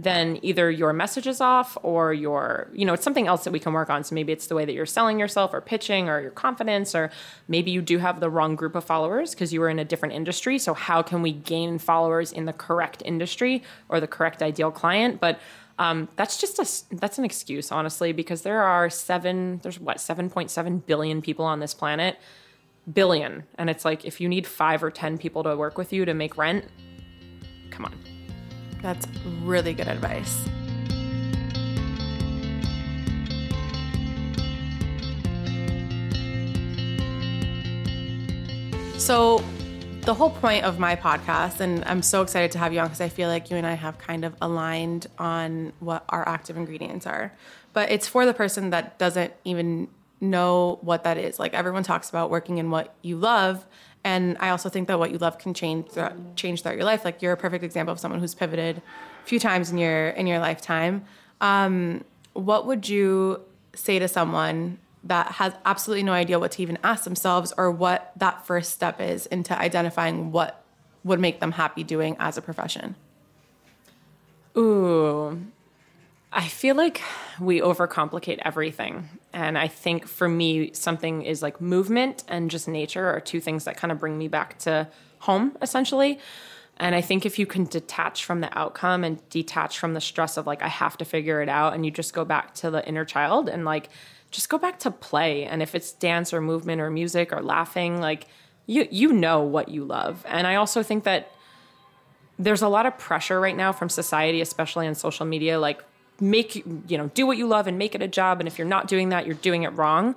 then 0.00 0.38
either 0.42 0.70
your 0.70 0.92
message 0.92 1.26
is 1.26 1.40
off 1.40 1.76
or 1.82 2.12
your, 2.14 2.70
you 2.72 2.84
know, 2.84 2.92
it's 2.92 3.02
something 3.02 3.26
else 3.26 3.42
that 3.42 3.52
we 3.52 3.58
can 3.58 3.72
work 3.72 3.90
on. 3.90 4.04
So 4.04 4.14
maybe 4.14 4.32
it's 4.32 4.46
the 4.46 4.54
way 4.54 4.64
that 4.64 4.72
you're 4.72 4.86
selling 4.86 5.18
yourself 5.18 5.52
or 5.52 5.60
pitching 5.60 6.08
or 6.08 6.20
your 6.20 6.30
confidence, 6.30 6.94
or 6.94 7.10
maybe 7.48 7.72
you 7.72 7.82
do 7.82 7.98
have 7.98 8.20
the 8.20 8.30
wrong 8.30 8.54
group 8.54 8.76
of 8.76 8.84
followers 8.84 9.34
because 9.34 9.52
you 9.52 9.60
were 9.60 9.68
in 9.68 9.80
a 9.80 9.84
different 9.84 10.14
industry. 10.14 10.58
So 10.58 10.72
how 10.72 11.02
can 11.02 11.20
we 11.20 11.32
gain 11.32 11.78
followers 11.78 12.32
in 12.32 12.44
the 12.44 12.52
correct 12.52 13.02
industry 13.04 13.64
or 13.88 13.98
the 13.98 14.06
correct 14.06 14.40
ideal 14.40 14.70
client? 14.70 15.20
But 15.20 15.40
um, 15.80 16.08
that's 16.16 16.40
just 16.40 16.58
a 16.58 16.96
that's 16.96 17.18
an 17.18 17.24
excuse, 17.24 17.70
honestly, 17.70 18.12
because 18.12 18.42
there 18.42 18.62
are 18.62 18.90
seven 18.90 19.60
there's 19.62 19.78
what 19.78 20.00
seven 20.00 20.28
point 20.28 20.50
seven 20.50 20.78
billion 20.78 21.22
people 21.22 21.44
on 21.44 21.60
this 21.60 21.72
planet, 21.72 22.18
billion, 22.92 23.44
and 23.56 23.70
it's 23.70 23.84
like 23.84 24.04
if 24.04 24.20
you 24.20 24.28
need 24.28 24.46
five 24.46 24.82
or 24.82 24.90
ten 24.90 25.18
people 25.18 25.44
to 25.44 25.56
work 25.56 25.78
with 25.78 25.92
you 25.92 26.04
to 26.04 26.14
make 26.14 26.36
rent, 26.36 26.64
come 27.78 27.86
on. 27.86 27.94
That's 28.82 29.06
really 29.42 29.72
good 29.72 29.88
advice. 29.88 30.44
So, 39.00 39.42
the 40.02 40.14
whole 40.14 40.30
point 40.30 40.64
of 40.64 40.78
my 40.78 40.96
podcast, 40.96 41.60
and 41.60 41.84
I'm 41.84 42.02
so 42.02 42.22
excited 42.22 42.50
to 42.52 42.58
have 42.58 42.72
you 42.72 42.80
on 42.80 42.86
because 42.86 43.00
I 43.00 43.08
feel 43.08 43.28
like 43.28 43.50
you 43.50 43.56
and 43.56 43.66
I 43.66 43.74
have 43.74 43.98
kind 43.98 44.24
of 44.24 44.34
aligned 44.40 45.06
on 45.18 45.72
what 45.80 46.04
our 46.08 46.26
active 46.28 46.56
ingredients 46.56 47.06
are. 47.06 47.32
But 47.74 47.90
it's 47.90 48.08
for 48.08 48.26
the 48.26 48.34
person 48.34 48.70
that 48.70 48.98
doesn't 48.98 49.32
even 49.44 49.88
know 50.20 50.78
what 50.82 51.04
that 51.04 51.18
is. 51.18 51.38
Like 51.38 51.54
everyone 51.54 51.82
talks 51.82 52.08
about 52.08 52.30
working 52.30 52.58
in 52.58 52.70
what 52.70 52.94
you 53.02 53.16
love, 53.16 53.64
and 54.04 54.36
I 54.40 54.50
also 54.50 54.68
think 54.68 54.88
that 54.88 54.98
what 54.98 55.10
you 55.10 55.18
love 55.18 55.38
can 55.38 55.54
change 55.54 55.90
throughout, 55.90 56.36
change 56.36 56.62
throughout 56.62 56.76
your 56.76 56.84
life. 56.84 57.04
Like 57.04 57.20
you're 57.20 57.32
a 57.32 57.36
perfect 57.36 57.64
example 57.64 57.92
of 57.92 58.00
someone 58.00 58.20
who's 58.20 58.34
pivoted 58.34 58.78
a 58.78 59.26
few 59.26 59.38
times 59.38 59.70
in 59.70 59.78
your 59.78 60.08
in 60.10 60.26
your 60.26 60.38
lifetime. 60.38 61.04
Um, 61.40 62.04
what 62.32 62.66
would 62.66 62.88
you 62.88 63.40
say 63.74 63.98
to 63.98 64.08
someone 64.08 64.78
that 65.04 65.32
has 65.32 65.52
absolutely 65.64 66.02
no 66.02 66.12
idea 66.12 66.38
what 66.38 66.52
to 66.52 66.62
even 66.62 66.78
ask 66.82 67.04
themselves 67.04 67.52
or 67.56 67.70
what 67.70 68.12
that 68.16 68.46
first 68.46 68.72
step 68.72 69.00
is 69.00 69.26
into 69.26 69.56
identifying 69.58 70.32
what 70.32 70.64
would 71.04 71.20
make 71.20 71.40
them 71.40 71.52
happy 71.52 71.84
doing 71.84 72.16
as 72.18 72.36
a 72.36 72.42
profession? 72.42 72.96
Ooh, 74.56 75.40
I 76.38 76.46
feel 76.46 76.76
like 76.76 77.02
we 77.40 77.60
overcomplicate 77.60 78.38
everything. 78.44 79.08
And 79.32 79.58
I 79.58 79.66
think 79.66 80.06
for 80.06 80.28
me, 80.28 80.72
something 80.72 81.22
is 81.22 81.42
like 81.42 81.60
movement 81.60 82.22
and 82.28 82.48
just 82.48 82.68
nature 82.68 83.08
are 83.08 83.18
two 83.18 83.40
things 83.40 83.64
that 83.64 83.76
kind 83.76 83.90
of 83.90 83.98
bring 83.98 84.16
me 84.16 84.28
back 84.28 84.56
to 84.60 84.86
home, 85.18 85.58
essentially. 85.60 86.20
And 86.76 86.94
I 86.94 87.00
think 87.00 87.26
if 87.26 87.40
you 87.40 87.46
can 87.46 87.64
detach 87.64 88.24
from 88.24 88.40
the 88.40 88.56
outcome 88.56 89.02
and 89.02 89.28
detach 89.30 89.80
from 89.80 89.94
the 89.94 90.00
stress 90.00 90.36
of 90.36 90.46
like, 90.46 90.62
I 90.62 90.68
have 90.68 90.96
to 90.98 91.04
figure 91.04 91.42
it 91.42 91.48
out, 91.48 91.74
and 91.74 91.84
you 91.84 91.90
just 91.90 92.14
go 92.14 92.24
back 92.24 92.54
to 92.54 92.70
the 92.70 92.86
inner 92.86 93.04
child 93.04 93.48
and 93.48 93.64
like, 93.64 93.88
just 94.30 94.48
go 94.48 94.58
back 94.58 94.78
to 94.78 94.92
play. 94.92 95.44
And 95.44 95.60
if 95.60 95.74
it's 95.74 95.90
dance 95.90 96.32
or 96.32 96.40
movement 96.40 96.80
or 96.80 96.88
music 96.88 97.32
or 97.32 97.42
laughing, 97.42 98.00
like, 98.00 98.28
you, 98.66 98.86
you 98.92 99.12
know 99.12 99.42
what 99.42 99.70
you 99.70 99.84
love. 99.84 100.24
And 100.28 100.46
I 100.46 100.54
also 100.54 100.84
think 100.84 101.02
that 101.02 101.32
there's 102.38 102.62
a 102.62 102.68
lot 102.68 102.86
of 102.86 102.96
pressure 102.96 103.40
right 103.40 103.56
now 103.56 103.72
from 103.72 103.88
society, 103.88 104.40
especially 104.40 104.86
on 104.86 104.94
social 104.94 105.26
media, 105.26 105.58
like 105.58 105.82
make 106.20 106.56
you 106.56 106.98
know 106.98 107.08
do 107.14 107.26
what 107.26 107.36
you 107.36 107.46
love 107.46 107.66
and 107.66 107.78
make 107.78 107.94
it 107.94 108.02
a 108.02 108.08
job 108.08 108.40
and 108.40 108.48
if 108.48 108.58
you're 108.58 108.66
not 108.66 108.88
doing 108.88 109.10
that 109.10 109.26
you're 109.26 109.34
doing 109.36 109.62
it 109.62 109.68
wrong. 109.70 110.14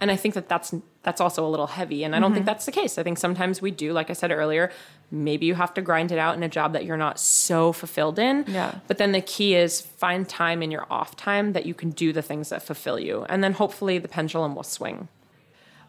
And 0.00 0.10
i 0.10 0.16
think 0.16 0.34
that 0.34 0.48
that's 0.48 0.74
that's 1.02 1.20
also 1.20 1.46
a 1.46 1.48
little 1.48 1.66
heavy 1.66 2.04
and 2.04 2.14
i 2.14 2.18
don't 2.18 2.28
mm-hmm. 2.28 2.36
think 2.36 2.46
that's 2.46 2.66
the 2.66 2.72
case. 2.72 2.98
I 2.98 3.02
think 3.02 3.18
sometimes 3.18 3.60
we 3.60 3.70
do 3.70 3.92
like 3.92 4.10
i 4.10 4.12
said 4.14 4.30
earlier 4.30 4.70
maybe 5.10 5.46
you 5.46 5.54
have 5.54 5.74
to 5.74 5.82
grind 5.82 6.12
it 6.12 6.18
out 6.18 6.36
in 6.36 6.42
a 6.42 6.48
job 6.48 6.72
that 6.72 6.84
you're 6.84 6.96
not 6.96 7.18
so 7.18 7.72
fulfilled 7.72 8.18
in. 8.18 8.44
Yeah. 8.46 8.76
But 8.86 8.98
then 8.98 9.12
the 9.12 9.20
key 9.20 9.56
is 9.56 9.80
find 9.80 10.28
time 10.28 10.62
in 10.62 10.70
your 10.70 10.86
off 10.90 11.16
time 11.16 11.52
that 11.52 11.66
you 11.66 11.74
can 11.74 11.90
do 11.90 12.12
the 12.12 12.22
things 12.22 12.50
that 12.50 12.62
fulfill 12.62 12.98
you 12.98 13.24
and 13.28 13.42
then 13.42 13.52
hopefully 13.52 13.98
the 13.98 14.08
pendulum 14.08 14.54
will 14.54 14.62
swing. 14.62 15.08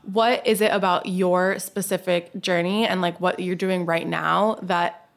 What 0.03 0.45
is 0.47 0.61
it 0.61 0.71
about 0.71 1.05
your 1.05 1.59
specific 1.59 2.31
journey 2.41 2.87
and 2.87 3.01
like 3.01 3.21
what 3.21 3.39
you're 3.39 3.55
doing 3.55 3.85
right 3.85 4.07
now 4.07 4.57
that 4.63 5.07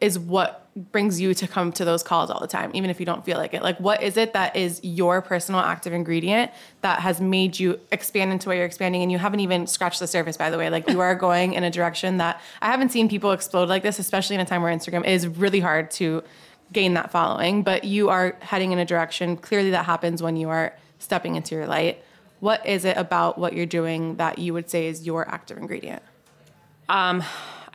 is 0.00 0.18
what 0.18 0.65
brings 0.76 1.18
you 1.18 1.32
to 1.32 1.48
come 1.48 1.72
to 1.72 1.84
those 1.84 2.02
calls 2.02 2.30
all 2.30 2.38
the 2.38 2.46
time, 2.46 2.70
even 2.74 2.90
if 2.90 3.00
you 3.00 3.06
don't 3.06 3.24
feel 3.24 3.38
like 3.38 3.54
it? 3.54 3.62
Like, 3.62 3.78
what 3.80 4.02
is 4.02 4.16
it 4.16 4.34
that 4.34 4.54
is 4.54 4.80
your 4.84 5.22
personal 5.22 5.60
active 5.60 5.92
ingredient 5.92 6.50
that 6.82 7.00
has 7.00 7.20
made 7.20 7.58
you 7.58 7.80
expand 7.90 8.30
into 8.30 8.48
where 8.48 8.58
you're 8.58 8.66
expanding? 8.66 9.02
And 9.02 9.10
you 9.10 9.18
haven't 9.18 9.40
even 9.40 9.66
scratched 9.66 10.00
the 10.00 10.06
surface, 10.06 10.36
by 10.36 10.50
the 10.50 10.58
way. 10.58 10.68
Like, 10.68 10.88
you 10.88 11.00
are 11.00 11.14
going 11.14 11.54
in 11.54 11.64
a 11.64 11.70
direction 11.70 12.18
that 12.18 12.40
I 12.60 12.66
haven't 12.66 12.90
seen 12.90 13.08
people 13.08 13.32
explode 13.32 13.68
like 13.68 13.82
this, 13.82 13.98
especially 13.98 14.34
in 14.34 14.40
a 14.40 14.44
time 14.44 14.62
where 14.62 14.74
Instagram 14.74 15.06
is 15.06 15.26
really 15.26 15.60
hard 15.60 15.90
to 15.92 16.22
gain 16.72 16.94
that 16.94 17.10
following. 17.10 17.62
But 17.62 17.84
you 17.84 18.10
are 18.10 18.36
heading 18.40 18.72
in 18.72 18.78
a 18.78 18.84
direction. 18.84 19.36
Clearly, 19.38 19.70
that 19.70 19.86
happens 19.86 20.22
when 20.22 20.36
you 20.36 20.50
are 20.50 20.76
stepping 20.98 21.36
into 21.36 21.54
your 21.54 21.66
light. 21.66 22.02
What 22.40 22.66
is 22.66 22.84
it 22.84 22.98
about 22.98 23.38
what 23.38 23.54
you're 23.54 23.64
doing 23.64 24.16
that 24.16 24.38
you 24.38 24.52
would 24.52 24.68
say 24.68 24.88
is 24.88 25.06
your 25.06 25.26
active 25.26 25.56
ingredient? 25.56 26.02
Um, 26.88 27.24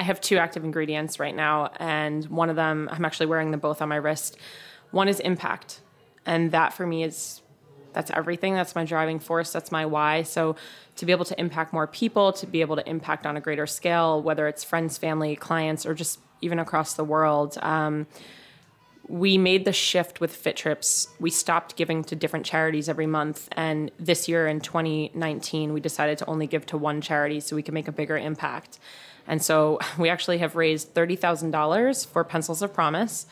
I 0.02 0.04
have 0.04 0.20
two 0.20 0.38
active 0.38 0.64
ingredients 0.64 1.20
right 1.20 1.36
now, 1.36 1.70
and 1.78 2.26
one 2.26 2.50
of 2.50 2.56
them, 2.56 2.90
I'm 2.92 3.06
actually 3.06 3.28
wearing 3.28 3.52
them 3.52 3.60
both 3.60 3.84
on 3.84 3.90
my 3.90 3.98
wrist. 3.98 4.36
One 4.90 5.08
is 5.08 5.20
impact, 5.20 5.80
and 6.26 6.52
that 6.54 6.74
for 6.74 6.88
me 6.88 7.04
is 7.04 7.44
that's 7.94 8.10
everything. 8.10 8.56
That's 8.56 8.74
my 8.74 8.84
driving 8.84 9.20
force. 9.20 9.52
That's 9.54 9.72
my 9.72 9.86
why. 9.86 10.24
So 10.24 10.56
to 10.96 11.06
be 11.06 11.12
able 11.12 11.26
to 11.26 11.40
impact 11.40 11.72
more 11.72 11.86
people, 11.86 12.34
to 12.34 12.48
be 12.48 12.62
able 12.62 12.78
to 12.78 12.90
impact 12.90 13.28
on 13.28 13.38
a 13.38 13.42
greater 13.42 13.68
scale, 13.68 14.24
whether 14.24 14.48
it's 14.48 14.64
friends, 14.64 14.98
family, 14.98 15.36
clients, 15.36 15.86
or 15.86 15.94
just 15.94 16.20
even 16.42 16.58
across 16.58 16.96
the 16.96 17.04
world. 17.04 17.60
Um, 17.62 18.08
we 19.08 19.38
made 19.38 19.66
the 19.66 19.74
shift 19.74 20.20
with 20.20 20.36
Fit 20.36 20.56
Trips. 20.56 21.10
We 21.20 21.30
stopped 21.30 21.76
giving 21.76 22.04
to 22.06 22.16
different 22.16 22.48
charities 22.48 22.90
every 22.90 23.08
month. 23.08 23.50
And 23.52 23.92
this 24.00 24.28
year 24.28 24.48
in 24.48 24.62
2019, 24.62 25.74
we 25.74 25.80
decided 25.80 26.18
to 26.20 26.26
only 26.26 26.48
give 26.48 26.66
to 26.68 26.78
one 26.78 27.02
charity 27.02 27.40
so 27.40 27.56
we 27.56 27.62
could 27.62 27.76
make 27.76 27.88
a 27.88 27.92
bigger 27.92 28.18
impact. 28.18 28.80
And 29.28 29.42
so 29.42 29.80
we 29.98 30.10
actually 30.10 30.40
have 30.40 30.56
raised 30.56 30.94
$30,000 30.94 32.08
for 32.08 32.24
Pencils 32.24 32.62
of 32.62 32.74
Promise, 32.74 33.26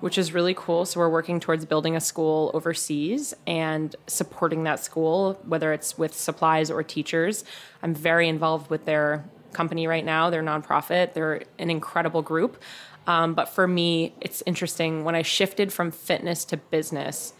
which 0.00 0.16
is 0.16 0.32
really 0.32 0.54
cool. 0.54 0.84
So 0.84 1.00
we're 1.00 1.08
working 1.08 1.40
towards 1.40 1.64
building 1.64 1.96
a 1.96 2.00
school 2.00 2.50
overseas 2.54 3.34
and 3.46 3.94
supporting 4.06 4.64
that 4.64 4.80
school, 4.80 5.38
whether 5.44 5.72
it's 5.72 5.98
with 5.98 6.14
supplies 6.14 6.70
or 6.70 6.82
teachers. 6.82 7.44
I'm 7.82 7.94
very 7.94 8.28
involved 8.28 8.70
with 8.70 8.84
their 8.84 9.24
company 9.52 9.86
right 9.86 10.04
now, 10.04 10.30
their 10.30 10.42
nonprofit. 10.42 11.14
They're 11.14 11.42
an 11.58 11.70
incredible 11.70 12.22
group. 12.22 12.62
Um, 13.06 13.34
but 13.34 13.48
for 13.48 13.66
me, 13.66 14.14
it's 14.20 14.42
interesting. 14.46 15.02
When 15.02 15.14
I 15.14 15.22
shifted 15.22 15.72
from 15.72 15.90
fitness 15.90 16.44
to 16.46 16.58
business, 16.58 17.32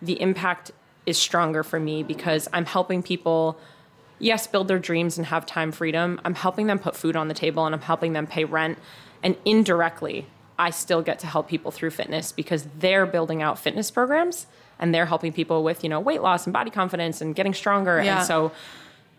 the 0.00 0.20
impact 0.20 0.70
is 1.06 1.18
stronger 1.18 1.62
for 1.62 1.80
me 1.80 2.02
because 2.02 2.48
I'm 2.52 2.66
helping 2.66 3.02
people 3.02 3.58
yes, 4.18 4.46
build 4.46 4.68
their 4.68 4.78
dreams 4.78 5.18
and 5.18 5.26
have 5.26 5.46
time 5.46 5.72
freedom. 5.72 6.20
I'm 6.24 6.34
helping 6.34 6.66
them 6.66 6.78
put 6.78 6.96
food 6.96 7.16
on 7.16 7.28
the 7.28 7.34
table 7.34 7.66
and 7.66 7.74
I'm 7.74 7.80
helping 7.80 8.12
them 8.12 8.26
pay 8.26 8.44
rent. 8.44 8.78
And 9.22 9.36
indirectly, 9.44 10.26
I 10.58 10.70
still 10.70 11.02
get 11.02 11.18
to 11.20 11.26
help 11.26 11.48
people 11.48 11.70
through 11.70 11.90
fitness 11.90 12.32
because 12.32 12.66
they're 12.78 13.06
building 13.06 13.42
out 13.42 13.58
fitness 13.58 13.90
programs 13.90 14.46
and 14.78 14.94
they're 14.94 15.06
helping 15.06 15.32
people 15.32 15.62
with, 15.62 15.82
you 15.82 15.90
know, 15.90 16.00
weight 16.00 16.22
loss 16.22 16.46
and 16.46 16.52
body 16.52 16.70
confidence 16.70 17.20
and 17.20 17.34
getting 17.34 17.54
stronger. 17.54 18.02
Yeah. 18.02 18.18
And 18.18 18.26
so 18.26 18.52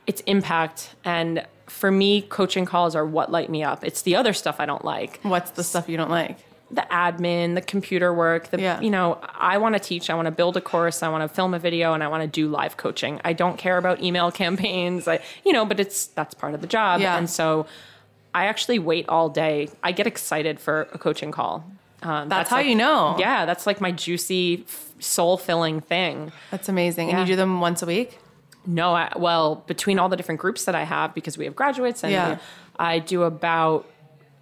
it's 0.05 0.21
impact. 0.21 0.95
And 1.03 1.45
for 1.67 1.91
me, 1.91 2.21
coaching 2.23 2.65
calls 2.65 2.95
are 2.95 3.05
what 3.05 3.31
light 3.31 3.49
me 3.49 3.63
up. 3.63 3.83
It's 3.83 4.01
the 4.01 4.15
other 4.15 4.33
stuff 4.33 4.59
I 4.59 4.65
don't 4.65 4.83
like. 4.83 5.19
What's 5.21 5.51
the 5.51 5.63
stuff 5.63 5.87
you 5.87 5.97
don't 5.97 6.09
like? 6.09 6.37
The 6.71 6.85
admin, 6.91 7.55
the 7.55 7.61
computer 7.61 8.13
work, 8.13 8.49
the 8.49 8.61
yeah. 8.61 8.79
you 8.79 8.89
know, 8.89 9.19
I 9.23 9.57
want 9.57 9.73
to 9.73 9.79
teach, 9.79 10.09
I 10.09 10.13
want 10.13 10.27
to 10.27 10.31
build 10.31 10.55
a 10.55 10.61
course, 10.61 11.01
I 11.01 11.09
want 11.09 11.27
to 11.27 11.33
film 11.33 11.53
a 11.53 11.59
video 11.59 11.93
and 11.93 12.03
I 12.03 12.07
want 12.07 12.21
to 12.21 12.27
do 12.27 12.47
live 12.47 12.77
coaching. 12.77 13.19
I 13.23 13.33
don't 13.33 13.57
care 13.57 13.77
about 13.77 14.01
email 14.01 14.31
campaigns. 14.43 15.07
I 15.07 15.19
you 15.45 15.53
know, 15.53 15.65
but 15.65 15.79
it's 15.79 16.07
that's 16.07 16.33
part 16.33 16.53
of 16.53 16.61
the 16.61 16.67
job. 16.67 17.01
Yeah. 17.01 17.17
And 17.17 17.29
so 17.29 17.65
I 18.33 18.45
actually 18.45 18.79
wait 18.79 19.09
all 19.09 19.29
day. 19.29 19.69
I 19.83 19.91
get 19.91 20.05
excited 20.07 20.59
for 20.59 20.81
a 20.93 20.97
coaching 20.97 21.31
call. 21.31 21.65
Um, 22.01 22.29
that's, 22.29 22.29
that's, 22.29 22.49
how 22.51 22.57
like, 22.57 22.67
you 22.67 22.75
know. 22.75 23.15
Yeah, 23.19 23.45
that's 23.45 23.67
like 23.67 23.81
my 23.81 23.91
juicy, 23.91 24.65
soul 24.99 25.37
filling 25.37 25.81
thing. 25.81 26.31
That's 26.51 26.69
amazing. 26.69 27.09
Yeah. 27.09 27.19
And 27.19 27.27
you 27.27 27.33
do 27.33 27.35
them 27.35 27.59
once 27.59 27.81
a 27.81 27.85
week? 27.85 28.19
No, 28.65 28.93
I, 28.93 29.11
well, 29.17 29.63
between 29.67 29.99
all 29.99 30.09
the 30.09 30.15
different 30.15 30.39
groups 30.39 30.65
that 30.65 30.75
I 30.75 30.83
have, 30.83 31.13
because 31.13 31.37
we 31.37 31.45
have 31.45 31.55
graduates, 31.55 32.03
and 32.03 32.11
yeah. 32.11 32.37
I 32.77 32.99
do 32.99 33.23
about 33.23 33.89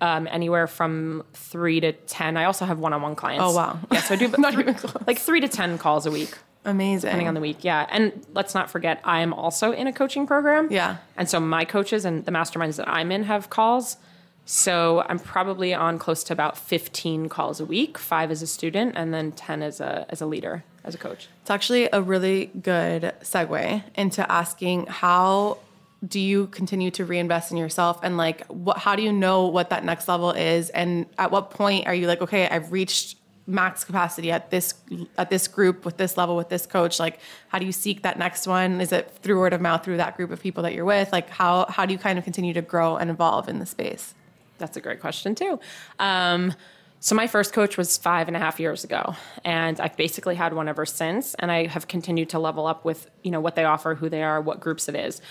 um, 0.01 0.27
anywhere 0.31 0.67
from 0.67 1.23
three 1.33 1.79
to 1.79 1.93
ten. 1.93 2.38
I 2.38 2.45
also 2.45 2.65
have 2.65 2.79
one-on-one 2.79 3.15
clients. 3.15 3.43
Oh 3.45 3.55
wow! 3.55 3.79
Yeah, 3.91 4.01
so 4.01 4.13
I 4.15 4.17
do 4.17 4.33
not 4.38 4.53
even 4.53 4.73
close. 4.73 4.95
like 5.07 5.19
three 5.19 5.39
to 5.41 5.47
ten 5.47 5.77
calls 5.77 6.05
a 6.05 6.12
week. 6.12 6.38
Amazing. 6.65 7.07
Depending 7.07 7.27
on 7.29 7.33
the 7.33 7.39
week, 7.39 7.63
yeah. 7.63 7.87
And 7.89 8.25
let's 8.33 8.54
not 8.54 8.69
forget, 8.69 9.00
I 9.06 9.21
am 9.21 9.33
also 9.33 9.71
in 9.71 9.87
a 9.87 9.93
coaching 9.93 10.27
program. 10.27 10.67
Yeah. 10.69 10.98
And 11.15 11.29
so 11.29 11.39
my 11.39 11.63
coaches 11.63 12.04
and 12.04 12.25
the 12.25 12.31
masterminds 12.31 12.75
that 12.75 12.89
I'm 12.89 13.10
in 13.10 13.23
have 13.23 13.50
calls. 13.50 13.95
So 14.43 15.06
I'm 15.08 15.19
probably 15.19 15.73
on 15.73 15.98
close 15.98 16.23
to 16.25 16.33
about 16.33 16.58
15 16.58 17.29
calls 17.29 17.62
a 17.62 17.65
week, 17.65 17.98
five 17.98 18.31
as 18.31 18.41
a 18.41 18.48
student, 18.48 18.93
and 18.98 19.13
then 19.13 19.31
10 19.31 19.62
as 19.62 19.79
a 19.79 20.06
as 20.10 20.21
a 20.21 20.25
leader, 20.25 20.63
as 20.83 20.93
a 20.93 20.98
coach. 20.98 21.27
It's 21.41 21.52
actually 21.52 21.87
a 21.91 22.02
really 22.02 22.45
good 22.48 23.13
segue 23.21 23.83
into 23.95 24.31
asking 24.31 24.87
how 24.87 25.58
do 26.06 26.19
you 26.19 26.48
continue 26.48 26.91
to 26.91 27.06
reinvest 27.06 27.52
in 27.52 27.58
yourself 27.58 28.00
and 28.04 28.17
like 28.17 28.45
what 28.48 28.77
how 28.77 28.95
do 28.95 29.02
you 29.02 29.12
know 29.12 29.48
what 29.48 29.69
that 29.69 29.83
next 29.83 30.08
level 30.08 30.31
is 30.31 30.69
and 30.71 31.06
at 31.17 31.31
what 31.31 31.50
point 31.50 31.87
are 31.87 31.95
you 31.95 32.08
like 32.08 32.21
okay 32.21 32.48
I've 32.48 32.71
reached 32.71 33.17
max 33.48 33.83
capacity 33.83 34.31
at 34.31 34.52
this 34.52 34.73
at 35.17 35.29
this 35.29 35.48
group 35.48 35.85
with 35.85 35.98
this 35.98 36.17
level 36.17 36.35
with 36.35 36.50
this 36.50 36.65
coach 36.65 37.00
like 37.00 37.19
how 37.48 37.58
do 37.58 37.65
you 37.65 37.71
seek 37.71 38.04
that 38.04 38.19
next 38.19 38.45
one 38.45 38.81
is 38.81 38.91
it 38.91 39.10
through 39.23 39.39
word 39.39 39.54
of 39.54 39.62
mouth 39.62 39.83
through 39.83 39.98
that 39.98 40.17
group 40.17 40.31
of 40.31 40.41
people 40.41 40.63
that 40.63 40.73
you're 40.73 40.85
with 40.85 41.12
like 41.12 41.29
how 41.29 41.65
how 41.69 41.85
do 41.85 41.93
you 41.93 41.98
kind 41.98 42.19
of 42.19 42.25
continue 42.25 42.54
to 42.54 42.62
grow 42.62 42.98
and 42.98 43.10
evolve 43.10 43.48
in 43.48 43.60
the 43.60 43.65
space 43.65 44.13
That's 44.58 44.77
a 44.77 44.81
great 44.81 45.00
question 45.00 45.35
too. 45.35 45.60
Um, 46.00 46.54
so 47.00 47.15
my 47.15 47.27
first 47.27 47.54
coach 47.54 47.77
was 47.77 47.95
five 47.98 48.27
and 48.27 48.35
a 48.35 48.39
half 48.39 48.60
years 48.60 48.83
ago, 48.83 49.15
and 49.45 49.79
I've 49.79 49.95
basically 49.95 50.35
had 50.35 50.54
one 50.54 50.67
ever 50.67 50.85
since. 50.85 51.35
And 51.35 51.52
I 51.52 51.67
have 51.67 51.87
continued 51.87 52.29
to 52.29 52.39
level 52.39 52.65
up 52.65 52.83
with 52.85 53.10
you 53.23 53.31
know 53.31 53.39
what 53.39 53.56
they 53.56 53.65
offer, 53.65 53.95
who 53.95 54.10
they 54.10 54.23
are, 54.23 54.41
what 54.41 54.60
groups 54.60 54.89
it 54.89 54.95
is. 54.95 55.21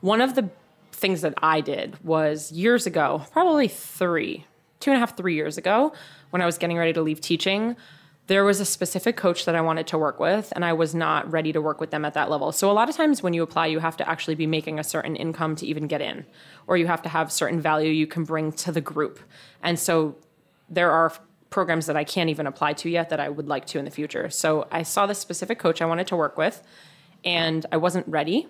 One 0.00 0.20
of 0.20 0.34
the 0.34 0.50
things 0.92 1.22
that 1.22 1.34
I 1.42 1.60
did 1.60 2.02
was 2.04 2.52
years 2.52 2.86
ago, 2.86 3.24
probably 3.32 3.68
three, 3.68 4.46
two 4.80 4.90
and 4.90 4.96
a 4.96 5.00
half, 5.00 5.16
three 5.16 5.34
years 5.34 5.58
ago, 5.58 5.92
when 6.30 6.42
I 6.42 6.46
was 6.46 6.58
getting 6.58 6.78
ready 6.78 6.92
to 6.92 7.02
leave 7.02 7.20
teaching. 7.20 7.76
There 8.26 8.44
was 8.44 8.60
a 8.60 8.64
specific 8.64 9.16
coach 9.16 9.44
that 9.44 9.56
I 9.56 9.60
wanted 9.60 9.88
to 9.88 9.98
work 9.98 10.20
with, 10.20 10.52
and 10.54 10.64
I 10.64 10.72
was 10.72 10.94
not 10.94 11.28
ready 11.32 11.52
to 11.52 11.60
work 11.60 11.80
with 11.80 11.90
them 11.90 12.04
at 12.04 12.14
that 12.14 12.30
level. 12.30 12.52
So, 12.52 12.70
a 12.70 12.72
lot 12.72 12.88
of 12.88 12.94
times 12.94 13.24
when 13.24 13.34
you 13.34 13.42
apply, 13.42 13.66
you 13.66 13.80
have 13.80 13.96
to 13.96 14.08
actually 14.08 14.36
be 14.36 14.46
making 14.46 14.78
a 14.78 14.84
certain 14.84 15.16
income 15.16 15.56
to 15.56 15.66
even 15.66 15.88
get 15.88 16.00
in, 16.00 16.24
or 16.68 16.76
you 16.76 16.86
have 16.86 17.02
to 17.02 17.08
have 17.08 17.32
certain 17.32 17.60
value 17.60 17.90
you 17.90 18.06
can 18.06 18.22
bring 18.22 18.52
to 18.52 18.70
the 18.70 18.80
group. 18.80 19.18
And 19.64 19.80
so, 19.80 20.16
there 20.68 20.92
are 20.92 21.12
programs 21.50 21.86
that 21.86 21.96
I 21.96 22.04
can't 22.04 22.30
even 22.30 22.46
apply 22.46 22.74
to 22.74 22.88
yet 22.88 23.10
that 23.10 23.20
I 23.20 23.28
would 23.28 23.48
like 23.48 23.66
to 23.66 23.78
in 23.78 23.84
the 23.84 23.90
future. 23.90 24.30
So 24.30 24.68
I 24.70 24.82
saw 24.84 25.06
this 25.06 25.18
specific 25.18 25.58
coach 25.58 25.82
I 25.82 25.86
wanted 25.86 26.06
to 26.06 26.16
work 26.16 26.38
with 26.38 26.62
and 27.24 27.66
I 27.70 27.76
wasn't 27.76 28.06
ready. 28.06 28.46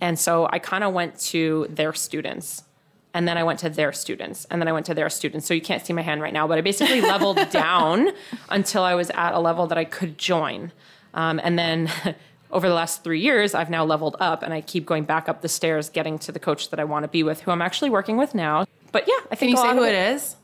And 0.00 0.18
so 0.18 0.48
I 0.50 0.58
kind 0.58 0.84
of 0.84 0.92
went 0.92 1.18
to 1.20 1.66
their 1.68 1.92
students 1.92 2.64
and 3.12 3.26
then 3.26 3.36
I 3.36 3.42
went 3.42 3.58
to 3.60 3.68
their 3.68 3.92
students 3.92 4.46
and 4.50 4.62
then 4.62 4.68
I 4.68 4.72
went 4.72 4.86
to 4.86 4.94
their 4.94 5.10
students. 5.10 5.46
So 5.46 5.54
you 5.54 5.60
can't 5.60 5.84
see 5.84 5.92
my 5.92 6.02
hand 6.02 6.22
right 6.22 6.32
now, 6.32 6.46
but 6.46 6.58
I 6.58 6.60
basically 6.60 7.00
leveled 7.14 7.50
down 7.50 8.10
until 8.48 8.82
I 8.82 8.94
was 8.94 9.10
at 9.10 9.32
a 9.32 9.40
level 9.40 9.66
that 9.66 9.78
I 9.78 9.84
could 9.84 10.16
join. 10.16 10.72
Um, 11.12 11.40
and 11.42 11.58
then 11.58 11.90
over 12.50 12.68
the 12.68 12.74
last 12.74 13.04
three 13.04 13.20
years, 13.20 13.54
I've 13.54 13.70
now 13.70 13.84
leveled 13.84 14.16
up 14.20 14.42
and 14.42 14.54
I 14.54 14.60
keep 14.60 14.86
going 14.86 15.04
back 15.04 15.28
up 15.28 15.42
the 15.42 15.48
stairs, 15.48 15.88
getting 15.88 16.18
to 16.20 16.32
the 16.32 16.38
coach 16.38 16.70
that 16.70 16.80
I 16.80 16.84
want 16.84 17.04
to 17.04 17.08
be 17.08 17.22
with, 17.22 17.40
who 17.40 17.50
I'm 17.50 17.62
actually 17.62 17.90
working 17.90 18.16
with 18.16 18.34
now. 18.34 18.64
But 18.92 19.06
yeah, 19.06 19.14
I 19.26 19.36
can 19.36 19.38
think 19.38 19.50
you 19.52 19.58
a 19.58 19.70
say 19.70 19.76
who 19.76 19.84
it 19.84 19.94
is 19.94 20.36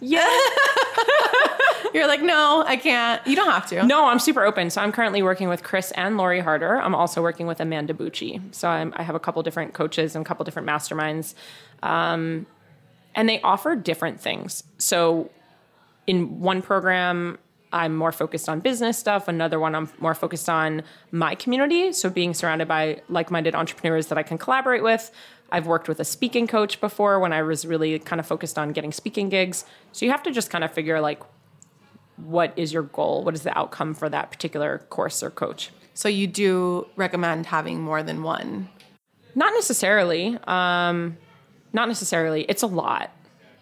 Yeah. 0.00 0.28
you're 1.94 2.06
like 2.06 2.22
no 2.22 2.64
I 2.66 2.76
can't 2.76 3.24
you 3.26 3.36
don't 3.36 3.50
have 3.50 3.66
to 3.68 3.82
No, 3.86 4.06
I'm 4.06 4.18
super 4.18 4.44
open. 4.44 4.70
So 4.70 4.80
I'm 4.80 4.92
currently 4.92 5.22
working 5.22 5.48
with 5.48 5.62
Chris 5.62 5.92
and 5.92 6.16
Lori 6.16 6.40
Harder. 6.40 6.80
I'm 6.80 6.94
also 6.94 7.22
working 7.22 7.46
with 7.46 7.60
Amanda 7.60 7.94
Bucci. 7.94 8.40
So 8.54 8.68
I'm, 8.68 8.92
I 8.96 9.02
have 9.02 9.14
a 9.14 9.20
couple 9.20 9.42
different 9.42 9.74
coaches 9.74 10.14
and 10.14 10.24
a 10.24 10.28
couple 10.28 10.44
different 10.44 10.68
masterminds, 10.68 11.34
um, 11.82 12.46
and 13.14 13.28
they 13.28 13.40
offer 13.42 13.76
different 13.76 14.20
things. 14.20 14.64
So 14.78 15.30
in 16.06 16.40
one 16.40 16.62
program, 16.62 17.38
I'm 17.72 17.96
more 17.96 18.12
focused 18.12 18.48
on 18.48 18.60
business 18.60 18.98
stuff. 18.98 19.28
Another 19.28 19.58
one, 19.58 19.74
I'm 19.74 19.88
more 19.98 20.14
focused 20.14 20.48
on 20.48 20.82
my 21.10 21.34
community. 21.34 21.92
So 21.92 22.10
being 22.10 22.34
surrounded 22.34 22.68
by 22.68 23.00
like-minded 23.08 23.54
entrepreneurs 23.54 24.08
that 24.08 24.18
I 24.18 24.22
can 24.22 24.36
collaborate 24.38 24.82
with. 24.82 25.10
I've 25.52 25.66
worked 25.66 25.86
with 25.86 26.00
a 26.00 26.04
speaking 26.04 26.46
coach 26.46 26.80
before 26.80 27.20
when 27.20 27.32
I 27.32 27.42
was 27.42 27.64
really 27.64 27.98
kind 27.98 28.18
of 28.18 28.26
focused 28.26 28.58
on 28.58 28.72
getting 28.72 28.90
speaking 28.90 29.28
gigs. 29.28 29.64
So 29.92 30.04
you 30.04 30.10
have 30.10 30.22
to 30.24 30.32
just 30.32 30.50
kind 30.50 30.64
of 30.64 30.72
figure 30.72 31.00
like 31.00 31.22
what 32.16 32.52
is 32.56 32.72
your 32.72 32.82
goal? 32.82 33.22
What 33.24 33.34
is 33.34 33.42
the 33.42 33.56
outcome 33.56 33.94
for 33.94 34.08
that 34.08 34.30
particular 34.30 34.78
course 34.90 35.22
or 35.22 35.30
coach? 35.30 35.70
so 35.94 36.08
you 36.08 36.26
do 36.26 36.86
recommend 36.96 37.46
having 37.46 37.80
more 37.80 38.02
than 38.02 38.22
one 38.22 38.68
Not 39.34 39.52
necessarily. 39.54 40.38
Um, 40.46 41.16
not 41.72 41.88
necessarily. 41.88 42.44
It's 42.48 42.62
a 42.62 42.66
lot. 42.66 43.10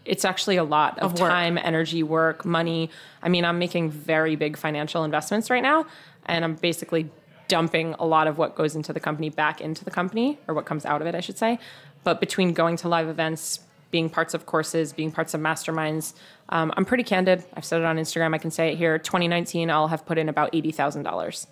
It's 0.04 0.24
actually 0.24 0.56
a 0.56 0.64
lot 0.64 0.98
of, 0.98 1.12
Of 1.12 1.18
time, 1.18 1.58
energy, 1.58 2.02
work, 2.02 2.44
money. 2.44 2.90
I 3.22 3.28
mean, 3.28 3.44
I'm 3.44 3.58
making 3.58 3.90
very 3.90 4.34
big 4.34 4.56
financial 4.56 5.04
investments 5.04 5.50
right 5.50 5.62
now, 5.62 5.86
and 6.26 6.44
I'm 6.44 6.54
basically 6.54 7.10
dumping 7.50 7.94
a 7.98 8.06
lot 8.06 8.28
of 8.28 8.38
what 8.38 8.54
goes 8.54 8.76
into 8.76 8.92
the 8.92 9.00
company 9.00 9.28
back 9.28 9.60
into 9.60 9.84
the 9.84 9.90
company, 9.90 10.38
or 10.46 10.54
what 10.54 10.64
comes 10.64 10.86
out 10.86 11.00
of 11.02 11.06
it, 11.08 11.14
I 11.14 11.20
should 11.20 11.36
say. 11.36 11.58
But 12.04 12.20
between 12.20 12.54
going 12.54 12.76
to 12.76 12.88
live 12.88 13.08
events, 13.08 13.60
being 13.90 14.08
parts 14.08 14.34
of 14.34 14.46
courses, 14.46 14.92
being 14.92 15.10
parts 15.10 15.34
of 15.34 15.40
masterminds, 15.40 16.14
um, 16.48 16.72
I'm 16.76 16.84
pretty 16.84 17.02
candid. 17.02 17.44
I've 17.54 17.64
said 17.64 17.80
it 17.80 17.84
on 17.84 17.96
Instagram. 17.96 18.34
I 18.34 18.38
can 18.38 18.52
say 18.52 18.72
it 18.72 18.78
here. 18.78 18.98
2019, 18.98 19.68
I'll 19.68 19.88
have 19.88 20.06
put 20.06 20.16
in 20.16 20.28
about 20.28 20.50
eighty 20.54 20.70
thousand 20.70 21.02
dollars. 21.02 21.48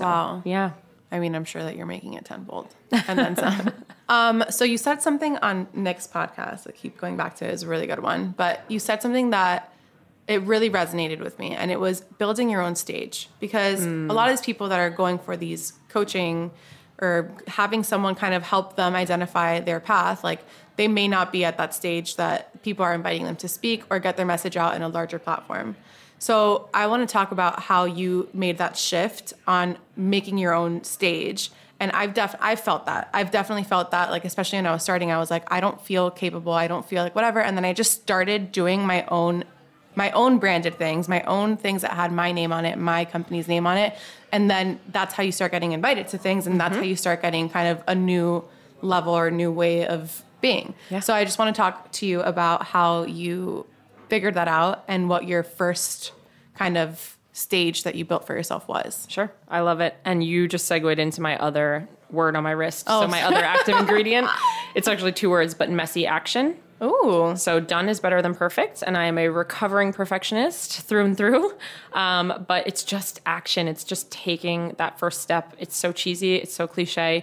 wow 0.00 0.42
Yeah. 0.44 0.70
I 1.10 1.18
mean, 1.18 1.34
I'm 1.34 1.44
sure 1.44 1.62
that 1.62 1.76
you're 1.76 1.84
making 1.84 2.14
it 2.14 2.24
tenfold 2.24 2.74
and 2.90 3.18
then 3.18 3.36
some. 3.36 3.72
um, 4.08 4.44
so 4.48 4.64
you 4.64 4.78
said 4.78 5.02
something 5.02 5.36
on 5.38 5.68
Nick's 5.74 6.06
podcast. 6.06 6.66
I 6.66 6.70
keep 6.70 6.96
going 6.96 7.18
back 7.18 7.36
to 7.36 7.44
it. 7.44 7.52
It's 7.52 7.64
a 7.64 7.68
really 7.68 7.86
good 7.86 7.98
one. 7.98 8.32
But 8.34 8.64
you 8.68 8.78
said 8.78 9.02
something 9.02 9.28
that 9.28 9.71
it 10.28 10.42
really 10.42 10.70
resonated 10.70 11.20
with 11.20 11.38
me, 11.38 11.54
and 11.54 11.70
it 11.70 11.80
was 11.80 12.00
building 12.00 12.48
your 12.48 12.62
own 12.62 12.76
stage. 12.76 13.28
Because 13.40 13.84
a 13.84 14.12
lot 14.12 14.28
of 14.28 14.36
these 14.36 14.44
people 14.44 14.68
that 14.68 14.78
are 14.78 14.90
going 14.90 15.18
for 15.18 15.36
these 15.36 15.72
coaching 15.88 16.50
or 17.00 17.30
having 17.48 17.82
someone 17.82 18.14
kind 18.14 18.32
of 18.32 18.44
help 18.44 18.76
them 18.76 18.94
identify 18.94 19.58
their 19.60 19.80
path, 19.80 20.22
like 20.22 20.40
they 20.76 20.88
may 20.88 21.08
not 21.08 21.32
be 21.32 21.44
at 21.44 21.58
that 21.58 21.74
stage 21.74 22.16
that 22.16 22.62
people 22.62 22.84
are 22.84 22.94
inviting 22.94 23.24
them 23.24 23.36
to 23.36 23.48
speak 23.48 23.82
or 23.90 23.98
get 23.98 24.16
their 24.16 24.26
message 24.26 24.56
out 24.56 24.74
in 24.74 24.82
a 24.82 24.88
larger 24.88 25.18
platform. 25.18 25.76
So 26.18 26.68
I 26.72 26.86
want 26.86 27.06
to 27.06 27.12
talk 27.12 27.32
about 27.32 27.60
how 27.60 27.84
you 27.84 28.28
made 28.32 28.58
that 28.58 28.76
shift 28.76 29.32
on 29.48 29.76
making 29.96 30.38
your 30.38 30.54
own 30.54 30.84
stage. 30.84 31.50
And 31.80 31.90
I've 31.90 32.14
def 32.14 32.36
I've 32.38 32.60
felt 32.60 32.86
that. 32.86 33.10
I've 33.12 33.32
definitely 33.32 33.64
felt 33.64 33.90
that. 33.90 34.12
Like 34.12 34.24
especially 34.24 34.58
when 34.58 34.66
I 34.66 34.72
was 34.72 34.84
starting, 34.84 35.10
I 35.10 35.18
was 35.18 35.32
like, 35.32 35.52
I 35.52 35.60
don't 35.60 35.80
feel 35.80 36.12
capable. 36.12 36.52
I 36.52 36.68
don't 36.68 36.86
feel 36.86 37.02
like 37.02 37.16
whatever. 37.16 37.40
And 37.40 37.56
then 37.56 37.64
I 37.64 37.72
just 37.72 38.00
started 38.00 38.52
doing 38.52 38.86
my 38.86 39.04
own 39.06 39.42
my 39.94 40.10
own 40.12 40.38
branded 40.38 40.76
things, 40.76 41.08
my 41.08 41.22
own 41.22 41.56
things 41.56 41.82
that 41.82 41.92
had 41.92 42.12
my 42.12 42.32
name 42.32 42.52
on 42.52 42.64
it, 42.64 42.78
my 42.78 43.04
company's 43.04 43.48
name 43.48 43.66
on 43.66 43.76
it. 43.76 43.96
And 44.30 44.50
then 44.50 44.80
that's 44.88 45.14
how 45.14 45.22
you 45.22 45.32
start 45.32 45.52
getting 45.52 45.72
invited 45.72 46.08
to 46.08 46.18
things 46.18 46.46
and 46.46 46.58
that's 46.58 46.72
mm-hmm. 46.72 46.82
how 46.82 46.88
you 46.88 46.96
start 46.96 47.22
getting 47.22 47.50
kind 47.50 47.68
of 47.68 47.84
a 47.86 47.94
new 47.94 48.44
level 48.80 49.14
or 49.14 49.30
new 49.30 49.52
way 49.52 49.86
of 49.86 50.22
being. 50.40 50.74
Yeah. 50.90 51.00
So 51.00 51.14
I 51.14 51.24
just 51.24 51.38
want 51.38 51.54
to 51.54 51.58
talk 51.58 51.92
to 51.92 52.06
you 52.06 52.20
about 52.22 52.64
how 52.64 53.04
you 53.04 53.66
figured 54.08 54.34
that 54.34 54.48
out 54.48 54.84
and 54.88 55.08
what 55.08 55.26
your 55.26 55.42
first 55.42 56.12
kind 56.54 56.76
of 56.76 57.16
stage 57.32 57.84
that 57.84 57.94
you 57.94 58.04
built 58.04 58.26
for 58.26 58.34
yourself 58.34 58.68
was. 58.68 59.06
Sure. 59.08 59.32
I 59.48 59.60
love 59.60 59.80
it. 59.80 59.96
And 60.04 60.22
you 60.22 60.48
just 60.48 60.66
segued 60.66 60.98
into 60.98 61.20
my 61.20 61.38
other 61.38 61.88
word 62.10 62.36
on 62.36 62.42
my 62.42 62.50
wrist. 62.50 62.84
Oh. 62.88 63.02
So 63.02 63.08
my 63.08 63.22
other 63.22 63.42
active 63.42 63.76
ingredient, 63.78 64.28
it's 64.74 64.86
actually 64.86 65.12
two 65.12 65.30
words, 65.30 65.54
but 65.54 65.70
messy 65.70 66.06
action. 66.06 66.56
Ooh. 66.82 67.34
So 67.36 67.60
done 67.60 67.88
is 67.88 68.00
better 68.00 68.20
than 68.20 68.34
perfect, 68.34 68.82
and 68.84 68.96
I 68.96 69.04
am 69.04 69.16
a 69.16 69.28
recovering 69.28 69.92
perfectionist 69.92 70.80
through 70.80 71.04
and 71.04 71.16
through. 71.16 71.52
Um, 71.92 72.44
but 72.48 72.66
it's 72.66 72.82
just 72.82 73.20
action. 73.26 73.68
It's 73.68 73.84
just 73.84 74.10
taking 74.10 74.74
that 74.78 74.98
first 74.98 75.20
step. 75.20 75.54
It's 75.58 75.76
so 75.76 75.92
cheesy. 75.92 76.36
It's 76.36 76.54
so 76.54 76.66
cliche, 76.66 77.22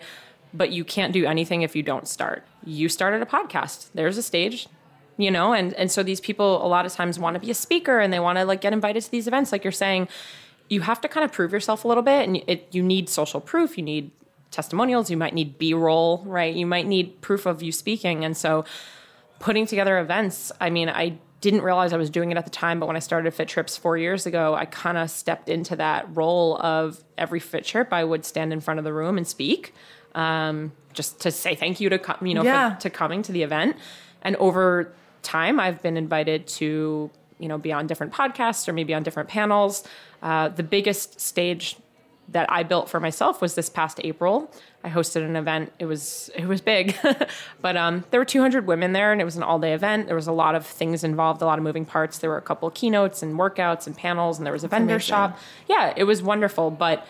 but 0.54 0.72
you 0.72 0.86
can't 0.86 1.12
do 1.12 1.26
anything 1.26 1.64
if 1.64 1.76
you 1.76 1.84
don't 1.84 2.08
start. 2.08 2.46
You 2.64 2.88
started 2.88 3.22
a 3.22 3.26
podcast. 3.26 3.90
There's 3.94 4.18
a 4.18 4.24
stage, 4.24 4.68
you 5.18 5.32
know, 5.32 5.54
and 5.54 5.74
and 5.74 5.92
so 5.92 6.04
these 6.04 6.22
people 6.22 6.66
a 6.66 6.68
lot 6.68 6.86
of 6.86 6.94
times 6.94 7.20
want 7.20 7.34
to 7.34 7.40
be 7.40 7.52
a 7.52 7.56
speaker 7.56 8.00
and 8.00 8.14
they 8.14 8.20
want 8.20 8.38
to 8.38 8.46
like 8.46 8.62
get 8.62 8.72
invited 8.72 9.04
to 9.04 9.12
these 9.12 9.28
events. 9.28 9.52
Like 9.52 9.64
you're 9.64 9.72
saying, 9.72 10.08
you 10.70 10.82
have 10.82 11.02
to 11.02 11.08
kind 11.08 11.26
of 11.26 11.32
prove 11.32 11.52
yourself 11.52 11.84
a 11.84 11.88
little 11.88 12.04
bit, 12.04 12.28
and 12.28 12.38
it, 12.48 12.68
you 12.72 12.84
need 12.84 13.10
social 13.10 13.42
proof. 13.42 13.78
You 13.78 13.84
need 13.84 14.12
testimonials. 14.52 15.12
You 15.12 15.18
might 15.18 15.34
need 15.34 15.58
B-roll, 15.58 16.24
right? 16.26 16.56
You 16.56 16.66
might 16.66 16.88
need 16.88 17.22
proof 17.22 17.46
of 17.46 17.62
you 17.62 17.72
speaking, 17.72 18.24
and 18.24 18.38
so 18.38 18.66
putting 19.40 19.66
together 19.66 20.00
events. 20.00 20.52
I 20.60 20.70
mean, 20.70 20.90
I 20.90 21.18
didn't 21.42 21.62
realize 21.62 21.94
I 21.94 21.98
was 21.98 22.10
doing 22.10 22.32
it 22.32 22.38
at 22.38 22.44
the 22.44 22.52
time, 22.52 22.80
but 22.80 22.88
when 22.88 22.96
I 22.96 23.00
started 23.00 23.34
Fit 23.34 23.48
Trips 23.48 23.78
four 23.78 23.98
years 23.98 24.26
ago, 24.26 24.54
I 24.56 24.66
kind 24.66 24.98
of 24.98 25.10
stepped 25.10 25.48
into 25.48 25.76
that 25.78 26.06
role 26.16 26.58
of 26.62 27.02
every 27.18 27.40
Fit 27.40 27.64
Trip. 27.64 27.94
I 27.94 28.04
would 28.04 28.26
stand 28.26 28.52
in 28.52 28.60
front 28.60 28.78
of 28.80 28.84
the 28.84 28.92
room 28.92 29.18
and 29.18 29.26
speak, 29.26 29.74
um, 30.16 30.74
just 30.92 31.22
to 31.22 31.32
say 31.32 31.56
thank 31.56 31.80
you 31.80 31.88
to 31.90 31.98
come, 32.00 32.26
you 32.26 32.34
know, 32.34 32.44
Yeah. 32.44 32.76
for, 32.76 32.82
to 32.82 32.90
coming 32.90 33.22
to 33.24 33.32
the 33.32 33.44
event. 33.44 33.78
And 34.22 34.36
over 34.36 34.92
time, 35.24 35.60
I've 35.62 35.82
been 35.82 35.96
invited 35.96 36.46
to, 36.48 37.10
you 37.38 37.48
know, 37.48 37.58
be 37.58 37.72
on 37.72 37.88
different 37.88 38.12
podcasts 38.12 38.68
or 38.68 38.74
maybe 38.74 38.94
on 38.94 39.04
different 39.04 39.30
panels. 39.30 39.86
Uh, 40.22 40.50
the 40.50 40.64
biggest 40.64 41.22
stage 41.22 41.78
that 42.28 42.52
I 42.52 42.64
built 42.64 42.90
for 42.90 43.00
myself 43.00 43.42
was 43.42 43.56
this 43.56 43.70
past 43.70 44.02
April. 44.04 44.52
I 44.84 44.90
hosted 44.90 45.26
an 45.26 45.36
event. 45.36 45.74
It 45.78 45.86
was 45.86 46.30
it 46.36 46.46
was 46.46 46.62
big, 46.62 46.96
but 47.62 47.76
um, 47.76 48.06
there 48.12 48.20
were 48.20 48.26
200 48.26 48.66
women 48.66 48.94
there, 48.94 49.12
and 49.12 49.20
it 49.20 49.26
was 49.26 49.36
an 49.36 49.44
all 49.44 49.60
day 49.60 49.74
event. 49.74 50.08
There 50.08 50.16
was 50.16 50.28
a 50.28 50.32
lot 50.32 50.56
of 50.56 50.66
things 50.66 51.04
involved, 51.04 51.42
a 51.42 51.46
lot 51.46 51.60
of 51.60 51.64
moving 51.64 51.86
parts. 51.86 52.20
There 52.20 52.30
were 52.30 52.38
a 52.38 52.42
couple 52.42 52.68
of 52.68 52.74
keynotes 52.74 53.22
and 53.22 53.38
workouts 53.38 53.88
and 53.88 53.96
panels, 53.96 54.38
and 54.38 54.46
there 54.46 54.54
was 54.54 54.64
a 54.64 54.70
vendor 54.70 54.96
amazing. 54.96 55.08
shop. 55.08 55.40
Yeah, 55.68 55.94
it 55.98 56.06
was 56.06 56.24
wonderful. 56.24 56.72
But 56.72 57.06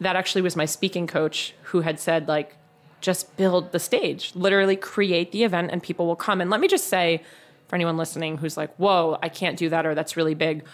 that 0.00 0.16
actually 0.16 0.42
was 0.42 0.56
my 0.56 0.64
speaking 0.64 1.06
coach 1.06 1.54
who 1.64 1.82
had 1.82 2.00
said 2.00 2.26
like, 2.26 2.56
just 3.00 3.36
build 3.36 3.72
the 3.72 3.78
stage, 3.78 4.32
literally 4.34 4.76
create 4.76 5.30
the 5.30 5.44
event 5.44 5.70
and 5.70 5.82
people 5.82 6.06
will 6.06 6.16
come. 6.16 6.40
And 6.40 6.50
let 6.50 6.60
me 6.60 6.68
just 6.68 6.88
say, 6.88 7.22
for 7.68 7.76
anyone 7.76 7.96
listening 7.96 8.38
who's 8.38 8.56
like, 8.56 8.74
whoa, 8.76 9.18
I 9.22 9.28
can't 9.28 9.58
do 9.58 9.68
that 9.68 9.86
or 9.86 9.94
that's 9.94 10.16
really 10.16 10.34
big. 10.34 10.64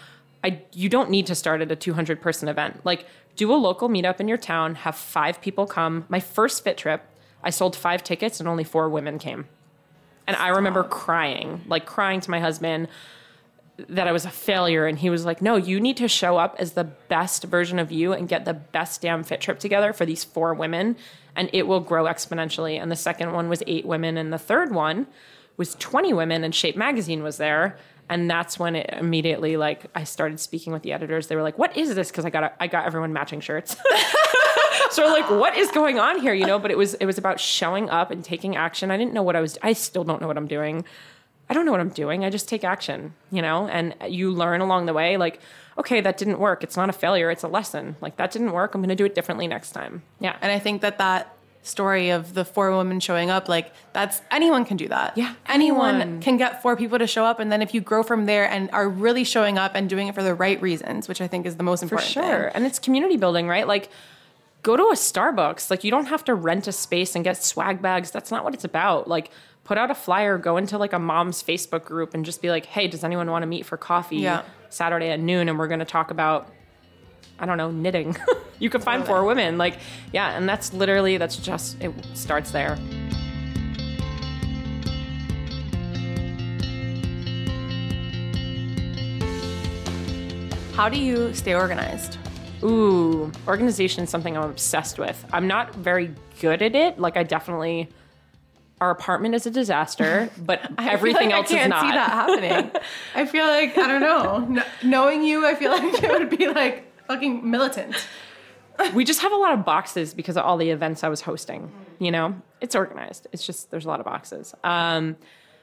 I, 0.43 0.61
you 0.73 0.89
don't 0.89 1.09
need 1.09 1.27
to 1.27 1.35
start 1.35 1.61
at 1.61 1.71
a 1.71 1.75
200 1.75 2.21
person 2.21 2.47
event. 2.47 2.81
Like, 2.83 3.05
do 3.35 3.53
a 3.53 3.55
local 3.55 3.89
meetup 3.89 4.19
in 4.19 4.27
your 4.27 4.37
town, 4.37 4.75
have 4.75 4.95
five 4.95 5.41
people 5.41 5.65
come. 5.65 6.05
My 6.09 6.19
first 6.19 6.63
fit 6.63 6.77
trip, 6.77 7.03
I 7.43 7.49
sold 7.49 7.75
five 7.75 8.03
tickets 8.03 8.39
and 8.39 8.49
only 8.49 8.63
four 8.63 8.89
women 8.89 9.19
came. 9.19 9.47
And 10.27 10.35
I 10.35 10.49
remember 10.49 10.83
crying, 10.83 11.61
like 11.67 11.85
crying 11.85 12.19
to 12.21 12.31
my 12.31 12.39
husband 12.39 12.87
that 13.89 14.07
I 14.07 14.11
was 14.11 14.25
a 14.25 14.29
failure. 14.29 14.85
And 14.85 14.97
he 14.97 15.09
was 15.09 15.25
like, 15.25 15.41
no, 15.41 15.55
you 15.55 15.79
need 15.79 15.97
to 15.97 16.07
show 16.07 16.37
up 16.37 16.55
as 16.59 16.73
the 16.73 16.83
best 16.83 17.43
version 17.43 17.79
of 17.79 17.91
you 17.91 18.13
and 18.13 18.27
get 18.27 18.45
the 18.45 18.53
best 18.53 19.01
damn 19.01 19.23
fit 19.23 19.41
trip 19.41 19.59
together 19.59 19.93
for 19.93 20.05
these 20.05 20.23
four 20.23 20.53
women, 20.53 20.95
and 21.35 21.49
it 21.53 21.67
will 21.67 21.79
grow 21.79 22.05
exponentially. 22.05 22.81
And 22.81 22.91
the 22.91 22.95
second 22.95 23.33
one 23.33 23.49
was 23.49 23.63
eight 23.67 23.85
women, 23.85 24.17
and 24.17 24.31
the 24.31 24.37
third 24.37 24.71
one 24.71 25.07
was 25.57 25.75
20 25.75 26.13
women, 26.13 26.43
and 26.43 26.53
Shape 26.53 26.75
Magazine 26.75 27.23
was 27.23 27.37
there. 27.37 27.77
And 28.11 28.29
that's 28.29 28.59
when 28.59 28.75
it 28.75 28.89
immediately 28.91 29.55
like 29.55 29.85
I 29.95 30.03
started 30.03 30.37
speaking 30.39 30.73
with 30.73 30.83
the 30.83 30.91
editors. 30.91 31.27
They 31.27 31.37
were 31.37 31.43
like, 31.43 31.57
"What 31.57 31.77
is 31.77 31.95
this?" 31.95 32.11
Because 32.11 32.25
I 32.25 32.29
got 32.29 32.53
I 32.59 32.67
got 32.67 32.85
everyone 32.85 33.13
matching 33.13 33.39
shirts. 33.39 33.77
so 34.91 35.07
like, 35.07 35.29
what 35.29 35.57
is 35.57 35.71
going 35.71 35.97
on 35.97 36.19
here? 36.19 36.33
You 36.33 36.45
know, 36.45 36.59
but 36.59 36.71
it 36.71 36.77
was 36.77 36.93
it 36.95 37.05
was 37.05 37.17
about 37.17 37.39
showing 37.39 37.89
up 37.89 38.11
and 38.11 38.21
taking 38.21 38.57
action. 38.57 38.91
I 38.91 38.97
didn't 38.97 39.13
know 39.13 39.23
what 39.23 39.37
I 39.37 39.41
was. 39.41 39.57
I 39.61 39.71
still 39.71 40.03
don't 40.03 40.21
know 40.21 40.27
what 40.27 40.35
I'm 40.35 40.47
doing. 40.47 40.83
I 41.49 41.53
don't 41.53 41.65
know 41.65 41.71
what 41.71 41.79
I'm 41.79 41.89
doing. 41.89 42.25
I 42.25 42.29
just 42.29 42.49
take 42.49 42.65
action, 42.65 43.13
you 43.31 43.41
know, 43.41 43.67
and 43.69 43.95
you 44.09 44.31
learn 44.31 44.59
along 44.59 44.87
the 44.87 44.93
way. 44.93 45.15
Like, 45.15 45.39
okay, 45.77 46.01
that 46.01 46.17
didn't 46.17 46.39
work. 46.39 46.63
It's 46.63 46.75
not 46.75 46.89
a 46.89 46.93
failure. 46.93 47.31
It's 47.31 47.43
a 47.43 47.47
lesson. 47.47 47.95
Like 48.01 48.17
that 48.17 48.31
didn't 48.31 48.51
work. 48.51 48.75
I'm 48.75 48.81
going 48.81 48.89
to 48.89 48.95
do 48.95 49.05
it 49.05 49.15
differently 49.15 49.47
next 49.47 49.71
time. 49.71 50.03
Yeah. 50.19 50.35
And 50.41 50.51
I 50.51 50.59
think 50.59 50.81
that 50.81 50.97
that 50.97 51.33
story 51.63 52.09
of 52.09 52.33
the 52.33 52.43
four 52.43 52.75
women 52.75 52.99
showing 52.99 53.29
up, 53.29 53.47
like 53.47 53.71
that's 53.93 54.21
anyone 54.31 54.65
can 54.65 54.77
do 54.77 54.87
that. 54.87 55.15
Yeah, 55.17 55.35
Anyone, 55.47 56.01
anyone. 56.01 56.21
can 56.21 56.37
get 56.37 56.61
four 56.61 56.75
people 56.75 56.97
to 56.99 57.05
show 57.07 57.23
up. 57.25 57.39
And 57.39 57.51
then 57.51 57.61
if 57.61 57.73
you 57.73 57.81
grow 57.81 58.01
from 58.03 58.25
there 58.25 58.49
and 58.49 58.69
are 58.71 58.89
really 58.89 59.23
showing 59.23 59.57
up 59.57 59.73
and 59.75 59.87
doing 59.89 60.07
it 60.07 60.15
for 60.15 60.23
the 60.23 60.33
right 60.33 60.59
reasons, 60.61 61.07
which 61.07 61.21
I 61.21 61.27
think 61.27 61.45
is 61.45 61.57
the 61.57 61.63
most 61.63 61.83
important 61.83 62.07
for 62.07 62.13
sure. 62.21 62.43
thing. 62.45 62.51
And 62.55 62.65
it's 62.65 62.79
community 62.79 63.15
building, 63.17 63.47
right? 63.47 63.67
Like, 63.67 63.89
go 64.63 64.75
to 64.75 64.83
a 64.83 64.93
Starbucks. 64.95 65.69
Like, 65.69 65.83
you 65.83 65.91
don't 65.91 66.07
have 66.07 66.23
to 66.25 66.33
rent 66.35 66.67
a 66.67 66.71
space 66.71 67.15
and 67.15 67.23
get 67.23 67.43
swag 67.43 67.81
bags. 67.81 68.09
That's 68.11 68.31
not 68.31 68.43
what 68.43 68.53
it's 68.55 68.63
about. 68.63 69.07
Like, 69.07 69.29
put 69.63 69.77
out 69.77 69.91
a 69.91 69.95
flyer, 69.95 70.39
go 70.39 70.57
into 70.57 70.77
like 70.79 70.93
a 70.93 70.99
mom's 70.99 71.43
Facebook 71.43 71.85
group, 71.85 72.13
and 72.15 72.25
just 72.25 72.41
be 72.41 72.49
like, 72.49 72.65
"Hey, 72.65 72.87
does 72.87 73.03
anyone 73.03 73.29
want 73.29 73.43
to 73.43 73.47
meet 73.47 73.65
for 73.67 73.77
coffee 73.77 74.17
Yeah. 74.17 74.41
Saturday 74.69 75.09
at 75.09 75.19
noon?" 75.19 75.47
And 75.47 75.59
we're 75.59 75.67
going 75.67 75.79
to 75.79 75.85
talk 75.85 76.09
about, 76.09 76.49
I 77.39 77.45
don't 77.45 77.57
know, 77.57 77.69
knitting. 77.69 78.17
you 78.61 78.69
can 78.69 78.79
find 78.79 79.05
four 79.05 79.25
women. 79.25 79.57
Like, 79.57 79.79
yeah, 80.13 80.37
and 80.37 80.47
that's 80.47 80.71
literally 80.71 81.17
that's 81.17 81.35
just 81.35 81.81
it 81.81 81.91
starts 82.13 82.51
there. 82.51 82.77
How 90.73 90.89
do 90.89 90.97
you 90.97 91.33
stay 91.33 91.53
organized? 91.55 92.17
Ooh, 92.63 93.31
organization 93.47 94.03
is 94.03 94.09
something 94.09 94.37
I'm 94.37 94.49
obsessed 94.49 94.99
with. 94.99 95.25
I'm 95.33 95.47
not 95.47 95.73
very 95.75 96.13
good 96.39 96.61
at 96.61 96.75
it. 96.75 96.99
Like 96.99 97.17
I 97.17 97.23
definitely 97.23 97.89
our 98.79 98.91
apartment 98.91 99.35
is 99.35 99.45
a 99.45 99.51
disaster, 99.51 100.29
but 100.45 100.71
everything 100.77 101.33
I 101.33 101.37
else 101.37 101.51
like 101.51 101.59
is 101.61 101.65
I 101.65 101.67
not. 101.67 101.81
can't 101.81 101.91
see 101.91 101.97
that 101.97 102.11
happening. 102.11 102.81
I 103.15 103.25
feel 103.25 103.45
like 103.45 103.75
I 103.77 103.87
don't 103.87 104.01
know. 104.01 104.53
Kn- 104.53 104.65
knowing 104.83 105.23
you, 105.23 105.47
I 105.47 105.55
feel 105.55 105.71
like 105.71 105.83
it 106.03 106.11
would 106.11 106.29
be 106.37 106.47
like 106.47 106.85
fucking 107.07 107.49
militant. 107.49 107.95
we 108.93 109.03
just 109.03 109.21
have 109.21 109.31
a 109.31 109.37
lot 109.37 109.53
of 109.53 109.65
boxes 109.65 110.13
because 110.13 110.37
of 110.37 110.45
all 110.45 110.57
the 110.57 110.69
events 110.69 111.03
I 111.03 111.09
was 111.09 111.21
hosting. 111.21 111.71
You 111.99 112.11
know, 112.11 112.41
it's 112.61 112.75
organized. 112.75 113.27
It's 113.31 113.45
just 113.45 113.71
there's 113.71 113.85
a 113.85 113.87
lot 113.87 113.99
of 113.99 114.05
boxes. 114.05 114.53
Um, 114.63 115.15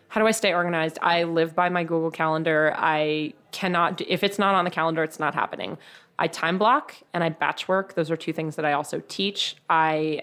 how 0.09 0.21
do 0.21 0.27
I 0.27 0.31
stay 0.31 0.55
organized? 0.55 0.99
I 1.03 1.25
live 1.25 1.55
by 1.55 1.69
my 1.69 1.85
Google 1.85 2.11
Calendar. 2.11 2.75
I 2.77 3.35
cannot, 3.53 4.01
if 4.01 4.23
it's 4.23 4.39
not 4.39 4.55
on 4.55 4.65
the 4.65 4.71
calendar, 4.71 5.03
it's 5.03 5.21
not 5.21 5.35
happening. 5.35 5.77
I 6.19 6.29
time 6.29 6.59
block 6.59 6.95
and 7.13 7.23
I 7.23 7.29
batch 7.29 7.69
work. 7.69 7.95
Those 7.95 8.11
are 8.11 8.17
two 8.17 8.33
things 8.33 8.57
that 8.57 8.65
I 8.65 8.73
also 8.73 9.03
teach. 9.07 9.57
I 9.69 10.23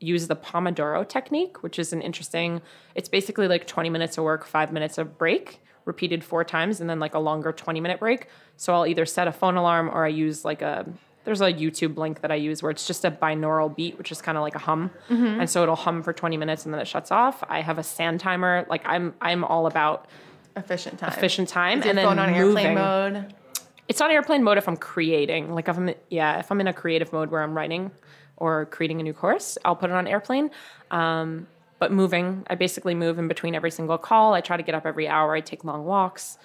use 0.00 0.26
the 0.28 0.36
Pomodoro 0.36 1.08
technique, 1.08 1.62
which 1.62 1.78
is 1.78 1.92
an 1.92 2.02
interesting, 2.02 2.60
it's 2.94 3.08
basically 3.08 3.48
like 3.48 3.66
20 3.66 3.88
minutes 3.88 4.18
of 4.18 4.24
work, 4.24 4.44
five 4.44 4.72
minutes 4.72 4.98
of 4.98 5.16
break, 5.16 5.62
repeated 5.84 6.22
four 6.22 6.44
times, 6.44 6.80
and 6.80 6.90
then 6.90 7.00
like 7.00 7.14
a 7.14 7.18
longer 7.18 7.52
20 7.52 7.80
minute 7.80 8.00
break. 8.00 8.26
So 8.56 8.74
I'll 8.74 8.86
either 8.86 9.06
set 9.06 9.28
a 9.28 9.32
phone 9.32 9.56
alarm 9.56 9.88
or 9.88 10.04
I 10.04 10.08
use 10.08 10.44
like 10.44 10.60
a, 10.60 10.86
there's 11.24 11.40
a 11.40 11.52
YouTube 11.52 11.96
link 11.96 12.20
that 12.22 12.30
I 12.30 12.34
use 12.34 12.62
where 12.62 12.70
it's 12.70 12.86
just 12.86 13.04
a 13.04 13.10
binaural 13.10 13.74
beat, 13.74 13.96
which 13.98 14.10
is 14.10 14.20
kind 14.20 14.36
of 14.36 14.42
like 14.42 14.54
a 14.54 14.58
hum. 14.58 14.90
And 15.08 15.48
so 15.48 15.62
it'll 15.62 15.76
hum 15.76 16.02
for 16.02 16.12
20 16.12 16.36
minutes 16.36 16.64
and 16.64 16.74
then 16.74 16.80
it 16.80 16.88
shuts 16.88 17.10
off. 17.10 17.44
I 17.48 17.60
have 17.60 17.78
a 17.78 17.82
sand 17.82 18.20
timer. 18.20 18.66
Like 18.68 18.82
I'm, 18.86 19.14
I'm 19.20 19.44
all 19.44 19.66
about 19.66 20.06
Efficient 20.56 20.98
time. 20.98 21.08
efficient 21.10 21.48
time 21.48 21.80
Is 21.80 21.86
and 21.86 21.96
then 21.96 22.06
on 22.18 22.32
moving. 22.32 22.66
airplane 22.66 22.74
mode. 22.74 23.34
It's 23.88 24.00
on 24.00 24.10
airplane 24.10 24.42
mode 24.42 24.58
if 24.58 24.68
I'm 24.68 24.76
creating. 24.76 25.54
Like 25.54 25.68
if 25.68 25.76
I'm 25.78 25.94
yeah, 26.10 26.38
if 26.38 26.50
I'm 26.50 26.60
in 26.60 26.66
a 26.66 26.72
creative 26.72 27.12
mode 27.12 27.30
where 27.30 27.42
I'm 27.42 27.56
writing 27.56 27.90
or 28.36 28.66
creating 28.66 29.00
a 29.00 29.02
new 29.02 29.12
course, 29.12 29.56
I'll 29.64 29.76
put 29.76 29.90
it 29.90 29.94
on 29.96 30.06
airplane. 30.06 30.50
Um, 30.90 31.46
but 31.78 31.90
moving, 31.92 32.44
I 32.48 32.54
basically 32.54 32.94
move 32.94 33.18
in 33.18 33.28
between 33.28 33.54
every 33.54 33.70
single 33.70 33.98
call. 33.98 34.34
I 34.34 34.40
try 34.40 34.56
to 34.56 34.62
get 34.62 34.74
up 34.74 34.86
every 34.86 35.08
hour. 35.08 35.34
I 35.34 35.40
take 35.40 35.64
long 35.64 35.84
walks. 35.84 36.38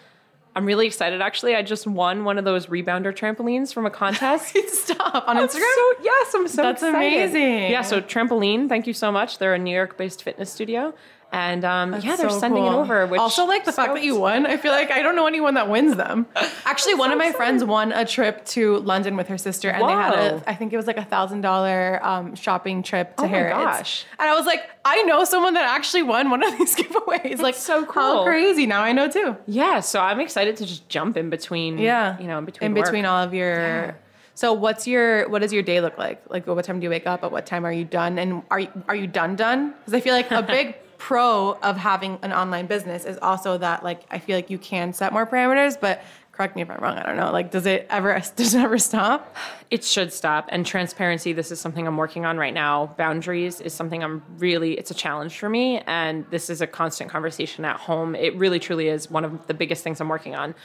I'm 0.58 0.66
really 0.66 0.88
excited. 0.88 1.22
Actually, 1.22 1.56
I 1.56 1.62
just 1.62 1.86
won 1.86 2.24
one 2.24 2.40
of 2.40 2.44
those 2.44 2.66
rebounder 2.66 3.14
trampolines 3.14 3.72
from 3.72 3.86
a 3.86 3.92
contest. 3.92 4.58
Stop 4.70 5.28
on 5.28 5.38
Instagram. 5.38 5.52
so 5.76 5.94
yes, 6.02 6.34
I'm 6.34 6.48
so 6.48 6.62
That's 6.64 6.82
excited. 6.82 6.96
amazing. 6.96 7.70
Yeah, 7.72 7.84
so 7.84 8.02
trampoline. 8.02 8.68
Thank 8.68 8.88
you 8.88 8.94
so 8.94 9.12
much. 9.12 9.38
They're 9.38 9.54
a 9.54 9.60
New 9.60 9.76
York-based 9.76 10.24
fitness 10.24 10.52
studio, 10.52 10.96
and 11.32 11.66
um, 11.66 11.94
yeah, 12.02 12.16
they're 12.16 12.30
so 12.30 12.40
sending 12.40 12.64
it 12.66 12.70
over. 12.70 13.06
Which 13.06 13.20
also, 13.20 13.46
like 13.46 13.66
the 13.66 13.72
fact 13.72 13.94
that 13.94 14.04
you 14.04 14.18
won, 14.18 14.46
I 14.46 14.58
feel 14.58 14.72
like 14.72 14.92
I 14.92 15.02
don't 15.02 15.16
know 15.16 15.28
anyone 15.28 15.56
that 15.56 15.70
wins 15.70 15.96
them. 15.96 16.26
Actually, 16.66 16.96
one 16.96 17.12
of 17.12 17.18
my 17.18 17.32
friends 17.34 17.64
won 17.64 17.92
a 17.92 18.06
trip 18.06 18.46
to 18.46 18.78
London 18.80 19.18
with 19.18 19.28
her 19.28 19.38
sister, 19.38 19.70
and 19.70 19.88
they 19.88 19.94
had 19.94 20.14
a, 20.14 20.44
I 20.48 20.56
think 20.56 20.72
it 20.74 20.78
was 20.78 20.88
like 20.88 20.98
a 20.98 21.04
thousand 21.06 21.42
dollar 21.42 22.00
um, 22.04 22.36
shopping 22.36 22.82
trip 22.82 23.16
to 23.18 23.24
Oh 23.24 23.28
Harrods. 23.28 23.54
gosh. 23.56 24.06
And 24.20 24.30
I 24.30 24.36
was 24.36 24.46
like, 24.46 24.62
I 24.86 25.04
know 25.04 25.24
someone 25.26 25.54
that 25.56 25.66
actually 25.76 26.04
won 26.04 26.30
one 26.30 26.44
of 26.44 26.52
these 26.58 26.76
giveaways. 26.76 27.26
It's 27.26 27.42
like, 27.42 27.56
so 27.56 27.82
How 27.86 27.92
cool. 28.16 28.24
crazy! 28.26 28.66
Now 28.66 28.82
I 28.84 28.94
know 28.94 29.10
too. 29.10 29.36
Yeah, 29.48 29.82
so 29.82 30.00
I'm 30.00 30.20
excited 30.20 30.56
to 30.58 30.66
just 30.66 30.88
jump 30.90 31.18
in 31.18 31.30
between. 31.30 31.78
Yeah, 31.78 32.18
you 32.20 32.28
know, 32.28 32.38
in 32.40 32.46
between. 32.46 32.66
in 32.72 32.76
work. 32.76 32.86
between 32.86 33.06
all 33.06 33.22
of 33.24 33.34
your. 33.34 33.98
So 34.34 34.54
what's 34.54 34.86
your 34.88 35.28
what 35.30 35.42
does 35.42 35.52
your 35.52 35.64
day 35.64 35.82
look 35.82 35.98
like? 35.98 36.22
Like 36.30 36.46
what 36.46 36.64
time 36.64 36.80
do 36.80 36.84
you 36.84 36.92
wake 36.92 37.08
up? 37.08 37.24
At 37.24 37.32
what 37.32 37.48
time 37.48 37.66
are 37.66 37.72
you 37.72 37.84
done? 37.84 38.20
And 38.20 38.44
are 38.52 38.60
you 38.60 38.70
are 38.88 38.96
you 38.96 39.08
done 39.08 39.36
done? 39.36 39.74
Because 39.80 39.96
I 39.96 40.00
feel 40.00 40.14
like 40.14 40.30
a 40.30 40.44
big 40.58 40.76
pro 40.98 41.54
of 41.64 41.78
having 41.78 42.20
an 42.22 42.34
online 42.34 42.66
business 42.66 43.06
is 43.06 43.18
also 43.22 43.58
that 43.58 43.84
like 43.84 44.02
I 44.10 44.20
feel 44.20 44.38
like 44.38 44.50
you 44.50 44.58
can 44.58 44.94
set 44.94 45.14
more 45.14 45.26
parameters, 45.26 45.80
but 45.80 46.04
correct 46.32 46.56
me 46.56 46.62
if 46.62 46.70
I'm 46.70 46.80
wrong. 46.80 46.98
I 46.98 47.04
don't 47.04 47.18
know. 47.18 47.32
Like 47.32 47.52
does 47.52 47.66
it 47.66 47.88
ever 47.90 48.14
does 48.36 48.54
it 48.54 48.60
ever 48.60 48.78
stop? 48.78 49.36
It 49.72 49.84
should 49.84 50.14
stop. 50.14 50.48
And 50.50 50.66
transparency, 50.66 51.34
this 51.34 51.52
is 51.52 51.60
something 51.60 51.88
I'm 51.88 51.98
working 51.98 52.26
on 52.26 52.38
right 52.38 52.54
now. 52.54 52.94
Boundaries 52.98 53.60
is 53.60 53.74
something 53.74 54.04
I'm 54.04 54.24
really, 54.38 54.74
it's 54.74 54.92
a 54.92 54.96
challenge 54.96 55.38
for 55.38 55.50
me. 55.50 55.80
And 55.88 56.26
this 56.30 56.50
is 56.50 56.62
a 56.62 56.68
constant 56.68 57.10
conversation 57.10 57.66
at 57.66 57.78
home. 57.78 58.16
It 58.16 58.36
really, 58.36 58.60
truly 58.60 58.88
is 58.88 59.10
one 59.10 59.26
of 59.26 59.48
the 59.48 59.54
biggest 59.54 59.84
things 59.84 60.00
I'm 60.00 60.10
working 60.10 60.36
on. 60.36 60.56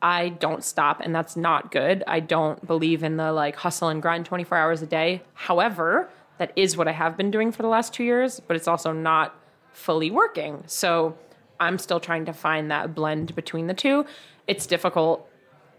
I 0.00 0.28
don't 0.28 0.62
stop, 0.62 1.00
and 1.00 1.12
that's 1.14 1.36
not 1.36 1.72
good. 1.72 2.04
I 2.06 2.20
don't 2.20 2.64
believe 2.64 3.02
in 3.02 3.16
the 3.16 3.32
like 3.32 3.56
hustle 3.56 3.88
and 3.88 4.00
grind 4.00 4.26
24 4.26 4.56
hours 4.56 4.80
a 4.80 4.86
day. 4.86 5.22
However, 5.34 6.08
that 6.38 6.52
is 6.54 6.76
what 6.76 6.86
I 6.86 6.92
have 6.92 7.16
been 7.16 7.30
doing 7.30 7.50
for 7.50 7.62
the 7.62 7.68
last 7.68 7.92
two 7.92 8.04
years, 8.04 8.40
but 8.40 8.56
it's 8.56 8.68
also 8.68 8.92
not 8.92 9.34
fully 9.78 10.10
working. 10.10 10.64
So 10.66 11.16
I'm 11.60 11.78
still 11.78 12.00
trying 12.00 12.24
to 12.26 12.32
find 12.32 12.70
that 12.70 12.94
blend 12.94 13.34
between 13.34 13.66
the 13.68 13.74
two. 13.74 14.04
It's 14.46 14.66
difficult 14.66 15.28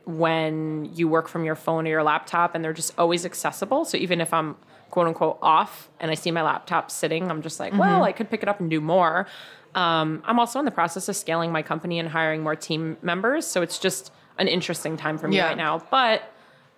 when 0.05 0.89
you 0.93 1.07
work 1.07 1.27
from 1.27 1.43
your 1.43 1.55
phone 1.55 1.85
or 1.85 1.89
your 1.89 2.03
laptop 2.03 2.55
and 2.55 2.63
they're 2.63 2.73
just 2.73 2.93
always 2.97 3.25
accessible. 3.25 3.85
So 3.85 3.97
even 3.97 4.21
if 4.21 4.33
I'm 4.33 4.55
quote 4.89 5.07
unquote 5.07 5.37
off 5.41 5.89
and 5.99 6.09
I 6.09 6.15
see 6.15 6.31
my 6.31 6.41
laptop 6.41 6.89
sitting, 6.89 7.29
I'm 7.29 7.41
just 7.41 7.59
like, 7.59 7.73
well, 7.77 8.03
I 8.03 8.11
could 8.11 8.29
pick 8.29 8.41
it 8.41 8.49
up 8.49 8.59
and 8.59 8.69
do 8.69 8.81
more. 8.81 9.27
Um, 9.75 10.23
I'm 10.25 10.39
also 10.39 10.57
in 10.59 10.65
the 10.65 10.71
process 10.71 11.07
of 11.09 11.15
scaling 11.15 11.51
my 11.51 11.61
company 11.61 11.99
and 11.99 12.09
hiring 12.09 12.41
more 12.41 12.55
team 12.55 12.97
members. 13.03 13.45
So 13.45 13.61
it's 13.61 13.77
just 13.77 14.11
an 14.39 14.47
interesting 14.47 14.97
time 14.97 15.17
for 15.19 15.27
me 15.27 15.35
Yeah. 15.35 15.47
right 15.47 15.57
now. 15.57 15.79
But 15.91 16.23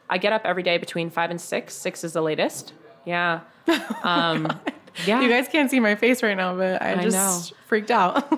I 0.10 0.18
get 0.18 0.34
up 0.34 0.42
every 0.44 0.64
day 0.64 0.78
between 0.78 1.10
five 1.10 1.30
and 1.30 1.40
six. 1.40 1.74
Six 1.74 2.04
is 2.04 2.14
the 2.14 2.22
latest. 2.22 2.74
Yeah. 3.06 3.42
Um, 4.04 4.60
yeah. 5.06 5.22
You 5.22 5.30
guys 5.30 5.48
can't 5.48 5.70
see 5.70 5.80
my 5.80 5.96
face 5.96 6.22
right 6.24 6.36
now, 6.36 6.56
but 6.56 6.82
I, 6.82 6.94
I 6.94 7.04
just 7.04 7.54
freaked 7.68 7.92
out. 7.92 8.32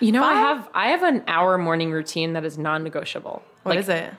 You 0.00 0.10
know, 0.12 0.24
I 0.24 0.34
have 0.34 0.68
I 0.74 0.88
have 0.88 1.02
an 1.04 1.22
hour 1.28 1.56
morning 1.56 1.92
routine 1.92 2.32
that 2.32 2.44
is 2.44 2.58
non-negotiable. 2.58 3.42
What 3.62 3.76
Like, 3.76 3.78
is 3.78 3.88
it? 3.88 4.12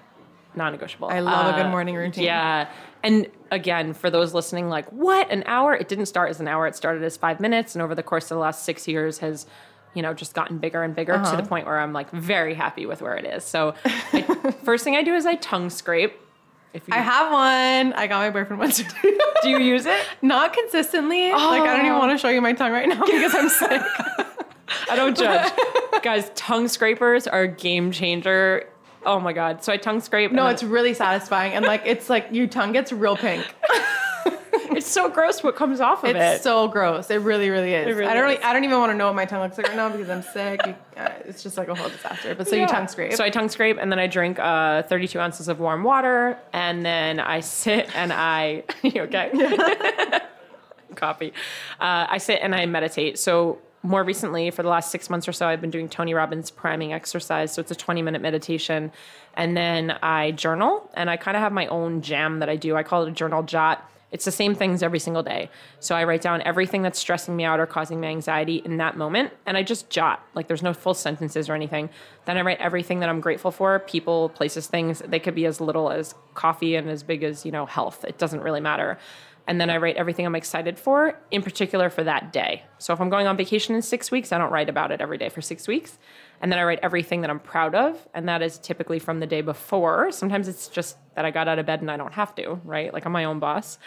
non-negotiable. 0.55 1.09
I 1.09 1.19
love 1.19 1.53
a 1.53 1.57
good 1.57 1.65
Uh, 1.67 1.71
morning 1.71 1.95
routine. 1.95 2.23
Yeah. 2.23 2.69
And 3.03 3.27
again, 3.51 3.93
for 3.93 4.09
those 4.09 4.33
listening, 4.33 4.67
like, 4.69 4.87
what, 4.91 5.29
an 5.31 5.43
hour? 5.45 5.73
It 5.73 5.87
didn't 5.87 6.07
start 6.07 6.29
as 6.29 6.39
an 6.39 6.47
hour. 6.47 6.65
It 6.67 6.75
started 6.75 7.03
as 7.03 7.17
five 7.17 7.39
minutes. 7.39 7.75
And 7.75 7.81
over 7.81 7.93
the 7.95 8.03
course 8.03 8.25
of 8.25 8.29
the 8.29 8.39
last 8.41 8.63
six 8.65 8.87
years 8.87 9.19
has, 9.19 9.45
you 9.93 10.01
know, 10.01 10.13
just 10.13 10.33
gotten 10.33 10.57
bigger 10.57 10.81
and 10.83 10.95
bigger 10.95 11.13
Uh-huh. 11.13 11.31
to 11.31 11.41
the 11.41 11.47
point 11.47 11.65
where 11.65 11.79
I'm 11.79 11.93
like 11.93 12.09
very 12.11 12.53
happy 12.55 12.85
with 12.85 13.01
where 13.01 13.15
it 13.15 13.25
is. 13.25 13.43
So 13.43 13.73
I, 13.85 14.21
first 14.63 14.83
thing 14.83 14.95
I 14.95 15.03
do 15.03 15.13
is 15.13 15.25
I 15.25 15.35
tongue 15.35 15.69
scrape. 15.69 16.13
If 16.73 16.87
you 16.87 16.93
I 16.93 16.97
have 16.99 17.31
one. 17.31 17.93
I 17.93 18.05
got 18.07 18.19
my 18.19 18.29
boyfriend 18.29 18.59
once. 18.59 18.77
do 19.41 19.49
you 19.49 19.59
use 19.59 19.85
it? 19.85 19.99
Not 20.21 20.53
consistently. 20.53 21.31
Like 21.31 21.61
I 21.61 21.75
don't 21.75 21.85
even 21.85 21.93
Oh. 21.93 21.99
want 21.99 22.11
to 22.11 22.17
show 22.17 22.29
you 22.29 22.41
my 22.41 22.53
tongue 22.53 22.71
right 22.71 22.87
now 22.87 23.03
because 23.05 23.33
I'm 23.33 23.49
sick. 23.49 23.81
I 24.89 24.95
don't 24.95 25.17
judge. 25.17 25.51
Guys, 26.03 26.31
tongue 26.35 26.67
scrapers 26.67 27.27
are 27.27 27.41
a 27.43 27.47
game 27.47 27.91
changer. 27.91 28.67
Oh 29.05 29.19
my 29.19 29.33
god. 29.33 29.63
So 29.63 29.73
I 29.73 29.77
tongue 29.77 29.99
scrape. 30.01 30.31
No, 30.31 30.45
it's 30.47 30.61
really 30.63 30.93
satisfying 30.93 31.53
and 31.53 31.65
like 31.65 31.83
it's 31.85 32.09
like 32.09 32.27
your 32.31 32.47
tongue 32.47 32.71
gets 32.73 32.91
real 32.91 33.15
pink. 33.17 33.45
it's 34.89 34.95
so 34.95 35.07
gross 35.07 35.43
what 35.43 35.55
comes 35.55 35.79
off 35.79 36.03
of 36.03 36.09
It's 36.09 36.17
it. 36.17 36.35
It's 36.35 36.43
so 36.43 36.67
gross. 36.67 37.11
It 37.11 37.21
really, 37.21 37.51
really 37.51 37.75
is. 37.75 37.95
Really 37.95 38.09
I 38.09 38.15
don't. 38.15 38.31
is. 38.31 38.39
I 38.43 38.53
don't 38.53 38.63
even 38.63 38.79
want 38.79 38.91
to 38.91 38.97
know 38.97 39.05
what 39.05 39.15
my 39.15 39.25
tongue 39.25 39.41
looks 39.41 39.55
like 39.57 39.67
right 39.67 39.75
now 39.75 39.89
because 39.89 40.09
I'm 40.09 40.23
sick. 40.23 40.65
You, 40.65 40.75
uh, 40.97 41.09
it's 41.25 41.43
just 41.43 41.57
like 41.57 41.67
a 41.67 41.75
whole 41.75 41.89
disaster. 41.89 42.33
But 42.33 42.47
so 42.47 42.55
you 42.55 42.65
tongue 42.65 42.87
scrape. 42.87 43.13
So 43.13 43.23
I 43.23 43.29
tongue 43.29 43.49
scrape 43.49 43.77
and 43.79 43.91
then 43.91 43.99
I 43.99 44.07
drink 44.07 44.39
uh, 44.39 44.81
32 44.83 45.19
ounces 45.19 45.47
of 45.47 45.59
warm 45.59 45.83
water 45.83 46.39
and 46.53 46.83
then 46.83 47.19
I 47.19 47.41
sit 47.41 47.95
and 47.95 48.11
I, 48.11 48.63
you 48.81 49.03
okay? 49.03 49.31
Copy. 50.95 51.33
Uh, 51.79 52.07
I 52.09 52.17
sit 52.17 52.39
and 52.41 52.55
I 52.55 52.65
meditate. 52.65 53.19
So 53.19 53.59
more 53.83 54.03
recently, 54.03 54.49
for 54.49 54.63
the 54.63 54.69
last 54.69 54.89
six 54.89 55.07
months 55.09 55.27
or 55.27 55.31
so, 55.31 55.47
I've 55.47 55.61
been 55.61 55.69
doing 55.69 55.87
Tony 55.87 56.15
Robbins 56.15 56.49
priming 56.49 56.93
exercise. 56.93 57.53
So 57.53 57.61
it's 57.61 57.71
a 57.71 57.75
20 57.75 58.01
minute 58.01 58.23
meditation. 58.23 58.91
And 59.35 59.55
then 59.55 59.91
I 60.01 60.31
journal 60.31 60.89
and 60.95 61.11
I 61.11 61.17
kind 61.17 61.37
of 61.37 61.43
have 61.43 61.53
my 61.53 61.67
own 61.67 62.01
jam 62.01 62.39
that 62.39 62.49
I 62.49 62.55
do. 62.55 62.75
I 62.75 62.81
call 62.81 63.03
it 63.03 63.09
a 63.09 63.13
journal 63.13 63.43
jot. 63.43 63.87
It's 64.11 64.25
the 64.25 64.31
same 64.31 64.55
things 64.55 64.81
every 64.81 64.99
single 64.99 65.21
day. 65.21 65.49
So 65.79 65.95
I 65.95 66.03
write 66.03 66.21
down 66.21 66.41
everything 66.41 66.81
that's 66.81 66.97
stressing 66.97 67.35
me 67.35 67.43
out 67.43 67.59
or 67.59 67.65
causing 67.65 67.99
me 67.99 68.07
anxiety 68.07 68.57
in 68.65 68.77
that 68.77 68.97
moment. 68.97 69.33
And 69.45 69.55
I 69.55 69.63
just 69.63 69.89
jot. 69.89 70.23
Like 70.33 70.47
there's 70.47 70.63
no 70.63 70.73
full 70.73 70.93
sentences 70.93 71.47
or 71.49 71.53
anything. 71.53 71.89
Then 72.25 72.37
I 72.37 72.41
write 72.41 72.59
everything 72.59 72.99
that 73.01 73.09
I'm 73.09 73.21
grateful 73.21 73.51
for 73.51 73.79
people, 73.79 74.29
places, 74.29 74.67
things. 74.67 75.03
They 75.05 75.19
could 75.19 75.35
be 75.35 75.45
as 75.45 75.61
little 75.61 75.91
as 75.91 76.15
coffee 76.33 76.75
and 76.75 76.89
as 76.89 77.03
big 77.03 77.23
as, 77.23 77.45
you 77.45 77.51
know, 77.51 77.65
health. 77.65 78.03
It 78.03 78.17
doesn't 78.17 78.41
really 78.41 78.61
matter. 78.61 78.97
And 79.49 79.59
then 79.59 79.71
I 79.71 79.77
write 79.77 79.95
everything 79.95 80.27
I'm 80.27 80.35
excited 80.35 80.77
for, 80.77 81.19
in 81.31 81.41
particular 81.41 81.89
for 81.89 82.03
that 82.03 82.31
day. 82.31 82.63
So 82.77 82.93
if 82.93 83.01
I'm 83.01 83.09
going 83.09 83.25
on 83.25 83.35
vacation 83.35 83.73
in 83.73 83.81
six 83.81 84.11
weeks, 84.11 84.31
I 84.31 84.37
don't 84.37 84.51
write 84.51 84.69
about 84.69 84.91
it 84.91 85.01
every 85.01 85.17
day 85.17 85.29
for 85.29 85.41
six 85.41 85.67
weeks. 85.67 85.97
And 86.39 86.51
then 86.51 86.59
I 86.59 86.63
write 86.63 86.79
everything 86.83 87.21
that 87.21 87.31
I'm 87.31 87.39
proud 87.39 87.73
of. 87.73 88.07
And 88.13 88.29
that 88.29 88.43
is 88.43 88.59
typically 88.59 88.99
from 88.99 89.19
the 89.19 89.25
day 89.25 89.41
before. 89.41 90.11
Sometimes 90.11 90.47
it's 90.47 90.67
just 90.67 90.97
that 91.19 91.25
I 91.25 91.31
got 91.31 91.49
out 91.49 91.59
of 91.59 91.65
bed 91.65 91.81
and 91.81 91.91
I 91.91 91.97
don't 91.97 92.13
have 92.13 92.33
to, 92.35 92.61
right? 92.63 92.93
Like 92.93 93.03
I'm 93.05 93.11
my 93.11 93.25
own 93.25 93.39
boss. 93.39 93.77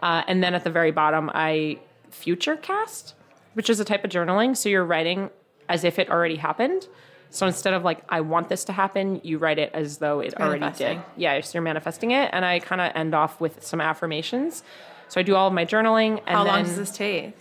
Uh, 0.00 0.24
and 0.26 0.42
then 0.42 0.54
at 0.56 0.64
the 0.64 0.70
very 0.70 0.90
bottom, 0.90 1.30
I 1.32 1.78
future 2.10 2.56
cast, 2.56 3.14
which 3.54 3.70
is 3.70 3.78
a 3.78 3.84
type 3.84 4.02
of 4.02 4.10
journaling. 4.10 4.56
So 4.56 4.68
you're 4.68 4.84
writing 4.84 5.30
as 5.68 5.84
if 5.84 6.00
it 6.00 6.10
already 6.10 6.34
happened. 6.34 6.88
So 7.30 7.46
instead 7.46 7.74
of 7.74 7.84
like, 7.84 8.02
I 8.08 8.22
want 8.22 8.48
this 8.48 8.64
to 8.64 8.72
happen, 8.72 9.20
you 9.22 9.38
write 9.38 9.60
it 9.60 9.70
as 9.72 9.98
though 9.98 10.18
it 10.18 10.34
already 10.40 10.68
did. 10.76 11.00
Yeah, 11.16 11.40
so 11.42 11.58
you're 11.58 11.62
manifesting 11.62 12.10
it. 12.10 12.28
And 12.32 12.44
I 12.44 12.58
kind 12.58 12.80
of 12.80 12.90
end 12.96 13.14
off 13.14 13.40
with 13.40 13.64
some 13.64 13.80
affirmations. 13.80 14.64
So 15.06 15.20
I 15.20 15.22
do 15.22 15.36
all 15.36 15.46
of 15.46 15.54
my 15.54 15.64
journaling. 15.64 16.18
And 16.26 16.36
How 16.36 16.42
then, 16.42 16.52
long 16.54 16.64
does 16.64 16.76
this 16.76 16.90
take? 16.90 17.36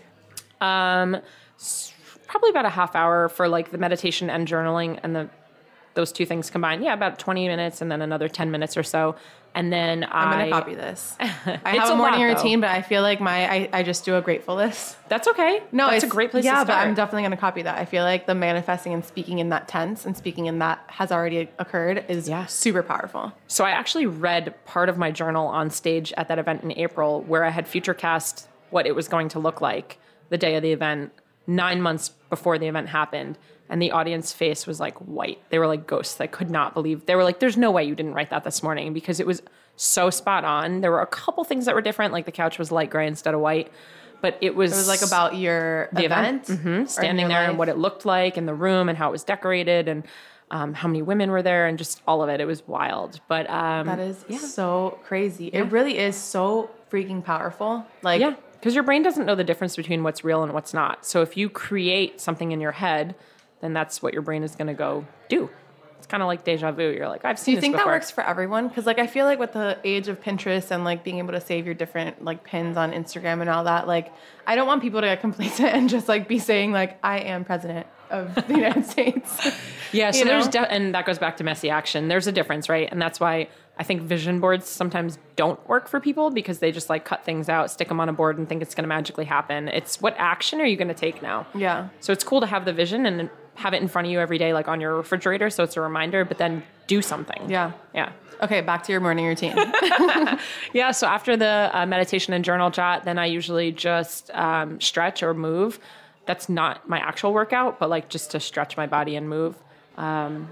Um, 0.62 1.18
probably 2.28 2.52
about 2.52 2.66
a 2.66 2.70
half 2.70 2.96
hour 2.96 3.30
for 3.30 3.50
like 3.50 3.72
the 3.72 3.80
meditation 3.80 4.30
and 4.30 4.48
journaling 4.48 5.00
and 5.02 5.16
the 5.16 5.28
those 5.94 6.12
two 6.12 6.26
things 6.26 6.50
combined. 6.50 6.84
Yeah, 6.84 6.94
about 6.94 7.20
20 7.20 7.48
minutes 7.48 7.82
and 7.82 7.92
then 7.92 8.02
another 8.02 8.30
10 8.30 8.52
minutes 8.52 8.78
or 8.78 8.84
so. 8.84 9.16
And 9.56 9.74
then 9.74 10.04
I'm 10.04 10.30
I 10.30 10.32
gonna 10.32 10.52
copy 10.52 10.76
this. 10.76 11.18
I 11.20 11.26
have 11.76 11.90
a 11.90 11.94
a 11.94 11.96
morning 11.96 12.22
lot, 12.22 12.36
routine, 12.36 12.62
but 12.62 12.70
I 12.70 12.82
feel 12.82 13.02
like 13.02 13.20
my 13.20 13.52
I, 13.52 13.70
I 13.74 13.84
just 13.84 14.06
do 14.06 14.16
a 14.16 14.22
grateful 14.22 14.56
list. 14.56 14.96
That's 15.10 15.28
okay. 15.28 15.62
No, 15.72 15.90
that's 15.90 16.04
a 16.04 16.08
great 16.08 16.32
place 16.32 16.46
yeah, 16.46 16.52
to 16.60 16.66
start. 16.66 16.68
but 16.68 16.78
I'm 16.88 16.94
definitely 16.94 17.24
gonna 17.24 17.36
copy 17.38 17.64
that. 17.64 17.78
I 17.78 17.86
feel 17.86 18.04
like 18.04 18.28
the 18.28 18.36
manifesting 18.36 18.94
and 18.94 19.04
speaking 19.04 19.40
in 19.40 19.50
that 19.50 19.68
tense 19.68 20.06
and 20.06 20.16
speaking 20.16 20.46
in 20.46 20.60
that 20.60 20.84
has 20.88 21.12
already 21.12 21.50
occurred 21.58 22.06
is 22.08 22.30
Yeah. 22.30 22.46
super 22.46 22.84
powerful. 22.84 23.34
So 23.48 23.66
I 23.66 23.72
actually 23.72 24.06
read 24.06 24.54
part 24.66 24.88
of 24.88 24.98
my 24.98 25.12
journal 25.12 25.48
on 25.48 25.70
stage 25.72 26.14
at 26.16 26.28
that 26.28 26.40
event 26.40 26.64
in 26.64 26.72
April 26.78 27.22
where 27.22 27.44
I 27.44 27.50
had 27.50 27.68
future 27.68 27.90
futurecast 27.94 28.48
what 28.70 28.86
it 28.86 28.96
was 28.96 29.08
going 29.08 29.30
to 29.30 29.40
look 29.40 29.62
like 29.62 29.98
the 30.30 30.38
day 30.38 30.56
of 30.56 30.62
the 30.62 30.72
event, 30.72 31.12
nine 31.50 31.82
months 31.82 32.10
before 32.30 32.58
the 32.58 32.68
event 32.68 32.88
happened. 32.90 33.38
And 33.72 33.82
the 33.82 33.92
audience 33.92 34.34
face 34.34 34.66
was 34.66 34.80
like 34.80 34.98
white. 34.98 35.40
They 35.50 35.60
were 35.60 35.68
like 35.68 35.86
ghosts. 35.86 36.20
I 36.20 36.28
could 36.28 36.50
not 36.50 36.74
believe. 36.74 37.06
They 37.06 37.16
were 37.16 37.24
like, 37.24 37.40
there's 37.40 37.58
no 37.58 37.70
way 37.72 37.84
you 37.84 37.96
didn't 37.96 38.14
write 38.14 38.32
that 38.32 38.44
this 38.44 38.64
morning 38.64 38.94
because 38.94 39.20
it 39.20 39.28
was 39.28 39.42
so 39.76 40.10
spot 40.10 40.44
on. 40.44 40.82
There 40.82 40.92
were 40.92 41.02
a 41.02 41.08
couple 41.08 41.44
things 41.44 41.66
that 41.66 41.76
were 41.76 41.82
different, 41.82 42.12
like 42.12 42.26
the 42.26 42.32
couch 42.32 42.58
was 42.58 42.72
light 42.72 42.90
gray 42.90 43.06
instead 43.08 43.34
of 43.34 43.42
white. 43.42 43.72
But 44.22 44.38
it 44.42 44.56
was 44.56 44.72
It 44.74 44.76
was 44.76 44.88
like 44.88 45.02
about 45.04 45.38
your 45.38 45.90
the 45.94 46.06
event, 46.06 46.50
event, 46.50 46.62
hmm 46.62 46.86
standing 46.86 47.28
there 47.28 47.44
and 47.48 47.58
what 47.58 47.70
it 47.70 47.78
looked 47.78 48.06
like 48.06 48.38
in 48.38 48.46
the 48.46 48.54
room 48.56 48.90
and 48.90 48.98
how 48.98 49.10
it 49.10 49.12
was 49.12 49.24
decorated 49.24 49.88
and 49.88 50.04
um, 50.52 50.74
how 50.74 50.88
many 50.88 51.04
women 51.04 51.30
were 51.30 51.44
there 51.44 51.68
and 51.68 51.78
just 51.78 52.02
all 52.08 52.24
of 52.24 52.30
it. 52.30 52.42
It 52.42 52.46
was 52.46 52.68
wild. 52.68 53.22
But 53.28 53.48
um, 53.50 53.86
That 53.86 54.00
is 54.00 54.26
so 54.52 55.00
crazy. 55.04 55.48
It 55.48 55.72
really 55.72 55.98
is 56.00 56.16
so 56.16 56.72
freaking 56.92 57.24
powerful. 57.24 57.86
Like 58.02 58.20
Yeah, 58.20 58.34
because 58.60 58.76
your 58.76 58.84
brain 58.84 59.04
doesn't 59.04 59.26
know 59.26 59.36
the 59.36 59.44
difference 59.44 59.76
between 59.76 60.04
what's 60.04 60.24
real 60.24 60.44
and 60.44 60.54
what's 60.54 60.74
not. 60.74 61.06
So 61.06 61.22
if 61.22 61.38
you 61.38 61.50
create 61.50 62.20
something 62.20 62.52
in 62.52 62.60
your 62.60 62.74
head, 62.74 63.16
then 63.62 63.74
that's 63.74 64.02
what 64.02 64.14
your 64.14 64.22
brain 64.22 64.44
is 64.44 64.56
going 64.56 64.68
to 64.68 64.74
go 64.74 65.06
do. 65.30 65.50
It's 65.98 66.08
kind 66.08 66.24
of 66.24 66.28
like 66.28 66.46
deja 66.46 66.72
vu. 66.72 66.92
You're 66.92 67.10
like, 67.10 67.26
I've 67.26 67.38
seen. 67.38 67.54
Do 67.54 67.56
you 67.58 67.62
think 67.62 67.74
before. 67.74 67.92
that 67.92 67.96
works 67.96 68.10
for 68.10 68.24
everyone? 68.24 68.70
Because 68.70 68.86
like 68.86 69.00
I 69.00 69.08
feel 69.08 69.26
like 69.26 69.38
with 69.38 69.52
the 69.52 69.78
age 69.84 70.08
of 70.08 70.22
Pinterest 70.22 70.72
and 70.72 70.86
like 70.86 71.04
being 71.04 71.18
able 71.18 71.34
to 71.34 71.42
save 71.42 71.66
your 71.66 71.76
different 71.76 72.24
like 72.24 72.46
pins 72.46 72.78
on 72.78 72.94
Instagram 72.94 73.42
and 73.42 73.50
all 73.50 73.66
that, 73.66 73.86
like 73.86 74.14
I 74.48 74.56
don't 74.56 74.66
want 74.66 74.82
people 74.82 75.02
to 75.02 75.08
get 75.08 75.20
complacent 75.20 75.70
and 75.74 75.90
just 75.90 76.08
like 76.08 76.28
be 76.28 76.40
saying 76.40 76.72
like 76.72 77.00
I 77.04 77.20
am 77.20 77.44
president 77.44 77.86
of 78.10 78.34
the 78.34 78.56
United 78.56 78.86
States. 78.90 79.52
Yeah, 79.92 80.12
so 80.12 80.20
you 80.20 80.26
there's 80.26 80.48
de- 80.48 80.72
and 80.72 80.96
that 80.96 81.06
goes 81.06 81.20
back 81.20 81.36
to 81.38 81.44
messy 81.44 81.70
action. 81.70 82.08
There's 82.08 82.28
a 82.28 82.32
difference, 82.32 82.70
right? 82.70 82.88
And 82.90 83.02
that's 83.02 83.20
why 83.20 83.50
I 83.80 83.84
think 83.84 84.02
vision 84.02 84.42
boards 84.42 84.68
sometimes 84.68 85.18
don't 85.38 85.66
work 85.68 85.88
for 85.88 86.02
people 86.02 86.30
because 86.32 86.60
they 86.60 86.72
just 86.72 86.90
like 86.90 87.06
cut 87.06 87.24
things 87.24 87.48
out, 87.48 87.72
stick 87.72 87.88
them 87.88 88.02
on 88.02 88.10
a 88.10 88.14
board, 88.14 88.38
and 88.38 88.48
think 88.48 88.62
it's 88.62 88.76
going 88.76 88.84
to 88.84 88.90
magically 88.90 89.24
happen. 89.24 89.70
It's 89.70 90.02
what 90.02 90.16
action 90.18 90.60
are 90.60 90.66
you 90.66 90.76
going 90.76 90.90
to 90.90 90.94
take 90.94 91.22
now? 91.22 91.48
Yeah. 91.56 91.88
So 92.02 92.12
it's 92.12 92.26
cool 92.26 92.42
to 92.42 92.46
have 92.48 92.66
the 92.66 92.74
vision 92.74 93.06
and 93.06 93.30
have 93.56 93.74
it 93.74 93.82
in 93.82 93.88
front 93.88 94.08
of 94.08 94.12
you 94.12 94.20
every 94.20 94.38
day, 94.38 94.54
like 94.54 94.68
on 94.68 94.82
your 94.82 94.96
refrigerator, 94.96 95.50
so 95.50 95.64
it's 95.64 95.78
a 95.78 95.82
reminder. 95.82 96.26
But 96.26 96.38
then 96.38 96.62
do 96.88 97.02
something. 97.02 97.50
Yeah. 97.50 97.72
yeah. 97.96 98.12
Okay, 98.42 98.62
back 98.62 98.84
to 98.84 98.92
your 98.92 99.02
morning 99.02 99.26
routine. 99.26 99.56
Yeah, 100.74 100.92
so 100.92 101.08
after 101.08 101.38
the 101.38 101.70
uh, 101.74 101.86
meditation 101.86 102.34
and 102.34 102.44
journal 102.44 102.70
jot, 102.70 103.06
then 103.06 103.18
I 103.18 103.26
usually 103.28 103.72
just 103.72 104.30
um, 104.32 104.80
stretch 104.82 105.24
or 105.24 105.34
move. 105.34 105.80
That's 106.26 106.50
not 106.50 106.88
my 106.88 107.00
actual 107.00 107.34
workout, 107.34 107.80
but 107.80 107.90
like 107.90 108.10
just 108.10 108.32
to 108.32 108.40
stretch 108.40 108.78
my 108.78 108.88
body 108.88 109.16
and 109.16 109.30
move. 109.30 109.56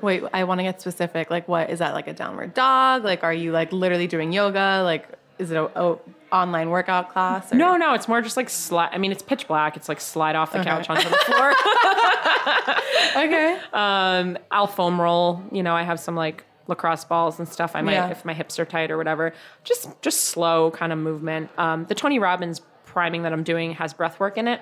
Wait, 0.01 0.23
I 0.33 0.43
want 0.43 0.59
to 0.59 0.63
get 0.63 0.81
specific. 0.81 1.29
Like, 1.31 1.47
what 1.47 1.69
is 1.69 1.79
that? 1.79 1.93
Like 1.93 2.07
a 2.07 2.13
downward 2.13 2.53
dog? 2.53 3.03
Like, 3.03 3.23
are 3.23 3.33
you 3.33 3.51
like 3.51 3.71
literally 3.71 4.07
doing 4.07 4.31
yoga? 4.33 4.81
Like, 4.83 5.07
is 5.39 5.51
it 5.51 5.55
a, 5.57 5.65
a 5.81 5.97
online 6.31 6.69
workout 6.69 7.11
class? 7.13 7.51
Or? 7.53 7.55
No, 7.55 7.77
no, 7.77 7.93
it's 7.93 8.07
more 8.07 8.21
just 8.21 8.35
like 8.37 8.49
slide. 8.49 8.89
I 8.91 8.97
mean, 8.97 9.11
it's 9.11 9.21
pitch 9.21 9.47
black. 9.47 9.77
It's 9.77 9.87
like 9.87 10.01
slide 10.01 10.35
off 10.35 10.51
the 10.51 10.59
Okay. 10.59 10.69
couch 10.69 10.89
onto 10.89 11.07
the 11.09 11.15
floor. 11.25 11.53
Okay. 13.15 13.59
um, 13.73 14.37
I'll 14.51 14.67
foam 14.67 14.99
roll. 15.01 15.41
You 15.51 15.63
know, 15.63 15.75
I 15.75 15.83
have 15.83 15.99
some 15.99 16.15
like 16.15 16.43
lacrosse 16.67 17.03
balls 17.05 17.39
and 17.39 17.47
stuff. 17.47 17.75
I 17.75 17.81
might 17.81 17.93
Yeah. 17.93 18.09
if 18.09 18.23
my 18.25 18.33
hips 18.33 18.59
are 18.59 18.65
tight 18.65 18.91
or 18.91 18.97
whatever. 18.97 19.33
Just 19.63 19.89
just 20.01 20.21
slow 20.25 20.71
kind 20.71 20.91
of 20.93 20.99
movement. 20.99 21.49
Um, 21.57 21.85
the 21.85 21.95
Tony 21.95 22.19
Robbins 22.19 22.61
priming 22.85 23.23
that 23.23 23.33
I'm 23.33 23.43
doing 23.43 23.73
has 23.73 23.93
breath 23.93 24.19
work 24.19 24.37
in 24.37 24.47
it, 24.47 24.61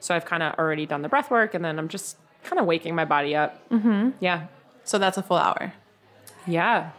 so 0.00 0.14
I've 0.14 0.24
kind 0.24 0.42
of 0.42 0.54
already 0.58 0.86
done 0.86 1.02
the 1.02 1.08
breath 1.08 1.30
work, 1.30 1.54
and 1.54 1.64
then 1.64 1.78
I'm 1.78 1.88
just 1.88 2.16
kind 2.46 2.58
of 2.60 2.66
waking 2.66 2.94
my 2.94 3.04
body 3.04 3.36
up. 3.36 3.68
Mm-hmm. 3.70 4.10
Yeah, 4.20 4.46
so 4.84 4.98
that's 4.98 5.18
a 5.18 5.22
full 5.22 5.36
hour. 5.36 5.72
yeah. 6.46 6.90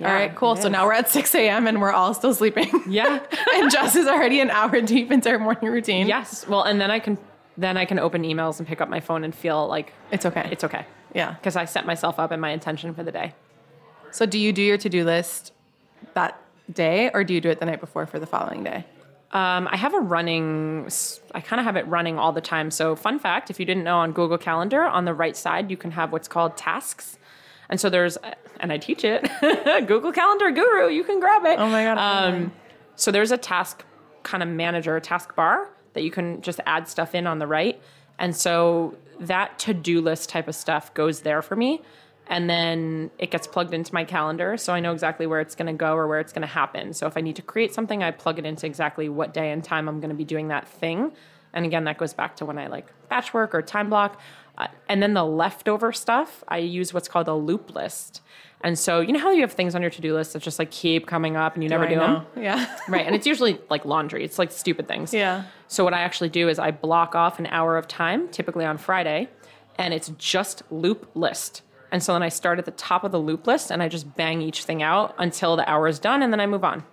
all 0.00 0.06
right, 0.06 0.34
cool. 0.34 0.56
So 0.56 0.68
now 0.68 0.84
we're 0.86 0.94
at 0.94 1.08
6 1.08 1.34
a.m. 1.36 1.66
and 1.68 1.80
we're 1.80 1.92
all 1.92 2.12
still 2.14 2.34
sleeping. 2.34 2.68
Yeah. 2.88 3.20
and 3.54 3.70
Jess 3.70 3.94
is 3.96 4.06
already 4.08 4.40
an 4.40 4.50
hour 4.50 4.80
deep 4.80 5.12
into 5.12 5.30
her 5.30 5.38
morning 5.38 5.70
routine. 5.70 6.06
yes. 6.08 6.46
Well, 6.48 6.62
and 6.64 6.80
then 6.80 6.90
I 6.90 6.98
can 6.98 7.18
then 7.56 7.76
I 7.76 7.84
can 7.84 7.98
open 7.98 8.22
emails 8.22 8.58
and 8.58 8.66
pick 8.66 8.80
up 8.80 8.88
my 8.88 9.00
phone 9.00 9.24
and 9.24 9.34
feel 9.34 9.68
like 9.68 9.92
It's 10.10 10.24
okay. 10.26 10.48
it's 10.50 10.64
okay 10.64 10.86
yeah. 11.14 11.32
because 11.34 11.54
I 11.54 11.66
set 11.66 11.84
myself 11.86 12.18
up 12.18 12.30
and 12.30 12.40
my 12.40 12.50
intention 12.50 12.94
for 12.94 13.02
the 13.04 13.12
day. 13.12 13.34
So 14.10 14.24
do 14.26 14.38
you 14.38 14.52
do 14.54 14.62
your 14.62 14.78
to-do 14.78 15.04
list 15.04 15.52
that 16.14 16.40
day 16.72 17.10
or 17.12 17.24
do 17.24 17.34
you 17.34 17.40
do 17.42 17.50
it 17.50 17.60
the 17.60 17.66
night 17.66 17.80
before 17.80 18.06
for 18.06 18.18
the 18.18 18.26
following 18.26 18.64
day? 18.64 18.86
Um, 19.32 19.66
I 19.70 19.76
have 19.76 19.94
a 19.94 20.00
running, 20.00 20.88
I 21.34 21.40
kind 21.40 21.58
of 21.58 21.64
have 21.64 21.76
it 21.76 21.86
running 21.86 22.18
all 22.18 22.32
the 22.32 22.42
time. 22.42 22.70
So, 22.70 22.94
fun 22.94 23.18
fact 23.18 23.48
if 23.50 23.58
you 23.58 23.64
didn't 23.64 23.84
know 23.84 23.98
on 23.98 24.12
Google 24.12 24.36
Calendar, 24.36 24.82
on 24.82 25.06
the 25.06 25.14
right 25.14 25.36
side, 25.36 25.70
you 25.70 25.76
can 25.76 25.92
have 25.92 26.12
what's 26.12 26.28
called 26.28 26.56
tasks. 26.56 27.18
And 27.70 27.80
so 27.80 27.88
there's, 27.88 28.18
and 28.60 28.70
I 28.70 28.76
teach 28.76 29.04
it, 29.04 29.26
Google 29.86 30.12
Calendar 30.12 30.50
Guru, 30.50 30.88
you 30.88 31.02
can 31.04 31.18
grab 31.20 31.46
it. 31.46 31.58
Oh 31.58 31.68
my 31.68 31.84
God, 31.84 31.96
Um, 31.98 32.52
so 32.96 33.10
there's 33.10 33.32
a 33.32 33.38
task 33.38 33.84
kind 34.22 34.42
of 34.42 34.48
manager, 34.50 34.96
a 34.96 35.00
task 35.00 35.34
bar 35.34 35.70
that 35.94 36.02
you 36.02 36.10
can 36.10 36.42
just 36.42 36.60
add 36.66 36.86
stuff 36.86 37.14
in 37.14 37.26
on 37.26 37.38
the 37.38 37.46
right. 37.46 37.80
And 38.18 38.36
so 38.36 38.96
that 39.18 39.58
to 39.60 39.72
do 39.72 40.00
list 40.02 40.28
type 40.28 40.48
of 40.48 40.54
stuff 40.54 40.92
goes 40.92 41.20
there 41.20 41.40
for 41.40 41.56
me. 41.56 41.80
And 42.28 42.48
then 42.48 43.10
it 43.18 43.30
gets 43.30 43.46
plugged 43.46 43.74
into 43.74 43.92
my 43.92 44.04
calendar. 44.04 44.56
So 44.56 44.72
I 44.72 44.80
know 44.80 44.92
exactly 44.92 45.26
where 45.26 45.40
it's 45.40 45.54
going 45.54 45.66
to 45.66 45.72
go 45.72 45.94
or 45.94 46.06
where 46.06 46.20
it's 46.20 46.32
going 46.32 46.42
to 46.42 46.52
happen. 46.52 46.92
So 46.92 47.06
if 47.06 47.16
I 47.16 47.20
need 47.20 47.36
to 47.36 47.42
create 47.42 47.74
something, 47.74 48.02
I 48.02 48.10
plug 48.10 48.38
it 48.38 48.46
into 48.46 48.66
exactly 48.66 49.08
what 49.08 49.34
day 49.34 49.50
and 49.50 49.62
time 49.62 49.88
I'm 49.88 50.00
going 50.00 50.10
to 50.10 50.16
be 50.16 50.24
doing 50.24 50.48
that 50.48 50.68
thing. 50.68 51.12
And 51.52 51.66
again, 51.66 51.84
that 51.84 51.98
goes 51.98 52.14
back 52.14 52.36
to 52.36 52.46
when 52.46 52.58
I 52.58 52.68
like 52.68 52.86
batch 53.08 53.34
work 53.34 53.54
or 53.54 53.60
time 53.60 53.90
block. 53.90 54.20
Uh, 54.56 54.68
and 54.88 55.02
then 55.02 55.14
the 55.14 55.24
leftover 55.24 55.92
stuff, 55.92 56.44
I 56.48 56.58
use 56.58 56.94
what's 56.94 57.08
called 57.08 57.28
a 57.28 57.34
loop 57.34 57.74
list. 57.74 58.22
And 58.62 58.78
so, 58.78 59.00
you 59.00 59.12
know 59.12 59.18
how 59.18 59.32
you 59.32 59.40
have 59.40 59.52
things 59.52 59.74
on 59.74 59.82
your 59.82 59.90
to 59.90 60.00
do 60.00 60.14
list 60.14 60.34
that 60.34 60.42
just 60.42 60.58
like 60.58 60.70
keep 60.70 61.06
coming 61.06 61.36
up 61.36 61.54
and 61.54 61.62
you 61.62 61.68
never 61.68 61.86
do 61.88 61.96
know. 61.96 62.24
them? 62.34 62.42
Yeah. 62.42 62.78
Right. 62.88 63.04
And 63.04 63.14
it's 63.14 63.26
usually 63.26 63.58
like 63.70 63.84
laundry, 63.84 64.24
it's 64.24 64.38
like 64.38 64.52
stupid 64.52 64.86
things. 64.86 65.12
Yeah. 65.12 65.44
So, 65.66 65.84
what 65.84 65.94
I 65.94 66.00
actually 66.00 66.28
do 66.28 66.48
is 66.48 66.58
I 66.58 66.70
block 66.70 67.14
off 67.14 67.38
an 67.38 67.46
hour 67.46 67.76
of 67.76 67.88
time, 67.88 68.28
typically 68.28 68.64
on 68.64 68.78
Friday, 68.78 69.28
and 69.76 69.92
it's 69.92 70.10
just 70.16 70.62
loop 70.70 71.10
list. 71.14 71.62
And 71.92 72.02
so 72.02 72.14
then 72.14 72.22
I 72.22 72.30
start 72.30 72.58
at 72.58 72.64
the 72.64 72.72
top 72.72 73.04
of 73.04 73.12
the 73.12 73.20
loop 73.20 73.46
list 73.46 73.70
and 73.70 73.82
I 73.82 73.88
just 73.88 74.16
bang 74.16 74.40
each 74.40 74.64
thing 74.64 74.82
out 74.82 75.14
until 75.18 75.56
the 75.56 75.70
hour 75.70 75.86
is 75.86 75.98
done 75.98 76.22
and 76.22 76.32
then 76.32 76.40
I 76.40 76.46
move 76.46 76.64
on. 76.64 76.84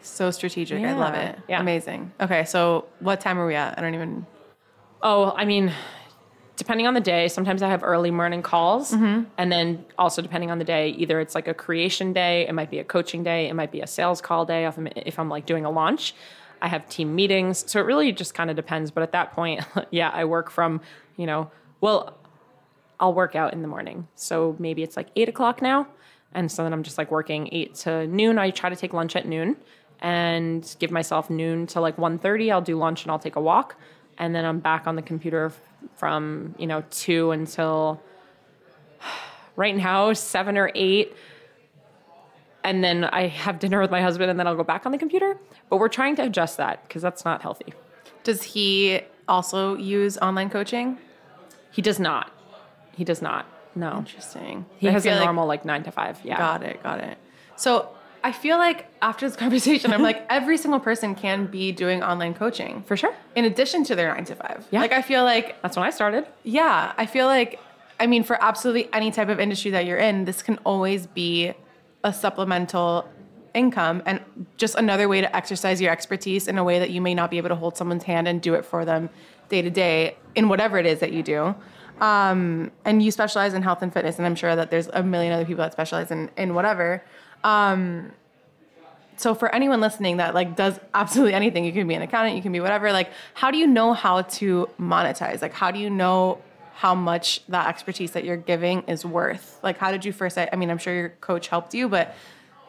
So 0.00 0.30
strategic. 0.30 0.82
I 0.82 0.94
love 0.94 1.14
it. 1.14 1.38
Yeah. 1.48 1.60
Amazing. 1.60 2.12
Okay, 2.20 2.44
so 2.44 2.86
what 3.00 3.20
time 3.20 3.38
are 3.38 3.46
we 3.46 3.54
at? 3.54 3.78
I 3.78 3.82
don't 3.82 3.94
even. 3.94 4.26
Oh, 5.02 5.32
I 5.36 5.44
mean, 5.44 5.72
depending 6.56 6.86
on 6.86 6.94
the 6.94 7.00
day, 7.00 7.28
sometimes 7.28 7.62
I 7.62 7.68
have 7.68 7.82
early 7.82 8.10
morning 8.10 8.42
calls. 8.42 8.92
Mm-hmm. 8.92 9.24
And 9.36 9.52
then 9.52 9.84
also 9.98 10.22
depending 10.22 10.50
on 10.50 10.58
the 10.58 10.64
day, 10.64 10.90
either 10.90 11.20
it's 11.20 11.34
like 11.34 11.48
a 11.48 11.54
creation 11.54 12.12
day, 12.12 12.46
it 12.46 12.54
might 12.54 12.70
be 12.70 12.78
a 12.78 12.84
coaching 12.84 13.22
day, 13.22 13.48
it 13.48 13.54
might 13.54 13.72
be 13.72 13.80
a 13.80 13.86
sales 13.86 14.20
call 14.20 14.44
day 14.44 14.66
if 14.66 14.78
I'm, 14.78 14.88
if 14.96 15.18
I'm 15.18 15.28
like 15.28 15.46
doing 15.46 15.64
a 15.64 15.70
launch. 15.70 16.14
I 16.62 16.68
have 16.68 16.88
team 16.88 17.14
meetings. 17.14 17.64
So 17.70 17.78
it 17.78 17.84
really 17.84 18.10
just 18.12 18.32
kind 18.32 18.48
of 18.48 18.56
depends. 18.56 18.90
But 18.90 19.02
at 19.02 19.12
that 19.12 19.32
point, 19.32 19.62
yeah, 19.90 20.10
I 20.10 20.24
work 20.24 20.50
from, 20.50 20.80
you 21.16 21.26
know, 21.26 21.50
well, 21.80 22.16
I'll 23.00 23.14
work 23.14 23.34
out 23.34 23.52
in 23.52 23.62
the 23.62 23.68
morning. 23.68 24.08
So 24.14 24.56
maybe 24.58 24.82
it's 24.82 24.96
like 24.96 25.08
eight 25.16 25.28
o'clock 25.28 25.60
now. 25.62 25.88
And 26.32 26.50
so 26.50 26.64
then 26.64 26.72
I'm 26.72 26.82
just 26.82 26.98
like 26.98 27.10
working 27.10 27.48
eight 27.52 27.74
to 27.76 28.06
noon. 28.06 28.38
I 28.38 28.50
try 28.50 28.68
to 28.68 28.76
take 28.76 28.92
lunch 28.92 29.16
at 29.16 29.26
noon 29.26 29.56
and 30.00 30.76
give 30.78 30.90
myself 30.90 31.30
noon 31.30 31.66
to 31.68 31.80
like 31.80 31.96
1.30. 31.96 32.52
I'll 32.52 32.60
do 32.60 32.76
lunch 32.76 33.02
and 33.02 33.10
I'll 33.10 33.18
take 33.18 33.36
a 33.36 33.40
walk. 33.40 33.76
And 34.18 34.34
then 34.34 34.44
I'm 34.44 34.60
back 34.60 34.86
on 34.86 34.96
the 34.96 35.02
computer 35.02 35.52
from, 35.96 36.54
you 36.58 36.66
know, 36.66 36.84
two 36.90 37.30
until 37.30 38.02
right 39.56 39.76
now, 39.76 40.12
seven 40.12 40.58
or 40.58 40.70
eight. 40.74 41.16
And 42.64 42.82
then 42.82 43.04
I 43.04 43.28
have 43.28 43.58
dinner 43.58 43.80
with 43.80 43.90
my 43.90 44.02
husband 44.02 44.30
and 44.30 44.38
then 44.38 44.46
I'll 44.46 44.56
go 44.56 44.64
back 44.64 44.86
on 44.86 44.92
the 44.92 44.98
computer. 44.98 45.38
But 45.68 45.76
we're 45.76 45.88
trying 45.88 46.16
to 46.16 46.22
adjust 46.22 46.56
that 46.56 46.82
because 46.88 47.02
that's 47.02 47.24
not 47.24 47.42
healthy. 47.42 47.74
Does 48.24 48.42
he 48.42 49.00
also 49.28 49.76
use 49.76 50.16
online 50.18 50.50
coaching? 50.50 50.98
He 51.70 51.82
does 51.82 52.00
not. 52.00 52.30
He 52.96 53.04
does 53.04 53.20
not. 53.22 53.46
No. 53.74 53.98
Interesting. 53.98 54.66
He 54.78 54.86
has 54.88 55.04
a 55.04 55.08
feel 55.08 55.16
like- 55.16 55.24
normal 55.24 55.46
like 55.46 55.64
nine 55.64 55.82
to 55.84 55.90
five. 55.90 56.18
Yeah. 56.24 56.38
Got 56.38 56.62
it. 56.62 56.82
Got 56.82 57.00
it. 57.00 57.18
So 57.56 57.88
I 58.22 58.32
feel 58.32 58.56
like 58.56 58.86
after 59.02 59.26
this 59.28 59.36
conversation, 59.44 59.92
I'm 59.92 60.02
like 60.02 60.24
every 60.30 60.56
single 60.58 60.80
person 60.80 61.14
can 61.14 61.46
be 61.46 61.72
doing 61.72 62.02
online 62.02 62.34
coaching 62.34 62.82
For 62.86 62.96
sure. 62.96 63.14
in 63.34 63.44
addition 63.44 63.84
to 63.84 63.94
their 63.96 64.14
nine 64.14 64.24
to 64.26 64.34
five. 64.36 64.66
Yeah. 64.70 64.80
Like 64.80 64.92
I 64.92 65.02
feel 65.02 65.24
like 65.24 65.60
That's 65.62 65.76
when 65.76 65.84
I 65.86 65.90
started. 65.90 66.26
yeah, 66.44 66.92
I 66.96 67.06
feel 67.06 67.26
like 67.26 67.58
I 68.00 68.06
mean 68.06 68.22
for 68.24 68.42
absolutely 68.42 68.88
any 68.92 69.10
type 69.10 69.28
of 69.28 69.40
industry 69.40 69.70
that 69.72 69.84
you're 69.86 69.98
in, 69.98 70.24
this 70.24 70.42
can 70.42 70.58
always 70.64 71.06
be 71.06 71.52
a 72.04 72.12
supplemental 72.12 73.08
income 73.54 74.02
and 74.04 74.20
just 74.56 74.74
another 74.74 75.08
way 75.08 75.20
to 75.20 75.36
exercise 75.36 75.80
your 75.80 75.92
expertise 75.92 76.48
in 76.48 76.58
a 76.58 76.64
way 76.64 76.78
that 76.80 76.90
you 76.90 77.00
may 77.00 77.14
not 77.14 77.30
be 77.30 77.38
able 77.38 77.48
to 77.48 77.54
hold 77.54 77.76
someone's 77.76 78.02
hand 78.04 78.26
and 78.26 78.42
do 78.42 78.54
it 78.54 78.64
for 78.64 78.84
them 78.84 79.08
day 79.48 79.62
to 79.62 79.70
day 79.70 80.16
in 80.34 80.48
whatever 80.48 80.76
it 80.78 80.86
is 80.86 80.98
that 81.00 81.12
you 81.12 81.22
do. 81.22 81.54
Um, 82.00 82.70
and 82.84 83.02
you 83.02 83.10
specialize 83.10 83.54
in 83.54 83.62
health 83.62 83.82
and 83.82 83.92
fitness, 83.92 84.18
and 84.18 84.26
I'm 84.26 84.34
sure 84.34 84.56
that 84.56 84.70
there's 84.70 84.88
a 84.88 85.02
million 85.02 85.32
other 85.32 85.44
people 85.44 85.62
that 85.62 85.72
specialize 85.72 86.10
in 86.10 86.30
in 86.36 86.54
whatever. 86.54 87.02
Um, 87.44 88.12
so 89.16 89.34
for 89.34 89.54
anyone 89.54 89.80
listening 89.80 90.16
that 90.16 90.34
like 90.34 90.56
does 90.56 90.78
absolutely 90.92 91.34
anything, 91.34 91.64
you 91.64 91.72
can 91.72 91.86
be 91.86 91.94
an 91.94 92.02
accountant, 92.02 92.36
you 92.36 92.42
can 92.42 92.52
be 92.52 92.60
whatever. 92.60 92.92
Like, 92.92 93.10
how 93.34 93.50
do 93.50 93.58
you 93.58 93.66
know 93.66 93.92
how 93.92 94.22
to 94.22 94.68
monetize? 94.78 95.40
Like, 95.40 95.52
how 95.52 95.70
do 95.70 95.78
you 95.78 95.88
know 95.88 96.42
how 96.74 96.94
much 96.94 97.46
that 97.46 97.68
expertise 97.68 98.10
that 98.12 98.24
you're 98.24 98.36
giving 98.36 98.82
is 98.82 99.04
worth? 99.04 99.60
Like, 99.62 99.78
how 99.78 99.92
did 99.92 100.04
you 100.04 100.12
first? 100.12 100.36
I 100.36 100.48
I 100.52 100.56
mean, 100.56 100.70
I'm 100.70 100.78
sure 100.78 100.94
your 100.94 101.10
coach 101.20 101.48
helped 101.48 101.74
you, 101.74 101.88
but 101.88 102.14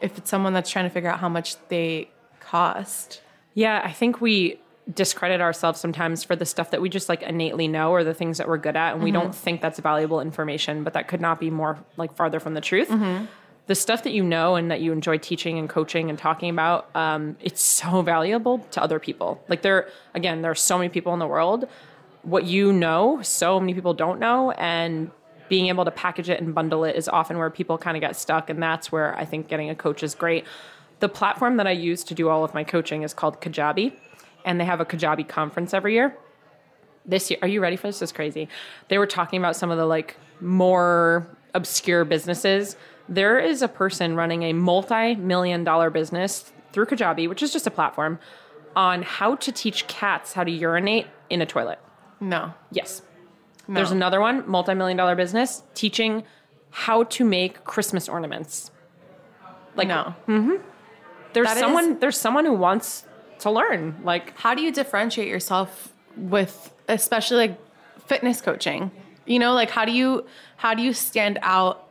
if 0.00 0.16
it's 0.18 0.30
someone 0.30 0.52
that's 0.52 0.70
trying 0.70 0.84
to 0.84 0.90
figure 0.90 1.10
out 1.10 1.18
how 1.18 1.28
much 1.28 1.56
they 1.68 2.10
cost, 2.38 3.22
Yeah, 3.54 3.80
I 3.82 3.92
think 3.92 4.20
we 4.20 4.60
discredit 4.92 5.40
ourselves 5.40 5.80
sometimes 5.80 6.22
for 6.22 6.36
the 6.36 6.46
stuff 6.46 6.70
that 6.70 6.80
we 6.80 6.88
just 6.88 7.08
like 7.08 7.22
innately 7.22 7.66
know 7.66 7.90
or 7.90 8.04
the 8.04 8.14
things 8.14 8.38
that 8.38 8.46
we're 8.46 8.56
good 8.56 8.76
at 8.76 8.94
and 8.94 9.02
we 9.02 9.10
don't 9.10 9.34
think 9.34 9.60
that's 9.60 9.80
valuable 9.80 10.20
information, 10.20 10.84
but 10.84 10.92
that 10.92 11.08
could 11.08 11.20
not 11.20 11.40
be 11.40 11.50
more 11.50 11.78
like 11.96 12.14
farther 12.14 12.38
from 12.38 12.54
the 12.54 12.60
truth. 12.60 12.88
The 13.66 13.74
stuff 13.74 14.04
that 14.04 14.12
you 14.12 14.22
know 14.22 14.54
and 14.54 14.70
that 14.70 14.80
you 14.80 14.92
enjoy 14.92 15.18
teaching 15.18 15.58
and 15.58 15.68
coaching 15.68 16.08
and 16.08 16.16
talking 16.16 16.50
about, 16.50 16.88
um, 16.94 17.36
it's 17.40 17.60
so 17.60 18.00
valuable 18.00 18.58
to 18.70 18.80
other 18.80 19.00
people. 19.00 19.42
Like 19.48 19.62
there, 19.62 19.88
again, 20.14 20.42
there 20.42 20.52
are 20.52 20.54
so 20.54 20.78
many 20.78 20.88
people 20.88 21.12
in 21.14 21.18
the 21.18 21.26
world. 21.26 21.66
What 22.22 22.44
you 22.44 22.72
know, 22.72 23.20
so 23.22 23.58
many 23.58 23.74
people 23.74 23.92
don't 23.92 24.20
know, 24.20 24.52
and 24.52 25.10
being 25.48 25.66
able 25.66 25.84
to 25.84 25.90
package 25.90 26.30
it 26.30 26.40
and 26.40 26.54
bundle 26.54 26.84
it 26.84 26.94
is 26.94 27.08
often 27.08 27.38
where 27.38 27.50
people 27.50 27.76
kind 27.76 27.96
of 27.96 28.00
get 28.00 28.14
stuck, 28.14 28.50
and 28.50 28.62
that's 28.62 28.92
where 28.92 29.16
I 29.16 29.24
think 29.24 29.48
getting 29.48 29.68
a 29.68 29.74
coach 29.74 30.04
is 30.04 30.14
great. 30.14 30.44
The 31.00 31.08
platform 31.08 31.56
that 31.56 31.66
I 31.66 31.72
use 31.72 32.04
to 32.04 32.14
do 32.14 32.28
all 32.28 32.44
of 32.44 32.54
my 32.54 32.62
coaching 32.62 33.02
is 33.02 33.12
called 33.14 33.40
Kajabi, 33.40 33.92
and 34.46 34.58
they 34.58 34.64
have 34.64 34.80
a 34.80 34.84
Kajabi 34.86 35.28
conference 35.28 35.74
every 35.74 35.92
year. 35.94 36.16
This 37.04 37.30
year, 37.30 37.38
are 37.42 37.48
you 37.48 37.60
ready 37.60 37.76
for 37.76 37.88
this? 37.88 37.98
This 37.98 38.10
is 38.10 38.12
crazy. 38.12 38.48
They 38.88 38.96
were 38.98 39.06
talking 39.06 39.38
about 39.38 39.56
some 39.56 39.70
of 39.70 39.76
the 39.76 39.84
like 39.86 40.16
more 40.40 41.26
obscure 41.54 42.04
businesses. 42.04 42.76
There 43.08 43.38
is 43.38 43.62
a 43.62 43.68
person 43.68 44.16
running 44.16 44.42
a 44.44 44.52
multi-million 44.52 45.64
dollar 45.64 45.90
business 45.90 46.52
through 46.72 46.86
Kajabi, 46.86 47.28
which 47.28 47.42
is 47.42 47.52
just 47.52 47.66
a 47.66 47.70
platform, 47.70 48.18
on 48.74 49.02
how 49.02 49.36
to 49.36 49.52
teach 49.52 49.86
cats 49.86 50.32
how 50.32 50.44
to 50.44 50.50
urinate 50.50 51.06
in 51.30 51.40
a 51.42 51.46
toilet. 51.46 51.78
no, 52.20 52.52
Yes. 52.70 53.02
no. 53.68 53.74
There's 53.74 53.90
another 53.92 54.20
one, 54.20 54.48
multi-million 54.48 54.96
dollar 54.96 55.14
business, 55.16 55.62
teaching 55.74 56.24
how 56.70 57.04
to 57.04 57.24
make 57.24 57.64
Christmas 57.64 58.08
ornaments. 58.08 58.70
Like 59.76 59.88
no. 59.88 60.14
Mm-hmm. 60.26 60.56
There's 61.32 61.46
That 61.46 61.56
is- 61.56 61.60
someone 61.62 61.98
there's 62.00 62.18
someone 62.18 62.44
who 62.44 62.52
wants 62.54 63.06
to 63.40 63.50
learn. 63.50 63.96
Like 64.02 64.36
how 64.38 64.54
do 64.54 64.62
you 64.62 64.72
differentiate 64.72 65.28
yourself 65.28 65.92
with 66.16 66.72
especially 66.88 67.36
like 67.36 67.58
fitness 68.06 68.40
coaching? 68.40 68.90
You 69.26 69.38
know 69.38 69.54
like 69.54 69.70
how 69.70 69.84
do 69.84 69.92
you 69.92 70.26
how 70.56 70.74
do 70.74 70.82
you 70.82 70.92
stand 70.92 71.38
out 71.42 71.88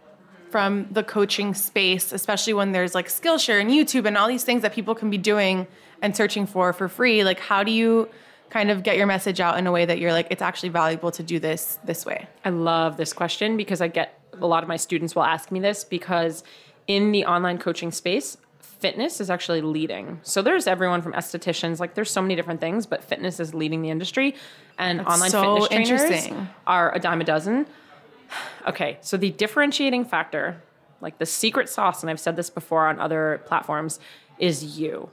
from 0.49 0.87
the 0.91 1.03
coaching 1.03 1.53
space 1.53 2.13
especially 2.13 2.53
when 2.53 2.71
there's 2.71 2.95
like 2.95 3.07
skillshare 3.07 3.59
and 3.59 3.69
youtube 3.71 4.05
and 4.05 4.15
all 4.17 4.27
these 4.27 4.43
things 4.43 4.61
that 4.61 4.71
people 4.71 4.95
can 4.95 5.09
be 5.09 5.17
doing 5.17 5.67
and 6.01 6.15
searching 6.15 6.45
for 6.45 6.71
for 6.73 6.87
free? 6.87 7.23
Like 7.23 7.39
how 7.39 7.63
do 7.63 7.71
you 7.71 8.09
kind 8.49 8.71
of 8.71 8.83
get 8.83 8.95
your 8.95 9.07
message 9.07 9.39
out 9.39 9.57
in 9.57 9.67
a 9.67 9.71
way 9.71 9.85
that 9.85 9.99
you're 9.99 10.13
like 10.13 10.27
it's 10.29 10.41
actually 10.41 10.69
valuable 10.69 11.11
to 11.11 11.23
do 11.23 11.39
this 11.39 11.77
this 11.83 12.05
way? 12.05 12.27
I 12.43 12.49
love 12.49 12.97
this 12.97 13.11
question 13.11 13.57
because 13.57 13.81
I 13.81 13.87
get 13.87 14.19
a 14.41 14.47
lot 14.47 14.63
of 14.63 14.69
my 14.69 14.77
students 14.77 15.15
will 15.15 15.23
ask 15.23 15.51
me 15.51 15.59
this 15.59 15.83
because 15.83 16.43
in 16.87 17.11
the 17.11 17.25
online 17.25 17.57
coaching 17.57 17.91
space, 17.91 18.37
fitness 18.79 19.21
is 19.21 19.29
actually 19.29 19.61
leading. 19.61 20.19
So 20.23 20.41
there's 20.41 20.67
everyone 20.67 21.01
from 21.01 21.13
estheticians, 21.13 21.79
like 21.79 21.95
there's 21.95 22.11
so 22.11 22.21
many 22.21 22.35
different 22.35 22.59
things, 22.59 22.85
but 22.85 23.03
fitness 23.03 23.39
is 23.39 23.53
leading 23.53 23.81
the 23.81 23.89
industry 23.89 24.35
and 24.77 25.01
online 25.01 25.29
so 25.29 25.65
fitness 25.65 25.87
trainers 25.87 26.47
are 26.67 26.93
a 26.93 26.99
dime 26.99 27.21
a 27.21 27.23
dozen. 27.23 27.65
Okay, 28.67 28.97
so 29.01 29.15
the 29.15 29.29
differentiating 29.29 30.03
factor, 30.05 30.59
like 30.99 31.19
the 31.19 31.25
secret 31.27 31.69
sauce, 31.69 32.01
and 32.01 32.09
I've 32.09 32.19
said 32.19 32.35
this 32.35 32.49
before 32.49 32.87
on 32.87 32.99
other 32.99 33.43
platforms, 33.45 33.99
is 34.39 34.79
you. 34.79 35.11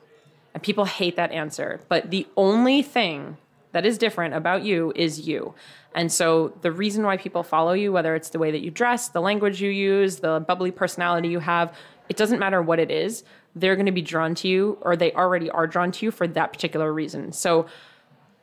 And 0.55 0.63
people 0.63 0.87
hate 0.87 1.17
that 1.17 1.31
answer. 1.33 1.81
But 1.91 2.11
the 2.11 2.27
only 2.35 2.83
thing 2.83 3.37
that 3.73 3.85
is 3.85 3.99
different 3.99 4.33
about 4.33 4.63
you 4.63 4.93
is 4.97 5.29
you. 5.29 5.55
And 5.95 6.11
so 6.11 6.57
the 6.63 6.73
reason 6.73 7.05
why 7.05 7.19
people 7.19 7.43
follow 7.43 7.75
you, 7.75 7.93
whether 7.93 8.15
it's 8.15 8.31
the 8.31 8.39
way 8.39 8.51
that 8.51 8.61
you 8.61 8.71
dress, 8.71 9.09
the 9.09 9.21
language 9.21 9.61
you 9.61 9.71
use, 9.71 10.17
the 10.17 10.41
bubbly 10.41 10.71
personality 10.71 11.29
you 11.29 11.41
have, 11.41 11.77
it 12.09 12.17
doesn't 12.17 12.39
matter 12.39 12.63
what 12.63 12.79
it 12.79 12.91
is, 12.91 13.25
they're 13.55 13.77
going 13.77 13.87
to 13.87 13.93
be 13.93 14.03
drawn 14.03 14.35
to 14.37 14.49
you 14.49 14.79
or 14.81 14.97
they 14.97 15.13
already 15.13 15.51
are 15.51 15.67
drawn 15.67 15.93
to 15.93 16.07
you 16.07 16.11
for 16.11 16.27
that 16.27 16.53
particular 16.53 16.93
reason. 16.93 17.33
So 17.33 17.67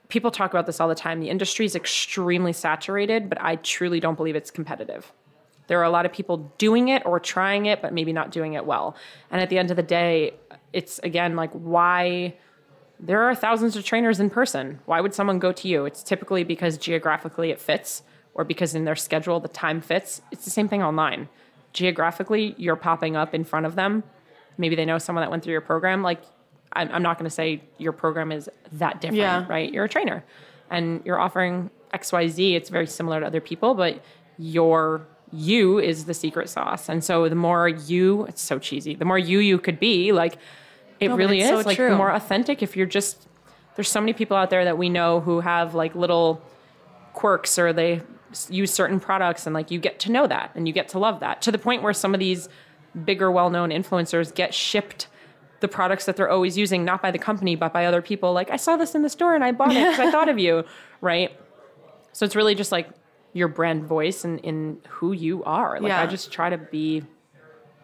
people 0.08 0.32
talk 0.32 0.52
about 0.52 0.66
this 0.66 0.80
all 0.80 0.88
the 0.88 0.96
time. 0.96 1.20
The 1.20 1.30
industry 1.30 1.66
is 1.66 1.76
extremely 1.76 2.54
saturated, 2.54 3.30
but 3.30 3.42
I 3.42 3.58
truly 3.58 4.00
don't 4.00 4.16
believe 4.16 4.36
it's 4.36 4.52
competitive. 4.52 5.12
There 5.68 5.80
are 5.80 5.84
a 5.84 5.90
lot 5.90 6.06
of 6.06 6.12
people 6.12 6.52
doing 6.58 6.90
it 6.90 7.06
or 7.06 7.20
trying 7.20 7.68
it, 7.68 7.82
but 7.82 7.94
maybe 7.94 8.12
not 8.12 8.32
doing 8.32 8.54
it 8.54 8.66
well. 8.66 8.96
And 9.30 9.40
at 9.40 9.50
the 9.50 9.60
end 9.60 9.70
of 9.70 9.78
the 9.78 9.84
day, 9.84 10.34
it's 10.74 11.00
again 11.00 11.36
like 11.36 11.52
why 11.52 12.36
there 13.00 13.22
are 13.22 13.34
thousands 13.34 13.76
of 13.76 13.86
trainers 13.86 14.20
in 14.20 14.30
person. 14.30 14.80
Why 14.86 15.00
would 15.00 15.14
someone 15.14 15.40
go 15.40 15.52
to 15.52 15.68
you? 15.68 15.86
It's 15.86 16.04
typically 16.04 16.44
because 16.44 16.78
geographically 16.78 17.52
it 17.52 17.62
fits 17.62 18.04
or 18.34 18.44
because 18.44 18.76
in 18.76 18.86
their 18.86 18.96
schedule 18.96 19.40
the 19.40 19.48
time 19.48 19.80
fits. 19.80 20.22
It's 20.32 20.44
the 20.44 20.52
same 20.52 20.68
thing 20.68 20.84
online. 20.84 21.30
Geographically, 21.72 22.56
you're 22.58 22.76
popping 22.76 23.16
up 23.16 23.36
in 23.36 23.44
front 23.44 23.66
of 23.66 23.76
them. 23.76 24.04
Maybe 24.60 24.76
they 24.76 24.86
know 24.86 24.98
someone 25.00 25.24
that 25.24 25.32
went 25.32 25.42
through 25.44 25.54
your 25.54 25.62
program. 25.62 26.04
Like, 26.04 26.22
I'm, 26.74 26.90
I'm 26.92 27.02
not 27.02 27.18
going 27.18 27.28
to 27.28 27.34
say 27.34 27.64
your 27.80 27.94
program 27.94 28.32
is 28.32 28.48
that 28.74 29.02
different, 29.02 29.18
Yeah. 29.18 29.46
right? 29.50 29.74
You're 29.74 29.86
a 29.86 29.90
trainer 29.90 30.24
and 30.70 31.02
you're 31.06 31.20
offering 31.20 31.72
XYZ. 31.94 32.54
It's 32.56 32.70
very 32.70 32.86
similar 32.86 33.20
to 33.22 33.26
other 33.26 33.42
people, 33.42 33.74
but 33.74 34.04
your 34.38 35.08
you 35.32 35.80
is 35.80 36.06
the 36.06 36.14
secret 36.14 36.50
sauce. 36.50 36.90
And 36.90 37.04
so 37.04 37.28
the 37.30 37.36
more 37.36 37.68
you, 37.68 38.26
it's 38.26 38.42
so 38.42 38.60
cheesy, 38.60 38.96
the 38.96 39.06
more 39.06 39.18
you 39.18 39.40
you 39.40 39.58
could 39.60 39.80
be, 39.80 40.12
like, 40.12 40.38
it 41.00 41.08
No, 41.08 41.16
really 41.16 41.42
is 41.42 41.50
so 41.50 41.58
like 41.62 41.78
true. 41.78 41.90
the 41.90 41.96
more 41.96 42.12
authentic 42.12 42.62
if 42.62 42.76
you're 42.76 42.86
just 42.86 43.28
there's 43.76 43.88
so 43.90 44.02
many 44.02 44.12
people 44.12 44.36
out 44.36 44.50
there 44.50 44.66
that 44.66 44.78
we 44.78 44.90
know 44.90 45.22
who 45.22 45.40
have 45.40 45.74
like 45.74 45.96
little 45.96 46.42
quirks 47.14 47.58
or 47.58 47.72
they 47.72 48.02
use 48.50 48.74
certain 48.74 49.00
products 49.00 49.46
and 49.48 49.54
like 49.54 49.72
you 49.72 49.80
get 49.80 49.98
to 50.00 50.12
know 50.12 50.28
that 50.28 50.52
and 50.56 50.68
you 50.68 50.74
get 50.74 50.90
to 50.90 51.00
love 51.00 51.22
that 51.22 51.42
to 51.44 51.52
the 51.52 51.58
point 51.58 51.82
where 51.84 51.94
some 51.94 52.14
of 52.14 52.20
these 52.20 52.50
bigger 53.06 53.32
well-known 53.32 53.70
influencers 53.70 54.34
get 54.34 54.54
shipped 54.54 55.08
the 55.62 55.68
products 55.68 56.06
that 56.06 56.16
they're 56.16 56.30
always 56.30 56.58
using 56.58 56.86
not 56.86 57.02
by 57.02 57.12
the 57.12 57.18
company 57.20 57.56
but 57.56 57.74
by 57.74 57.86
other 57.86 58.02
people 58.02 58.32
like 58.34 58.50
i 58.50 58.56
saw 58.56 58.78
this 58.78 58.96
in 58.96 59.02
the 59.02 59.10
store 59.10 59.36
and 59.36 59.44
i 59.44 59.52
bought 59.52 59.72
it 59.72 59.84
because 59.92 60.00
i 60.00 60.10
thought 60.12 60.30
of 60.30 60.40
you 60.40 60.64
right 61.02 61.38
so 62.14 62.26
it's 62.26 62.36
really 62.36 62.56
just 62.56 62.72
like 62.72 62.90
your 63.34 63.48
brand 63.48 63.84
voice 63.84 64.24
and 64.24 64.40
in 64.40 64.78
who 64.88 65.12
you 65.12 65.44
are 65.44 65.80
like 65.80 65.90
Yeah. 65.90 66.02
i 66.02 66.08
just 66.08 66.32
try 66.32 66.50
to 66.50 66.58
be 66.58 67.04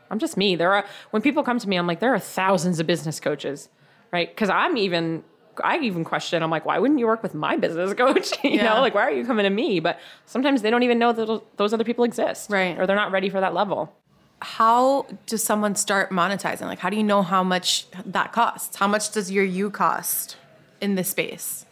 i'm 0.09 0.19
just 0.19 0.37
me 0.37 0.55
there 0.55 0.71
are 0.73 0.85
when 1.11 1.21
people 1.21 1.43
come 1.43 1.59
to 1.59 1.67
me 1.69 1.75
i'm 1.75 1.85
like 1.87 1.99
there 1.99 2.13
are 2.13 2.19
thousands 2.19 2.79
of 2.79 2.87
business 2.87 3.19
coaches 3.19 3.69
right 4.11 4.29
because 4.29 4.49
i'm 4.49 4.77
even 4.77 5.23
I 5.63 5.77
even 5.77 6.03
question. 6.03 6.43
I'm 6.43 6.49
like, 6.51 6.65
why 6.65 6.79
wouldn't 6.79 6.99
you 6.99 7.07
work 7.07 7.23
with 7.23 7.33
my 7.33 7.55
business 7.55 7.93
coach? 7.93 8.33
you 8.43 8.49
Yeah. 8.59 8.73
know, 8.73 8.81
like 8.81 8.93
why 8.93 9.03
are 9.03 9.11
you 9.11 9.23
coming 9.25 9.45
to 9.45 9.49
me? 9.49 9.79
But 9.79 10.01
sometimes 10.25 10.61
they 10.61 10.69
don't 10.69 10.83
even 10.83 10.99
know 10.99 11.13
that 11.13 11.43
those 11.55 11.73
other 11.73 11.85
people 11.85 12.03
exist, 12.03 12.49
Right. 12.51 12.77
Or 12.77 12.85
they're 12.85 12.97
not 12.97 13.13
ready 13.13 13.29
for 13.29 13.39
that 13.39 13.53
level. 13.53 13.95
How 14.41 15.07
does 15.25 15.43
someone 15.43 15.75
start 15.75 16.11
monetizing? 16.11 16.61
Like, 16.61 16.79
how 16.79 16.89
do 16.89 16.97
you 16.97 17.03
know 17.03 17.21
how 17.21 17.43
much 17.43 17.87
that 18.05 18.31
costs? 18.31 18.75
How 18.75 18.87
much 18.87 19.11
does 19.11 19.31
your 19.31 19.45
you 19.45 19.69
cost 19.69 20.37
in 20.81 20.95
this 20.95 21.09
space? 21.09 21.65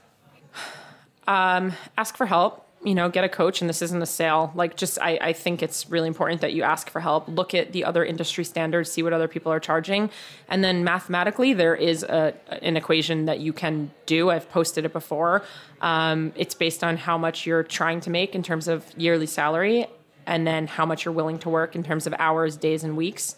Um, 1.28 1.74
ask 1.98 2.18
for 2.18 2.26
help 2.26 2.64
you 2.84 2.96
know 2.96 3.10
get 3.10 3.24
a 3.24 3.30
coach 3.30 3.62
and 3.62 3.70
this 3.70 3.82
isn't 3.82 4.02
a 4.02 4.06
sale 4.06 4.52
like 4.56 4.76
just 4.76 5.00
I, 5.02 5.18
I 5.22 5.34
think 5.34 5.64
it's 5.64 5.90
really 5.90 6.08
important 6.08 6.42
that 6.42 6.54
you 6.54 6.64
ask 6.64 6.90
for 6.90 7.00
help 7.00 7.28
look 7.28 7.54
at 7.54 7.72
the 7.72 7.86
other 7.86 8.04
industry 8.04 8.44
standards 8.44 8.92
see 8.92 9.04
what 9.04 9.14
other 9.14 9.28
people 9.28 9.52
are 9.52 9.60
charging 9.60 10.10
and 10.50 10.64
then 10.64 10.84
mathematically 10.84 11.54
there 11.54 11.76
is 11.76 12.04
a, 12.04 12.34
an 12.62 12.78
equation 12.78 13.26
that 13.26 13.40
you 13.40 13.54
can 13.54 13.92
do 14.06 14.30
i've 14.30 14.50
posted 14.50 14.86
it 14.86 14.94
before 14.94 15.44
um, 15.82 16.32
it's 16.36 16.56
based 16.56 16.84
on 16.84 16.98
how 16.98 17.18
much 17.18 17.46
you're 17.46 17.64
trying 17.64 18.00
to 18.02 18.10
make 18.10 18.36
in 18.36 18.44
terms 18.44 18.68
of 18.68 18.86
yearly 18.98 19.28
salary 19.28 19.88
and 20.26 20.46
then 20.48 20.68
how 20.68 20.86
much 20.86 21.06
you're 21.06 21.14
willing 21.14 21.40
to 21.40 21.50
work 21.50 21.76
in 21.76 21.84
terms 21.84 22.08
of 22.08 22.14
hours 22.20 22.56
days 22.58 22.84
and 22.84 22.96
weeks 22.98 23.36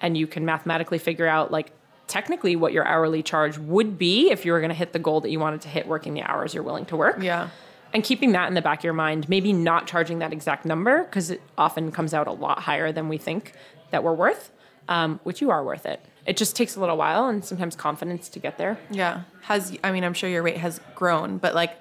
and 0.00 0.16
you 0.16 0.26
can 0.26 0.44
mathematically 0.44 0.98
figure 0.98 1.26
out 1.26 1.50
like 1.50 1.72
technically 2.06 2.56
what 2.56 2.72
your 2.72 2.86
hourly 2.86 3.22
charge 3.22 3.56
would 3.58 3.98
be 3.98 4.30
if 4.30 4.44
you 4.44 4.52
were 4.52 4.60
going 4.60 4.70
to 4.70 4.74
hit 4.74 4.92
the 4.92 4.98
goal 4.98 5.20
that 5.20 5.30
you 5.30 5.38
wanted 5.38 5.60
to 5.60 5.68
hit 5.68 5.86
working 5.86 6.14
the 6.14 6.22
hours 6.22 6.54
you're 6.54 6.62
willing 6.64 6.84
to 6.86 6.96
work 6.96 7.16
Yeah. 7.22 7.48
and 7.92 8.02
keeping 8.02 8.32
that 8.32 8.48
in 8.48 8.54
the 8.54 8.62
back 8.62 8.80
of 8.80 8.84
your 8.84 8.92
mind 8.94 9.28
maybe 9.28 9.52
not 9.52 9.86
charging 9.86 10.18
that 10.20 10.32
exact 10.32 10.64
number 10.64 11.04
because 11.04 11.30
it 11.30 11.40
often 11.56 11.92
comes 11.92 12.12
out 12.14 12.26
a 12.26 12.32
lot 12.32 12.60
higher 12.60 12.90
than 12.92 13.08
we 13.08 13.18
think 13.18 13.52
that 13.90 14.02
we're 14.04 14.14
worth 14.14 14.52
um, 14.88 15.20
which 15.22 15.40
you 15.40 15.50
are 15.50 15.62
worth 15.64 15.86
it 15.86 16.00
it 16.26 16.36
just 16.36 16.54
takes 16.56 16.76
a 16.76 16.80
little 16.80 16.96
while 16.96 17.28
and 17.28 17.44
sometimes 17.44 17.74
confidence 17.76 18.28
to 18.28 18.38
get 18.38 18.58
there 18.58 18.78
Yeah. 18.90 19.22
Has 19.42 19.76
I 19.82 19.90
mean, 19.90 20.04
I'm 20.04 20.14
sure 20.14 20.28
your 20.30 20.42
rate 20.42 20.58
has 20.58 20.80
grown, 20.94 21.38
but 21.38 21.54
like 21.54 21.78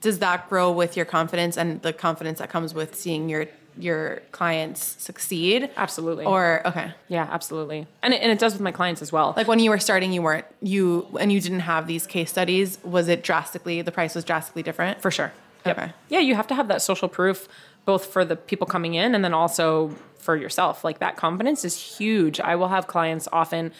does 0.00 0.18
that 0.20 0.48
grow 0.48 0.70
with 0.70 0.96
your 0.96 1.06
confidence 1.06 1.56
and 1.56 1.80
the 1.82 1.92
confidence 1.92 2.38
that 2.38 2.50
comes 2.50 2.72
with 2.74 2.94
seeing 2.94 3.28
your 3.28 3.46
your 3.78 4.20
clients 4.32 4.84
succeed? 5.02 5.70
absolutely 5.76 6.24
Or 6.24 6.62
okay. 6.66 6.92
yeah 7.08 7.28
absolutely 7.30 7.86
and 8.02 8.12
it, 8.14 8.22
and 8.22 8.30
it 8.32 8.38
does 8.38 8.52
with 8.54 8.62
my 8.62 8.72
clients 8.72 9.02
as 9.02 9.12
well 9.12 9.34
Like 9.36 9.48
when 9.48 9.58
you 9.58 9.70
were 9.70 9.78
starting, 9.78 10.12
you 10.12 10.22
weren't 10.22 10.46
you 10.60 11.06
and 11.20 11.30
you 11.32 11.40
didn't 11.40 11.60
have 11.60 11.86
these 11.86 12.06
case 12.06 12.30
studies. 12.30 12.78
Was 12.84 13.08
it 13.08 13.22
drastically 13.22 13.82
the 13.82 13.92
price 13.92 14.14
was 14.14 14.24
drastically 14.24 14.62
different? 14.62 15.00
for 15.00 15.10
sure 15.10 15.32
Okay. 15.66 15.92
yeah 16.08 16.20
you 16.20 16.34
have 16.34 16.46
to 16.48 16.54
have 16.54 16.68
that 16.68 16.80
social 16.82 17.08
proof 17.08 17.46
both 17.84 18.06
for 18.06 18.24
the 18.24 18.36
people 18.36 18.66
coming 18.66 18.94
in 18.94 19.14
and 19.14 19.22
then 19.24 19.34
also 19.34 19.94
for 20.18 20.34
yourself 20.36 20.84
like 20.84 20.98
that 21.00 21.16
confidence 21.16 21.64
is 21.64 21.74
huge 21.76 22.40
i 22.40 22.56
will 22.56 22.68
have 22.68 22.86
clients 22.86 23.28
often 23.32 23.72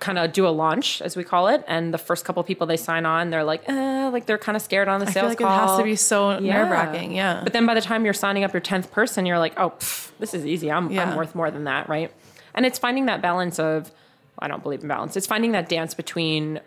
kind 0.00 0.18
of 0.18 0.32
do 0.32 0.46
a 0.46 0.50
launch 0.50 1.02
as 1.02 1.16
we 1.16 1.24
call 1.24 1.48
it 1.48 1.64
and 1.66 1.92
the 1.92 1.98
first 1.98 2.24
couple 2.24 2.42
people 2.44 2.66
they 2.66 2.76
sign 2.76 3.04
on 3.04 3.30
they're 3.30 3.42
like 3.44 3.68
eh, 3.68 4.08
like 4.12 4.26
they're 4.26 4.38
kind 4.38 4.54
of 4.54 4.62
scared 4.62 4.86
on 4.88 5.00
the 5.00 5.06
I 5.06 5.10
sales 5.10 5.22
feel 5.22 5.28
like 5.30 5.38
call 5.38 5.64
it 5.64 5.68
has 5.70 5.78
to 5.78 5.84
be 5.84 5.96
so 5.96 6.38
Yeah. 6.38 6.52
nerve 6.62 6.70
wracking. 6.70 7.12
Yeah. 7.12 7.40
but 7.42 7.52
then 7.52 7.66
by 7.66 7.74
the 7.74 7.80
time 7.80 8.04
you're 8.04 8.14
signing 8.14 8.44
up 8.44 8.52
your 8.52 8.60
10th 8.60 8.90
person 8.92 9.26
you're 9.26 9.38
like 9.40 9.54
oh 9.58 9.70
pff, 9.70 10.10
this 10.20 10.34
is 10.34 10.46
easy 10.46 10.70
I'm, 10.70 10.90
Yeah. 10.90 11.10
I'm 11.10 11.16
worth 11.16 11.34
more 11.34 11.50
than 11.50 11.64
that 11.64 11.88
right 11.88 12.12
and 12.54 12.64
it's 12.64 12.78
finding 12.78 13.06
that 13.06 13.20
balance 13.22 13.58
of 13.58 13.90
i 14.38 14.46
don't 14.46 14.62
believe 14.62 14.82
in 14.82 14.88
balance 14.88 15.16
it's 15.16 15.26
finding 15.26 15.52
that 15.52 15.68
dance 15.68 15.94
between 15.94 16.60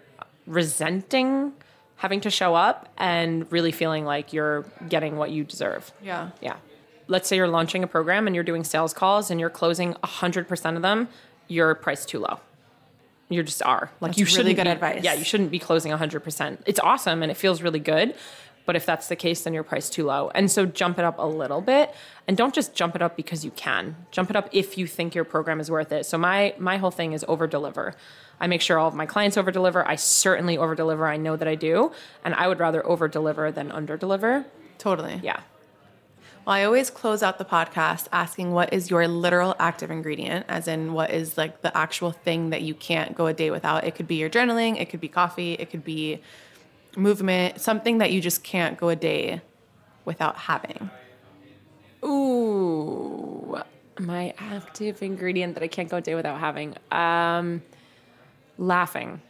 resenting 0.46 1.54
having 1.96 2.20
to 2.22 2.30
show 2.30 2.56
up 2.56 2.90
and 2.98 3.50
really 3.52 3.72
feeling 3.72 4.04
like 4.06 4.34
you're 4.34 4.66
getting 4.90 5.16
what 5.18 5.32
you 5.32 5.44
deserve 5.44 5.92
yeah. 6.04 6.32
yeah. 6.42 6.56
Let's 7.08 7.28
say 7.28 7.36
you're 7.36 7.48
launching 7.50 7.84
a 7.84 7.88
program 7.88 8.26
and 8.26 8.34
you're 8.36 8.44
doing 8.44 8.64
sales 8.64 8.94
calls 8.94 9.30
and 9.32 9.40
you're 9.40 9.50
closing 9.50 9.96
100% 9.96 10.76
of 10.78 10.82
them, 10.82 11.10
you're 11.50 11.76
priced 11.76 12.08
too 12.08 12.20
low. 12.20 12.40
You 13.32 13.42
just 13.44 13.64
are. 13.64 13.90
Like 14.02 14.12
That's 14.12 14.20
you 14.20 14.26
shouldn't 14.26 14.56
good 14.58 14.66
be- 14.66 14.70
advice. 14.70 15.04
Yeah, 15.04 15.14
you 15.14 15.24
shouldn't 15.24 15.50
be 15.52 15.58
closing 15.60 15.92
100%. 15.92 16.60
It's 16.66 16.80
awesome 16.80 17.24
and 17.24 17.32
it 17.32 17.36
feels 17.36 17.62
really 17.62 17.80
good, 17.80 18.14
but 18.66 18.76
if 18.76 18.86
that's 18.86 19.08
the 19.08 19.16
case 19.16 19.44
then 19.44 19.54
you're 19.54 19.64
priced 19.64 19.94
too 19.94 20.06
low. 20.06 20.30
And 20.36 20.52
so 20.52 20.66
jump 20.66 21.00
it 21.00 21.06
up 21.06 21.16
a 21.18 21.26
little 21.26 21.62
bit 21.62 21.94
and 22.28 22.36
don't 22.38 22.54
just 22.54 22.76
jump 22.76 22.96
it 22.96 23.02
up 23.02 23.16
because 23.16 23.44
you 23.44 23.52
can. 23.52 23.96
Jump 24.12 24.30
it 24.30 24.36
up 24.36 24.50
if 24.52 24.78
you 24.78 24.86
think 24.86 25.16
your 25.16 25.24
program 25.24 25.60
is 25.60 25.72
worth 25.72 25.92
it. 25.92 26.06
So 26.06 26.18
my 26.18 26.54
my 26.60 26.78
whole 26.78 26.92
thing 26.92 27.14
is 27.14 27.26
over 27.28 27.48
deliver. 27.48 27.96
I 28.40 28.48
make 28.48 28.62
sure 28.62 28.78
all 28.80 28.88
of 28.88 28.96
my 28.96 29.06
clients 29.06 29.38
over 29.38 29.52
deliver. 29.52 29.88
I 29.88 29.96
certainly 29.96 30.58
over 30.58 30.76
deliver. 30.76 31.06
I 31.08 31.18
know 31.18 31.36
that 31.36 31.48
I 31.48 31.56
do, 31.56 31.92
and 32.26 32.34
I 32.34 32.48
would 32.48 32.60
rather 32.60 32.86
over 32.86 33.08
deliver 33.08 33.52
than 33.52 33.72
under 33.72 33.98
deliver. 33.98 34.46
Totally. 34.80 35.20
Yeah. 35.24 35.42
Well, 36.46 36.56
I 36.56 36.64
always 36.64 36.90
close 36.90 37.22
out 37.22 37.38
the 37.38 37.46
podcast 37.46 38.08
asking 38.12 38.52
what 38.52 38.74
is 38.74 38.90
your 38.90 39.08
literal 39.08 39.56
active 39.60 39.92
ingredient, 39.92 40.48
as 40.50 40.68
in 40.68 40.94
what 40.94 41.12
is 41.12 41.38
like 41.38 41.62
the 41.62 41.76
actual 41.78 42.12
thing 42.12 42.50
that 42.50 42.64
you 42.64 42.74
can't 42.74 43.16
go 43.16 43.28
a 43.28 43.34
day 43.34 43.52
without. 43.52 43.84
It 43.84 43.94
could 43.94 44.08
be 44.08 44.16
your 44.16 44.30
journaling, 44.30 44.82
it 44.82 44.90
could 44.90 45.00
be 45.02 45.08
coffee, 45.08 45.54
it 45.54 45.70
could 45.70 45.84
be 45.84 46.20
movement, 46.96 47.62
something 47.62 48.00
that 48.00 48.12
you 48.12 48.22
just 48.22 48.44
can't 48.44 48.76
go 48.76 48.90
a 48.90 48.96
day 48.96 49.42
without 50.04 50.36
having. 50.36 50.90
Ooh, 52.04 53.62
my 54.00 54.34
active 54.40 55.04
ingredient 55.04 55.54
that 55.54 55.64
I 55.64 55.68
can't 55.68 55.90
go 55.90 55.98
a 55.98 56.02
day 56.02 56.16
without 56.16 56.40
having. 56.40 56.76
Um, 56.92 57.62
laughing. 58.58 59.22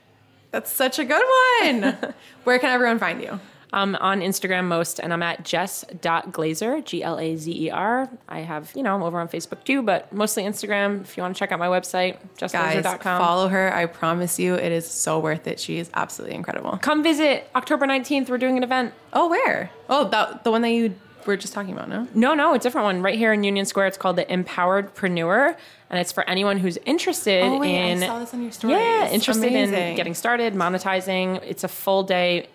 That's 0.52 0.72
such 0.72 0.98
a 0.98 1.04
good 1.04 1.24
one. 1.62 2.14
Where 2.46 2.58
can 2.58 2.70
everyone 2.70 3.00
find 3.00 3.22
you? 3.22 3.38
I'm 3.74 3.96
on 3.96 4.20
Instagram 4.22 4.66
most, 4.66 5.00
and 5.00 5.14
I'm 5.14 5.24
at 5.24 5.46
jess.glazer, 5.46 6.84
G 6.86 7.04
L 7.04 7.20
A 7.20 7.36
Z 7.36 7.52
E 7.68 7.70
R. 7.70 8.10
I 8.28 8.40
have, 8.40 8.72
you 8.76 8.84
know, 8.84 8.94
I'm 8.96 9.04
over 9.04 9.20
on 9.20 9.28
Facebook 9.30 9.64
too, 9.64 9.82
but 9.82 10.12
mostly 10.12 10.44
Instagram. 10.44 11.02
If 11.02 11.16
you 11.16 11.24
want 11.24 11.36
to 11.36 11.40
check 11.40 11.52
out 11.52 11.60
my 11.60 11.68
website, 11.68 12.18
Guys, 12.38 12.52
jessglazer.com. 12.52 13.22
follow 13.22 13.48
her. 13.48 13.74
I 13.74 13.86
promise 13.86 14.40
you, 14.40 14.56
it 14.56 14.72
is 14.72 14.90
so 14.90 15.20
worth 15.20 15.48
it. 15.48 15.60
She 15.60 15.78
is 15.78 15.90
absolutely 15.94 16.36
incredible. 16.36 16.78
Come 16.82 17.02
visit 17.04 17.50
October 17.56 17.86
19th. 17.86 18.30
We're 18.30 18.38
doing 18.38 18.58
an 18.58 18.64
event. 18.64 18.94
Oh, 19.14 19.30
where? 19.30 19.72
Oh, 19.90 20.08
that 20.10 20.44
the 20.44 20.52
one 20.52 20.62
that 20.64 20.72
you 20.72 20.96
were 21.26 21.38
just 21.38 21.54
talking 21.54 21.74
about, 21.74 21.90
no? 21.90 22.08
No, 22.14 22.34
no, 22.34 22.54
a 22.54 22.60
different 22.60 22.86
one 22.86 23.02
right 23.02 23.18
here 23.18 23.34
in 23.34 23.44
Union 23.44 23.66
Square. 23.66 23.88
It's 23.88 23.98
called 23.98 24.16
the 24.16 24.32
Empowered 24.32 24.94
Empoweredpreneur, 24.96 25.56
and 25.90 26.00
it's 26.00 26.12
for 26.12 26.28
anyone 26.30 26.58
who's 26.58 26.78
interested 26.86 27.44
Oh, 27.44 27.60
wait, 27.60 27.78
I 27.78 27.88
in 27.90 28.00
saw 28.00 28.20
this 28.20 28.34
on 28.34 28.42
your 28.42 28.52
stories. 28.52 28.78
Yeah, 28.78 29.10
interested 29.10 29.52
in 29.52 29.96
getting 29.96 30.14
started, 30.14 30.54
monetizing. 30.54 31.42
It's 31.44 31.64
a 31.64 31.68
full 31.68 32.04
day, 32.04 32.48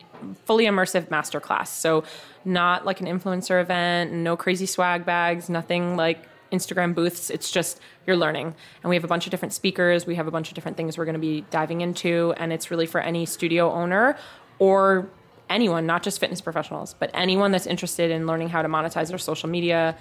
fully 0.45 0.65
immersive 0.65 1.09
masterclass. 1.09 1.69
So 1.69 2.05
not 2.45 2.85
like 2.85 3.01
an 3.01 3.07
influencer 3.07 3.61
event, 3.61 4.13
no 4.13 4.37
crazy 4.37 4.67
swag 4.67 5.05
bags, 5.05 5.49
nothing 5.49 5.97
like 5.97 6.27
Instagram 6.53 6.95
booths. 6.95 7.31
It's 7.31 7.51
just 7.51 7.81
you're 8.07 8.17
learning. 8.17 8.55
And 8.83 8.91
we 8.91 8.97
have 8.97 9.05
a 9.05 9.09
bunch 9.09 9.27
of 9.27 9.31
different 9.31 9.53
speakers. 9.53 10.07
We 10.07 10.15
have 10.15 10.27
a 10.27 10.31
bunch 10.31 10.49
of 10.49 10.55
different 10.55 10.77
things 10.77 10.97
we're 10.97 11.05
going 11.05 11.15
to 11.15 11.21
be 11.21 11.45
diving 11.51 11.81
into, 11.81 12.35
and 12.37 12.53
it's 12.53 12.71
really 12.71 12.87
for 12.87 13.01
any 13.01 13.27
studio 13.27 13.71
owner 13.71 14.17
or 14.59 15.09
anyone, 15.49 15.87
not 15.87 16.03
just 16.03 16.19
fitness 16.21 16.41
professionals, 16.41 16.95
but 16.99 17.11
anyone 17.15 17.53
that's 17.53 17.67
interested 17.67 18.11
in 18.11 18.27
learning 18.27 18.49
how 18.49 18.63
to 18.63 18.69
monetize 18.69 19.09
their 19.09 19.19
social 19.19 19.49
media, 19.49 19.97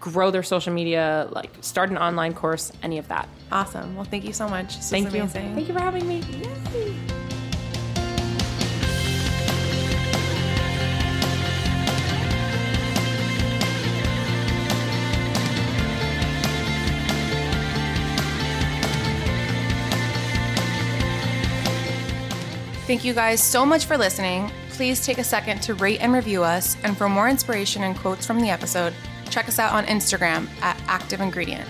grow 0.00 0.30
their 0.30 0.42
social 0.42 0.72
media, 0.72 1.28
like 1.32 1.50
start 1.60 1.90
an 1.90 1.98
online 1.98 2.34
course, 2.34 2.72
any 2.82 2.98
of 2.98 3.08
that. 3.08 3.28
Awesome. 3.50 3.94
Well, 3.94 4.04
thank 4.04 4.24
you 4.24 4.32
so 4.32 4.48
much. 4.48 4.76
This 4.76 4.90
Thank 4.90 5.12
you. 5.12 5.20
amazing. 5.20 5.54
Thank 5.54 5.68
you 5.68 5.74
for 5.74 5.80
having 5.80 6.06
me. 6.06 7.31
Thank 22.92 23.04
you 23.04 23.14
guys 23.14 23.42
so 23.42 23.64
much 23.64 23.86
for 23.86 23.96
listening. 23.96 24.52
Please 24.68 25.02
take 25.02 25.16
a 25.16 25.24
second 25.24 25.62
to 25.62 25.72
rate 25.72 26.02
and 26.02 26.12
review 26.12 26.44
us. 26.44 26.76
And 26.84 26.94
for 26.94 27.08
more 27.08 27.26
inspiration 27.26 27.84
and 27.84 27.96
quotes 27.96 28.26
from 28.26 28.38
the 28.38 28.50
episode, 28.50 28.92
check 29.30 29.48
us 29.48 29.58
out 29.58 29.72
on 29.72 29.86
Instagram 29.86 30.46
at 30.60 30.78
Active 30.88 31.22
Ingredient. 31.22 31.66